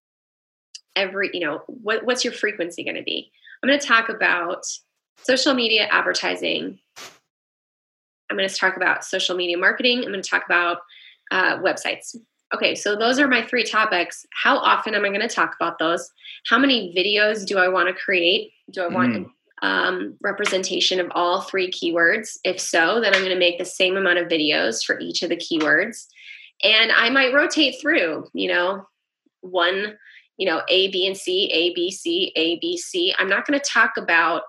every 0.97 1.31
you 1.33 1.41
know 1.41 1.63
what, 1.67 2.05
what's 2.05 2.25
your 2.25 2.33
frequency 2.33 2.83
going 2.83 2.97
to 2.97 3.03
be? 3.03 3.31
I'm 3.63 3.69
going 3.69 3.79
to 3.79 3.87
talk 3.87 4.09
about 4.09 4.65
social 5.23 5.55
media 5.55 5.87
advertising. 5.91 6.79
I'm 8.31 8.37
going 8.37 8.49
to 8.49 8.55
talk 8.55 8.77
about 8.77 9.05
social 9.05 9.37
media 9.37 9.57
marketing. 9.57 9.99
I'm 9.99 10.11
going 10.11 10.23
to 10.23 10.29
talk 10.29 10.45
about 10.47 10.79
uh, 11.31 11.59
websites. 11.59 12.17
Okay 12.55 12.75
so 12.75 12.97
those 12.97 13.19
are 13.19 13.29
my 13.29 13.45
three 13.45 13.65
topics. 13.65 14.25
How 14.33 14.57
often 14.59 14.95
am 14.95 15.05
i 15.05 15.09
going 15.09 15.21
to 15.21 15.29
talk 15.29 15.55
about 15.61 15.79
those? 15.79 16.11
How 16.47 16.59
many 16.59 16.95
videos 16.97 17.47
do 17.47 17.59
i 17.59 17.69
want 17.69 17.89
to 17.89 17.95
create? 17.95 18.53
Do 18.71 18.83
i 18.83 18.89
want 18.89 19.15
mm. 19.15 19.29
um, 19.63 20.17
representation 20.21 21.01
of 21.01 21.11
all 21.13 21.43
three 21.43 21.71
keywords? 21.71 22.39
If 22.45 22.61
so 22.61 23.01
then 23.01 23.15
i'm 23.15 23.21
going 23.21 23.33
to 23.33 23.39
make 23.39 23.59
the 23.59 23.65
same 23.65 23.97
amount 23.97 24.19
of 24.19 24.29
videos 24.29 24.85
for 24.85 24.99
each 25.01 25.23
of 25.23 25.29
the 25.29 25.37
keywords. 25.37 26.07
And 26.63 26.93
i 26.93 27.11
might 27.11 27.35
rotate 27.35 27.81
through 27.81 28.29
you 28.33 28.49
know 28.49 28.87
one 29.41 29.99
you 30.37 30.47
know, 30.47 30.63
A, 30.69 30.91
B, 30.91 31.07
and 31.07 31.17
C, 31.17 31.51
A, 31.53 31.73
B, 31.75 31.91
C, 31.91 32.33
A, 32.37 32.59
B, 32.59 32.77
C. 32.77 33.15
I'm 33.19 33.29
not 33.29 33.47
going 33.47 33.59
to 33.59 33.65
talk 33.69 33.97
about 33.97 34.43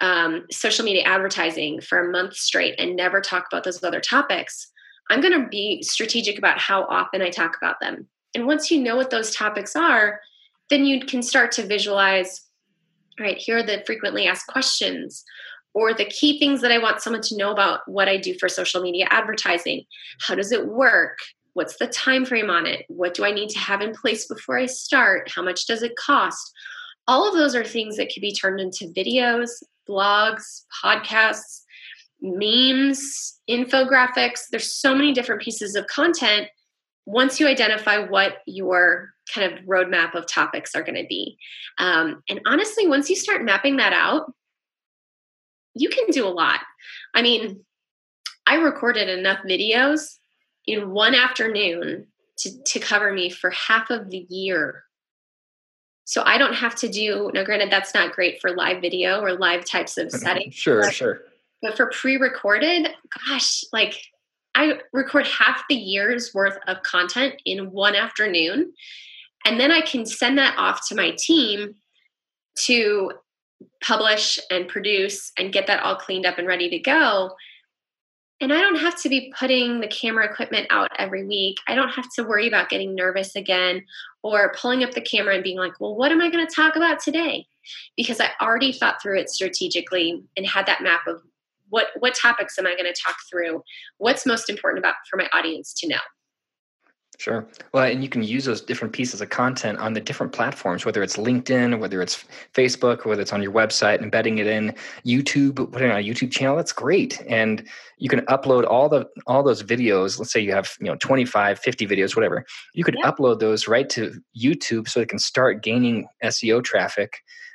um, 0.00 0.46
social 0.50 0.84
media 0.84 1.02
advertising 1.02 1.80
for 1.80 1.98
a 1.98 2.10
month 2.10 2.34
straight 2.34 2.74
and 2.78 2.96
never 2.96 3.20
talk 3.20 3.46
about 3.50 3.64
those 3.64 3.82
other 3.82 4.00
topics. 4.00 4.70
I'm 5.10 5.20
going 5.20 5.40
to 5.40 5.48
be 5.48 5.82
strategic 5.82 6.38
about 6.38 6.58
how 6.58 6.84
often 6.84 7.22
I 7.22 7.30
talk 7.30 7.56
about 7.56 7.80
them. 7.80 8.06
And 8.34 8.46
once 8.46 8.70
you 8.70 8.80
know 8.80 8.96
what 8.96 9.10
those 9.10 9.34
topics 9.34 9.74
are, 9.74 10.20
then 10.70 10.84
you 10.84 11.00
can 11.00 11.22
start 11.22 11.50
to 11.52 11.66
visualize 11.66 12.44
all 13.18 13.26
right, 13.26 13.36
here 13.36 13.58
are 13.58 13.62
the 13.64 13.82
frequently 13.84 14.26
asked 14.28 14.46
questions 14.46 15.24
or 15.74 15.92
the 15.92 16.04
key 16.04 16.38
things 16.38 16.60
that 16.60 16.72
I 16.72 16.78
want 16.78 17.00
someone 17.00 17.22
to 17.22 17.36
know 17.36 17.50
about 17.50 17.80
what 17.86 18.08
I 18.08 18.16
do 18.16 18.34
for 18.38 18.48
social 18.48 18.80
media 18.80 19.06
advertising. 19.10 19.84
How 20.20 20.34
does 20.34 20.52
it 20.52 20.68
work? 20.68 21.18
What's 21.54 21.76
the 21.78 21.86
time 21.88 22.24
frame 22.24 22.50
on 22.50 22.66
it? 22.66 22.84
What 22.88 23.14
do 23.14 23.24
i 23.24 23.32
need 23.32 23.48
to 23.50 23.58
have 23.58 23.80
in 23.80 23.92
place 23.94 24.26
before 24.26 24.58
i 24.58 24.66
start? 24.66 25.30
How 25.34 25.42
much 25.42 25.66
does 25.66 25.82
it 25.82 25.96
cost? 25.96 26.52
All 27.06 27.26
of 27.26 27.34
those 27.34 27.54
are 27.54 27.64
things 27.64 27.96
that 27.96 28.10
could 28.12 28.20
be 28.20 28.34
turned 28.34 28.60
into 28.60 28.92
videos 28.96 29.50
blogs 29.88 30.64
podcasts 30.84 31.62
memes 32.20 33.40
infographics. 33.48 34.48
There's 34.50 34.74
so 34.74 34.94
many 34.94 35.12
different 35.12 35.40
pieces 35.40 35.74
of 35.76 35.86
content 35.86 36.48
once 37.06 37.40
you 37.40 37.46
identify 37.46 37.98
what 37.98 38.38
your 38.46 39.10
kind 39.32 39.52
of 39.52 39.64
roadmap 39.64 40.14
of 40.14 40.26
topics 40.26 40.74
are 40.74 40.82
going 40.82 40.96
to 40.96 41.06
be. 41.08 41.38
Um, 41.78 42.22
and 42.28 42.40
honestly 42.46 42.86
once 42.86 43.08
you 43.08 43.16
start 43.16 43.44
mapping 43.44 43.76
that 43.76 43.92
out 43.92 44.32
you 45.74 45.88
can 45.88 46.06
do 46.10 46.26
a 46.26 46.30
lot. 46.30 46.60
I 47.14 47.22
mean 47.22 47.64
i 48.46 48.56
recorded 48.56 49.08
enough 49.08 49.40
videos 49.48 50.17
in 50.68 50.90
one 50.90 51.14
afternoon 51.14 52.06
to, 52.38 52.62
to 52.62 52.78
cover 52.78 53.12
me 53.12 53.30
for 53.30 53.50
half 53.50 53.90
of 53.90 54.10
the 54.10 54.26
year. 54.28 54.84
So 56.04 56.22
I 56.24 56.38
don't 56.38 56.54
have 56.54 56.74
to 56.76 56.88
do, 56.88 57.30
now 57.34 57.42
granted, 57.42 57.70
that's 57.72 57.94
not 57.94 58.12
great 58.12 58.40
for 58.40 58.54
live 58.54 58.80
video 58.80 59.20
or 59.20 59.32
live 59.32 59.64
types 59.64 59.96
of 59.96 60.10
settings. 60.12 60.54
sure, 60.54 60.82
but, 60.82 60.94
sure. 60.94 61.22
But 61.62 61.76
for 61.76 61.86
pre 61.90 62.16
recorded, 62.16 62.88
gosh, 63.26 63.64
like 63.72 64.00
I 64.54 64.78
record 64.92 65.26
half 65.26 65.64
the 65.68 65.74
year's 65.74 66.32
worth 66.34 66.58
of 66.66 66.82
content 66.82 67.40
in 67.44 67.70
one 67.72 67.96
afternoon. 67.96 68.72
And 69.46 69.58
then 69.58 69.72
I 69.72 69.80
can 69.80 70.04
send 70.04 70.36
that 70.38 70.56
off 70.58 70.86
to 70.88 70.94
my 70.94 71.12
team 71.18 71.74
to 72.66 73.12
publish 73.82 74.38
and 74.50 74.68
produce 74.68 75.32
and 75.38 75.52
get 75.52 75.66
that 75.66 75.82
all 75.82 75.96
cleaned 75.96 76.26
up 76.26 76.38
and 76.38 76.46
ready 76.46 76.68
to 76.70 76.78
go 76.78 77.30
and 78.40 78.52
I 78.52 78.60
don't 78.60 78.78
have 78.78 79.00
to 79.02 79.08
be 79.08 79.32
putting 79.36 79.80
the 79.80 79.88
camera 79.88 80.24
equipment 80.24 80.68
out 80.70 80.90
every 80.98 81.26
week. 81.26 81.58
I 81.66 81.74
don't 81.74 81.90
have 81.90 82.08
to 82.14 82.22
worry 82.22 82.46
about 82.46 82.68
getting 82.68 82.94
nervous 82.94 83.34
again 83.34 83.84
or 84.22 84.54
pulling 84.56 84.84
up 84.84 84.92
the 84.92 85.00
camera 85.00 85.34
and 85.34 85.42
being 85.42 85.58
like, 85.58 85.80
well, 85.80 85.96
what 85.96 86.12
am 86.12 86.20
I 86.20 86.30
going 86.30 86.46
to 86.46 86.54
talk 86.54 86.76
about 86.76 87.00
today? 87.00 87.46
Because 87.96 88.20
I 88.20 88.30
already 88.40 88.72
thought 88.72 89.02
through 89.02 89.18
it 89.18 89.28
strategically 89.28 90.22
and 90.36 90.46
had 90.46 90.66
that 90.66 90.82
map 90.82 91.06
of 91.06 91.22
what 91.70 91.88
what 91.98 92.14
topics 92.14 92.58
am 92.58 92.66
I 92.66 92.74
going 92.74 92.92
to 92.92 93.02
talk 93.02 93.16
through? 93.28 93.62
What's 93.98 94.24
most 94.24 94.48
important 94.48 94.78
about 94.78 94.94
for 95.10 95.16
my 95.16 95.28
audience 95.32 95.74
to 95.80 95.88
know? 95.88 95.98
Sure. 97.18 97.48
Well, 97.74 97.82
and 97.82 98.00
you 98.00 98.08
can 98.08 98.22
use 98.22 98.44
those 98.44 98.60
different 98.60 98.94
pieces 98.94 99.20
of 99.20 99.28
content 99.28 99.80
on 99.80 99.92
the 99.92 100.00
different 100.00 100.32
platforms, 100.32 100.84
whether 100.84 101.02
it's 101.02 101.16
LinkedIn, 101.16 101.80
whether 101.80 102.00
it's 102.00 102.24
Facebook, 102.54 103.04
whether 103.04 103.20
it's 103.20 103.32
on 103.32 103.42
your 103.42 103.50
website, 103.50 104.00
embedding 104.00 104.38
it 104.38 104.46
in 104.46 104.72
YouTube, 105.04 105.56
putting 105.72 105.88
it 105.88 105.92
on 105.92 105.98
a 105.98 106.04
YouTube 106.04 106.30
channel. 106.30 106.54
That's 106.54 106.72
great. 106.72 107.20
And 107.28 107.66
you 107.96 108.08
can 108.08 108.20
upload 108.26 108.68
all 108.68 108.88
the 108.88 109.08
all 109.26 109.42
those 109.42 109.64
videos. 109.64 110.20
Let's 110.20 110.30
say 110.30 110.38
you 110.38 110.52
have, 110.52 110.70
you 110.78 110.86
know, 110.86 110.94
25, 110.94 111.58
50 111.58 111.88
videos, 111.88 112.14
whatever. 112.14 112.44
You 112.72 112.84
could 112.84 112.96
yeah. 112.96 113.10
upload 113.10 113.40
those 113.40 113.66
right 113.66 113.90
to 113.90 114.14
YouTube 114.40 114.88
so 114.88 115.00
it 115.00 115.08
can 115.08 115.18
start 115.18 115.60
gaining 115.60 116.06
SEO 116.22 116.62
traffic, 116.62 117.14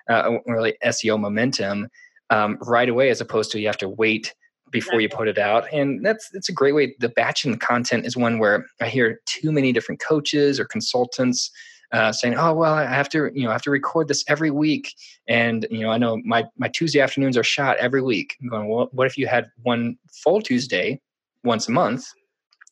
uh, 0.09 0.39
really 0.45 0.76
SEO 0.84 1.18
momentum 1.18 1.88
um, 2.32 2.57
right 2.64 2.89
away, 2.89 3.11
as 3.11 3.22
opposed 3.22 3.49
to 3.51 3.61
you 3.61 3.68
have 3.68 3.78
to 3.78 3.88
wait 3.88 4.34
before 4.74 5.00
you 5.00 5.08
put 5.08 5.30
it 5.30 5.38
out 5.38 5.72
and 5.72 6.06
that's 6.06 6.30
it's 6.34 6.50
a 6.50 6.54
great 6.54 6.74
way 6.74 6.94
the 7.00 7.10
batching 7.10 7.58
content 7.58 8.06
is 8.06 8.18
one 8.18 8.40
where 8.40 8.66
i 8.82 8.88
hear 8.88 9.22
too 9.26 9.52
many 9.52 9.72
different 9.72 10.02
coaches 10.02 10.60
or 10.60 10.66
consultants 10.66 11.50
uh, 11.94 12.12
saying 12.12 12.36
oh 12.36 12.54
well 12.54 12.74
i 12.74 12.84
have 12.84 13.08
to 13.08 13.32
you 13.34 13.44
know 13.44 13.50
i 13.50 13.54
have 13.54 13.62
to 13.62 13.72
record 13.72 14.08
this 14.08 14.26
every 14.28 14.50
week 14.50 14.94
and 15.30 15.68
you 15.70 15.82
know 15.82 15.92
i 15.92 15.98
know 15.98 16.20
my 16.26 16.44
my 16.58 16.68
tuesday 16.68 17.00
afternoons 17.00 17.38
are 17.38 17.44
shot 17.44 17.78
every 17.78 18.02
week. 18.02 18.36
I'm 18.42 18.50
going 18.50 18.68
well 18.68 18.90
what 18.92 19.08
if 19.08 19.18
you 19.18 19.28
had 19.28 19.52
one 19.62 19.98
full 20.12 20.42
tuesday 20.42 21.00
once 21.44 21.70
a 21.70 21.72
month 21.72 22.08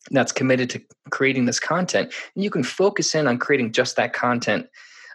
that's 0.10 0.32
committed 0.32 0.70
to 0.72 0.82
creating 1.12 1.46
this 1.46 1.60
content? 1.60 2.12
And 2.36 2.44
you 2.44 2.50
can 2.50 2.64
focus 2.64 3.14
in 3.14 3.28
on 3.28 3.38
creating 3.38 3.72
just 3.72 3.96
that 3.98 4.14
content 4.14 4.68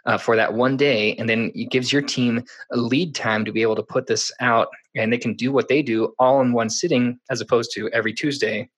uh, 0.05 0.17
for 0.17 0.35
that 0.35 0.53
one 0.53 0.77
day 0.77 1.15
and 1.15 1.29
then 1.29 1.51
it 1.55 1.69
gives 1.69 1.91
your 1.91 2.01
team 2.01 2.43
a 2.71 2.77
lead 2.77 3.15
time 3.15 3.45
to 3.45 3.51
be 3.51 3.61
able 3.61 3.75
to 3.75 3.83
put 3.83 4.07
this 4.07 4.31
out 4.39 4.69
and 4.95 5.11
they 5.11 5.17
can 5.17 5.33
do 5.33 5.51
what 5.51 5.67
they 5.67 5.81
do 5.81 6.13
all 6.19 6.41
in 6.41 6.53
one 6.53 6.69
sitting 6.69 7.19
as 7.29 7.41
opposed 7.41 7.71
to 7.73 7.89
every 7.91 8.13
tuesday 8.13 8.69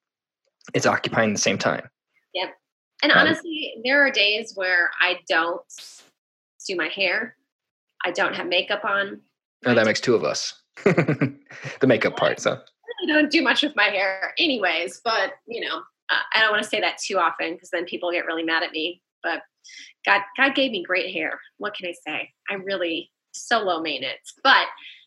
it's 0.74 0.86
occupying 0.86 1.32
the 1.32 1.38
same 1.38 1.58
time. 1.58 1.88
Yep. 2.34 2.50
And 3.02 3.12
um, 3.12 3.18
honestly 3.18 3.74
there 3.84 4.04
are 4.04 4.10
days 4.10 4.52
where 4.54 4.90
i 5.00 5.18
don't 5.28 5.62
do 6.66 6.76
my 6.76 6.88
hair. 6.88 7.36
I 8.04 8.12
don't 8.12 8.34
have 8.36 8.46
makeup 8.46 8.84
on. 8.84 9.20
Oh, 9.66 9.74
that 9.74 9.86
makes 9.86 10.00
two 10.00 10.14
of 10.14 10.24
us. 10.24 10.54
The 11.80 11.86
makeup 11.86 12.16
part 12.16 12.38
so. 12.40 12.52
I 12.52 13.06
don't 13.06 13.30
do 13.30 13.42
much 13.42 13.62
with 13.62 13.74
my 13.74 13.84
hair 13.84 14.34
anyways 14.38 15.00
but 15.04 15.32
you 15.46 15.60
know 15.60 15.82
uh, 16.10 16.18
I 16.34 16.40
don't 16.40 16.50
want 16.50 16.62
to 16.62 16.68
say 16.68 16.80
that 16.80 16.98
too 16.98 17.18
often 17.18 17.54
because 17.54 17.70
then 17.70 17.84
people 17.84 18.10
get 18.10 18.26
really 18.26 18.42
mad 18.42 18.62
at 18.62 18.72
me. 18.72 19.00
But 19.22 19.42
God, 20.06 20.22
God 20.36 20.54
gave 20.54 20.72
me 20.72 20.82
great 20.82 21.12
hair. 21.12 21.40
What 21.58 21.74
can 21.74 21.88
I 21.88 21.94
say? 22.06 22.30
I'm 22.48 22.64
really 22.64 23.10
so 23.32 23.60
low 23.60 23.80
maintenance. 23.80 24.34
But 24.42 24.66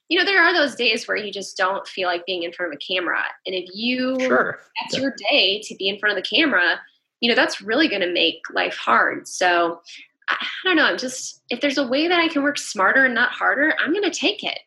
you 0.09 0.19
know, 0.19 0.25
there 0.25 0.43
are 0.43 0.53
those 0.53 0.75
days 0.75 1.07
where 1.07 1.17
you 1.17 1.31
just 1.31 1.57
don't 1.57 1.87
feel 1.87 2.07
like 2.07 2.25
being 2.25 2.43
in 2.43 2.51
front 2.51 2.71
of 2.71 2.77
a 2.77 2.93
camera. 2.93 3.23
And 3.45 3.55
if 3.55 3.69
you 3.73 4.19
sure. 4.19 4.59
that's 4.81 5.01
your 5.01 5.15
day 5.31 5.61
to 5.63 5.75
be 5.75 5.87
in 5.87 5.97
front 5.97 6.17
of 6.17 6.23
the 6.23 6.35
camera, 6.35 6.79
you 7.19 7.29
know, 7.29 7.35
that's 7.35 7.61
really 7.61 7.87
going 7.87 8.01
to 8.01 8.11
make 8.11 8.41
life 8.53 8.75
hard. 8.75 9.27
So 9.27 9.81
I, 10.29 10.35
I 10.35 10.67
don't 10.67 10.75
know. 10.75 10.85
I'm 10.85 10.97
just 10.97 11.41
if 11.49 11.61
there's 11.61 11.77
a 11.77 11.87
way 11.87 12.07
that 12.07 12.19
I 12.19 12.27
can 12.27 12.43
work 12.43 12.57
smarter 12.57 13.05
and 13.05 13.15
not 13.15 13.31
harder, 13.31 13.73
I'm 13.79 13.91
going 13.91 14.03
to 14.03 14.11
take 14.11 14.43
it. 14.43 14.59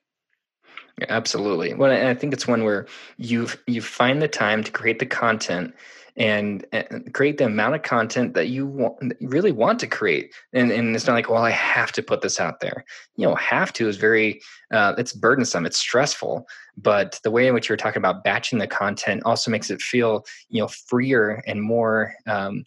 Absolutely. 1.08 1.74
Well, 1.74 1.92
I 1.92 2.14
think 2.14 2.32
it's 2.32 2.48
one 2.48 2.64
where 2.64 2.86
you 3.18 3.48
you 3.66 3.82
find 3.82 4.22
the 4.22 4.28
time 4.28 4.64
to 4.64 4.72
create 4.72 4.98
the 4.98 5.06
content 5.06 5.74
and, 6.16 6.64
and, 6.72 7.12
create 7.12 7.38
the 7.38 7.44
amount 7.44 7.74
of 7.74 7.82
content 7.82 8.34
that 8.34 8.48
you 8.48 8.66
want, 8.66 9.14
really 9.20 9.52
want 9.52 9.78
to 9.80 9.86
create. 9.86 10.34
And, 10.52 10.70
and 10.70 10.96
it's 10.96 11.06
not 11.06 11.12
like, 11.12 11.28
well, 11.28 11.42
I 11.42 11.50
have 11.50 11.92
to 11.92 12.02
put 12.02 12.22
this 12.22 12.40
out 12.40 12.60
there. 12.60 12.84
You 13.16 13.26
know, 13.26 13.34
have 13.34 13.72
to 13.74 13.88
is 13.88 13.96
very, 13.96 14.40
uh, 14.72 14.94
it's 14.96 15.12
burdensome, 15.12 15.66
it's 15.66 15.78
stressful. 15.78 16.46
But 16.76 17.20
the 17.22 17.30
way 17.30 17.46
in 17.46 17.54
which 17.54 17.68
you're 17.68 17.76
talking 17.76 18.00
about 18.00 18.24
batching 18.24 18.58
the 18.58 18.66
content 18.66 19.22
also 19.24 19.50
makes 19.50 19.70
it 19.70 19.82
feel, 19.82 20.24
you 20.48 20.60
know, 20.60 20.68
freer 20.68 21.42
and 21.46 21.62
more. 21.62 22.14
Um, 22.26 22.64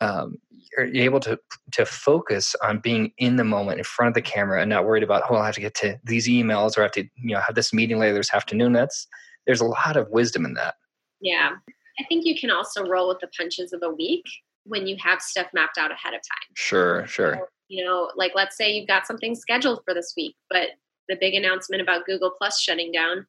um, 0.00 0.38
you're 0.76 0.86
able 0.86 1.20
to 1.20 1.38
to 1.72 1.86
focus 1.86 2.54
on 2.62 2.78
being 2.78 3.12
in 3.18 3.36
the 3.36 3.44
moment 3.44 3.78
in 3.78 3.84
front 3.84 4.08
of 4.08 4.14
the 4.14 4.22
camera 4.22 4.60
and 4.60 4.68
not 4.68 4.84
worried 4.84 5.02
about 5.02 5.22
oh 5.30 5.36
I 5.36 5.46
have 5.46 5.54
to 5.54 5.60
get 5.60 5.74
to 5.76 5.98
these 6.04 6.26
emails 6.26 6.76
or 6.76 6.80
I 6.80 6.84
have 6.84 6.92
to 6.92 7.02
you 7.02 7.34
know 7.34 7.40
have 7.40 7.54
this 7.54 7.72
meeting 7.72 7.98
later 7.98 8.14
this 8.14 8.34
afternoon. 8.34 8.72
That's 8.72 9.06
there's 9.46 9.60
a 9.60 9.66
lot 9.66 9.96
of 9.96 10.08
wisdom 10.10 10.44
in 10.44 10.54
that. 10.54 10.74
Yeah, 11.20 11.52
I 11.98 12.04
think 12.04 12.24
you 12.24 12.38
can 12.38 12.50
also 12.50 12.84
roll 12.86 13.08
with 13.08 13.20
the 13.20 13.28
punches 13.36 13.72
of 13.72 13.82
a 13.82 13.90
week 13.90 14.24
when 14.64 14.86
you 14.86 14.96
have 15.02 15.20
stuff 15.20 15.46
mapped 15.54 15.78
out 15.78 15.92
ahead 15.92 16.14
of 16.14 16.20
time. 16.20 16.48
Sure, 16.54 17.06
sure. 17.06 17.34
So, 17.34 17.46
you 17.68 17.84
know, 17.84 18.10
like 18.16 18.32
let's 18.34 18.56
say 18.56 18.72
you've 18.72 18.88
got 18.88 19.06
something 19.06 19.34
scheduled 19.34 19.82
for 19.84 19.94
this 19.94 20.14
week, 20.16 20.36
but 20.50 20.68
the 21.08 21.16
big 21.20 21.34
announcement 21.34 21.82
about 21.82 22.06
Google 22.06 22.32
Plus 22.36 22.60
shutting 22.60 22.92
down 22.92 23.26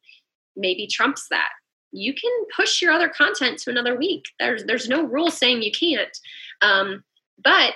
maybe 0.56 0.86
trumps 0.86 1.26
that. 1.30 1.50
You 1.92 2.14
can 2.14 2.30
push 2.54 2.82
your 2.82 2.92
other 2.92 3.08
content 3.08 3.58
to 3.60 3.70
another 3.70 3.96
week. 3.96 4.24
There's 4.38 4.64
there's 4.64 4.88
no 4.88 5.04
rule 5.04 5.30
saying 5.30 5.62
you 5.62 5.70
can't, 5.70 6.16
um, 6.62 7.04
but 7.42 7.74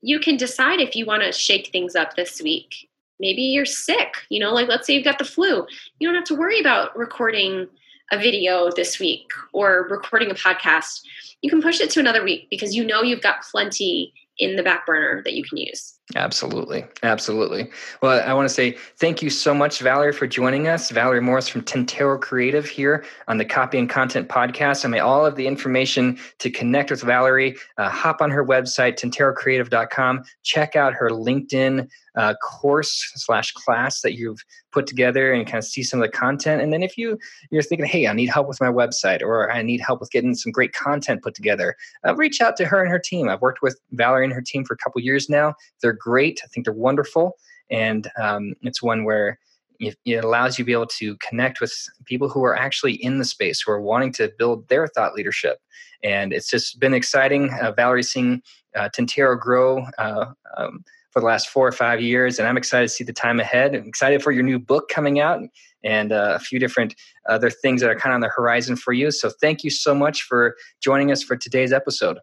you 0.00 0.18
can 0.18 0.36
decide 0.36 0.80
if 0.80 0.94
you 0.96 1.06
want 1.06 1.22
to 1.22 1.32
shake 1.32 1.68
things 1.68 1.94
up 1.94 2.14
this 2.14 2.40
week. 2.40 2.88
Maybe 3.20 3.42
you're 3.42 3.66
sick. 3.66 4.14
You 4.28 4.40
know, 4.40 4.52
like 4.52 4.68
let's 4.68 4.86
say 4.86 4.94
you've 4.94 5.04
got 5.04 5.18
the 5.18 5.24
flu. 5.24 5.66
You 5.98 6.08
don't 6.08 6.14
have 6.14 6.24
to 6.24 6.34
worry 6.34 6.60
about 6.60 6.96
recording 6.96 7.68
a 8.12 8.18
video 8.18 8.70
this 8.70 8.98
week 8.98 9.30
or 9.52 9.86
recording 9.90 10.30
a 10.30 10.34
podcast, 10.34 11.00
you 11.42 11.50
can 11.50 11.62
push 11.62 11.80
it 11.80 11.90
to 11.90 12.00
another 12.00 12.22
week 12.22 12.48
because 12.50 12.74
you 12.74 12.84
know 12.84 13.02
you've 13.02 13.22
got 13.22 13.42
plenty 13.42 14.12
in 14.38 14.56
the 14.56 14.62
back 14.62 14.86
burner 14.86 15.22
that 15.24 15.34
you 15.34 15.44
can 15.44 15.58
use. 15.58 15.98
Absolutely. 16.16 16.84
Absolutely. 17.02 17.70
Well, 18.02 18.22
I 18.28 18.34
want 18.34 18.46
to 18.46 18.54
say 18.54 18.72
thank 18.98 19.22
you 19.22 19.30
so 19.30 19.54
much, 19.54 19.80
Valerie, 19.80 20.12
for 20.12 20.26
joining 20.26 20.68
us. 20.68 20.90
Valerie 20.90 21.22
Morris 21.22 21.48
from 21.48 21.62
Tintero 21.62 22.20
Creative 22.20 22.66
here 22.66 23.04
on 23.26 23.38
the 23.38 23.44
Copy 23.44 23.78
and 23.78 23.88
Content 23.88 24.28
Podcast. 24.28 24.84
I 24.84 24.88
mean, 24.88 25.00
all 25.00 25.24
of 25.24 25.36
the 25.36 25.46
information 25.46 26.18
to 26.40 26.50
connect 26.50 26.90
with 26.90 27.00
Valerie, 27.00 27.56
uh, 27.78 27.88
hop 27.88 28.20
on 28.20 28.30
her 28.30 28.44
website, 28.44 28.98
tinterocreative.com. 28.98 30.24
Check 30.42 30.76
out 30.76 30.92
her 30.92 31.08
LinkedIn 31.08 31.88
uh, 32.16 32.34
course 32.34 33.10
slash 33.16 33.52
class 33.52 34.00
that 34.02 34.14
you've 34.14 34.44
put 34.72 34.86
together 34.86 35.32
and 35.32 35.46
kind 35.46 35.58
of 35.58 35.64
see 35.64 35.82
some 35.82 36.00
of 36.00 36.06
the 36.06 36.16
content. 36.16 36.62
And 36.62 36.72
then 36.72 36.82
if 36.82 36.96
you 36.96 37.18
you're 37.50 37.62
thinking, 37.62 37.86
hey, 37.86 38.06
I 38.06 38.12
need 38.12 38.28
help 38.28 38.48
with 38.48 38.60
my 38.60 38.68
website 38.68 39.22
or 39.22 39.50
I 39.50 39.62
need 39.62 39.80
help 39.80 40.00
with 40.00 40.10
getting 40.10 40.34
some 40.34 40.52
great 40.52 40.72
content 40.72 41.22
put 41.22 41.34
together, 41.34 41.76
uh, 42.06 42.14
reach 42.14 42.40
out 42.40 42.56
to 42.58 42.66
her 42.66 42.80
and 42.80 42.90
her 42.90 42.98
team. 42.98 43.28
I've 43.28 43.40
worked 43.40 43.62
with 43.62 43.78
Valerie 43.92 44.24
and 44.24 44.32
her 44.32 44.42
team 44.42 44.64
for 44.64 44.74
a 44.74 44.78
couple 44.78 45.00
years 45.00 45.28
now. 45.28 45.54
They're 45.80 45.93
great. 45.94 46.40
I 46.44 46.48
think 46.48 46.66
they're 46.66 46.72
wonderful, 46.72 47.36
and 47.70 48.08
um, 48.20 48.54
it's 48.62 48.82
one 48.82 49.04
where 49.04 49.38
it, 49.80 49.96
allows 50.24 50.58
you 50.58 50.64
to 50.64 50.66
be 50.66 50.72
able 50.72 50.86
to 50.86 51.16
connect 51.16 51.60
with 51.60 51.74
people 52.04 52.28
who 52.28 52.44
are 52.44 52.56
actually 52.56 52.94
in 52.94 53.18
the 53.18 53.24
space 53.24 53.60
who 53.60 53.72
are 53.72 53.80
wanting 53.80 54.12
to 54.12 54.32
build 54.38 54.68
their 54.68 54.86
thought 54.86 55.14
leadership 55.14 55.58
and 56.04 56.32
it's 56.32 56.48
just 56.48 56.78
been 56.78 56.94
exciting 56.94 57.52
uh, 57.60 57.72
valerie 57.72 58.04
seeing 58.04 58.40
uh, 58.76 58.88
tintero 58.90 59.38
grow 59.38 59.84
uh, 59.98 60.26
um, 60.56 60.84
for 61.14 61.20
the 61.20 61.26
last 61.26 61.48
four 61.48 61.66
or 61.66 61.72
five 61.72 62.00
years, 62.00 62.40
and 62.40 62.48
I'm 62.48 62.56
excited 62.56 62.88
to 62.88 62.92
see 62.92 63.04
the 63.04 63.12
time 63.12 63.38
ahead. 63.38 63.72
I'm 63.74 63.86
excited 63.86 64.20
for 64.20 64.32
your 64.32 64.42
new 64.42 64.58
book 64.58 64.88
coming 64.88 65.20
out 65.20 65.40
and 65.84 66.10
uh, 66.10 66.32
a 66.34 66.40
few 66.40 66.58
different 66.58 66.96
other 67.28 67.50
things 67.50 67.80
that 67.80 67.88
are 67.88 67.94
kind 67.94 68.12
of 68.12 68.16
on 68.16 68.20
the 68.20 68.30
horizon 68.34 68.74
for 68.74 68.92
you. 68.92 69.12
So 69.12 69.30
thank 69.40 69.62
you 69.62 69.70
so 69.70 69.94
much 69.94 70.22
for 70.22 70.56
joining 70.82 71.12
us 71.12 71.22
for 71.22 71.36
today's 71.36 71.72
episode. 71.72 72.18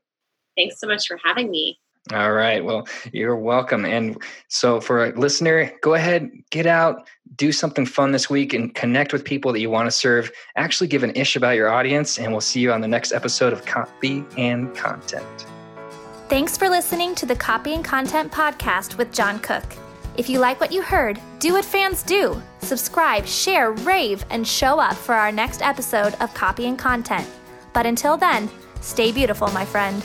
Thanks 0.57 0.77
so 0.81 0.87
much 0.87 1.07
for 1.07 1.17
having 1.23 1.49
me. 1.49 1.79
All 2.11 2.31
right. 2.31 2.65
Well, 2.65 2.87
you're 3.13 3.35
welcome. 3.35 3.85
And 3.85 4.21
so, 4.47 4.81
for 4.81 5.05
a 5.05 5.19
listener, 5.19 5.71
go 5.81 5.93
ahead, 5.93 6.31
get 6.49 6.65
out, 6.65 7.07
do 7.35 7.51
something 7.51 7.85
fun 7.85 8.11
this 8.11 8.29
week, 8.29 8.53
and 8.53 8.73
connect 8.73 9.13
with 9.13 9.23
people 9.23 9.53
that 9.53 9.59
you 9.59 9.69
want 9.69 9.85
to 9.85 9.91
serve. 9.91 10.31
Actually, 10.55 10.87
give 10.87 11.03
an 11.03 11.11
ish 11.15 11.35
about 11.35 11.55
your 11.55 11.69
audience, 11.69 12.17
and 12.17 12.31
we'll 12.31 12.41
see 12.41 12.59
you 12.59 12.73
on 12.73 12.81
the 12.81 12.87
next 12.87 13.13
episode 13.13 13.53
of 13.53 13.65
Copy 13.65 14.25
and 14.35 14.75
Content. 14.75 15.45
Thanks 16.27 16.57
for 16.57 16.69
listening 16.69 17.13
to 17.15 17.25
the 17.25 17.35
Copy 17.35 17.75
and 17.75 17.85
Content 17.85 18.31
Podcast 18.31 18.97
with 18.97 19.13
John 19.13 19.39
Cook. 19.39 19.65
If 20.17 20.29
you 20.29 20.39
like 20.39 20.59
what 20.59 20.71
you 20.71 20.81
heard, 20.81 21.19
do 21.39 21.53
what 21.53 21.65
fans 21.65 22.03
do 22.03 22.41
subscribe, 22.61 23.25
share, 23.25 23.71
rave, 23.71 24.23
and 24.29 24.47
show 24.47 24.79
up 24.79 24.95
for 24.95 25.13
our 25.13 25.31
next 25.31 25.61
episode 25.61 26.13
of 26.21 26.33
Copy 26.33 26.67
and 26.67 26.79
Content. 26.79 27.27
But 27.73 27.85
until 27.85 28.17
then, 28.17 28.49
stay 28.81 29.11
beautiful, 29.11 29.49
my 29.49 29.65
friend. 29.65 30.01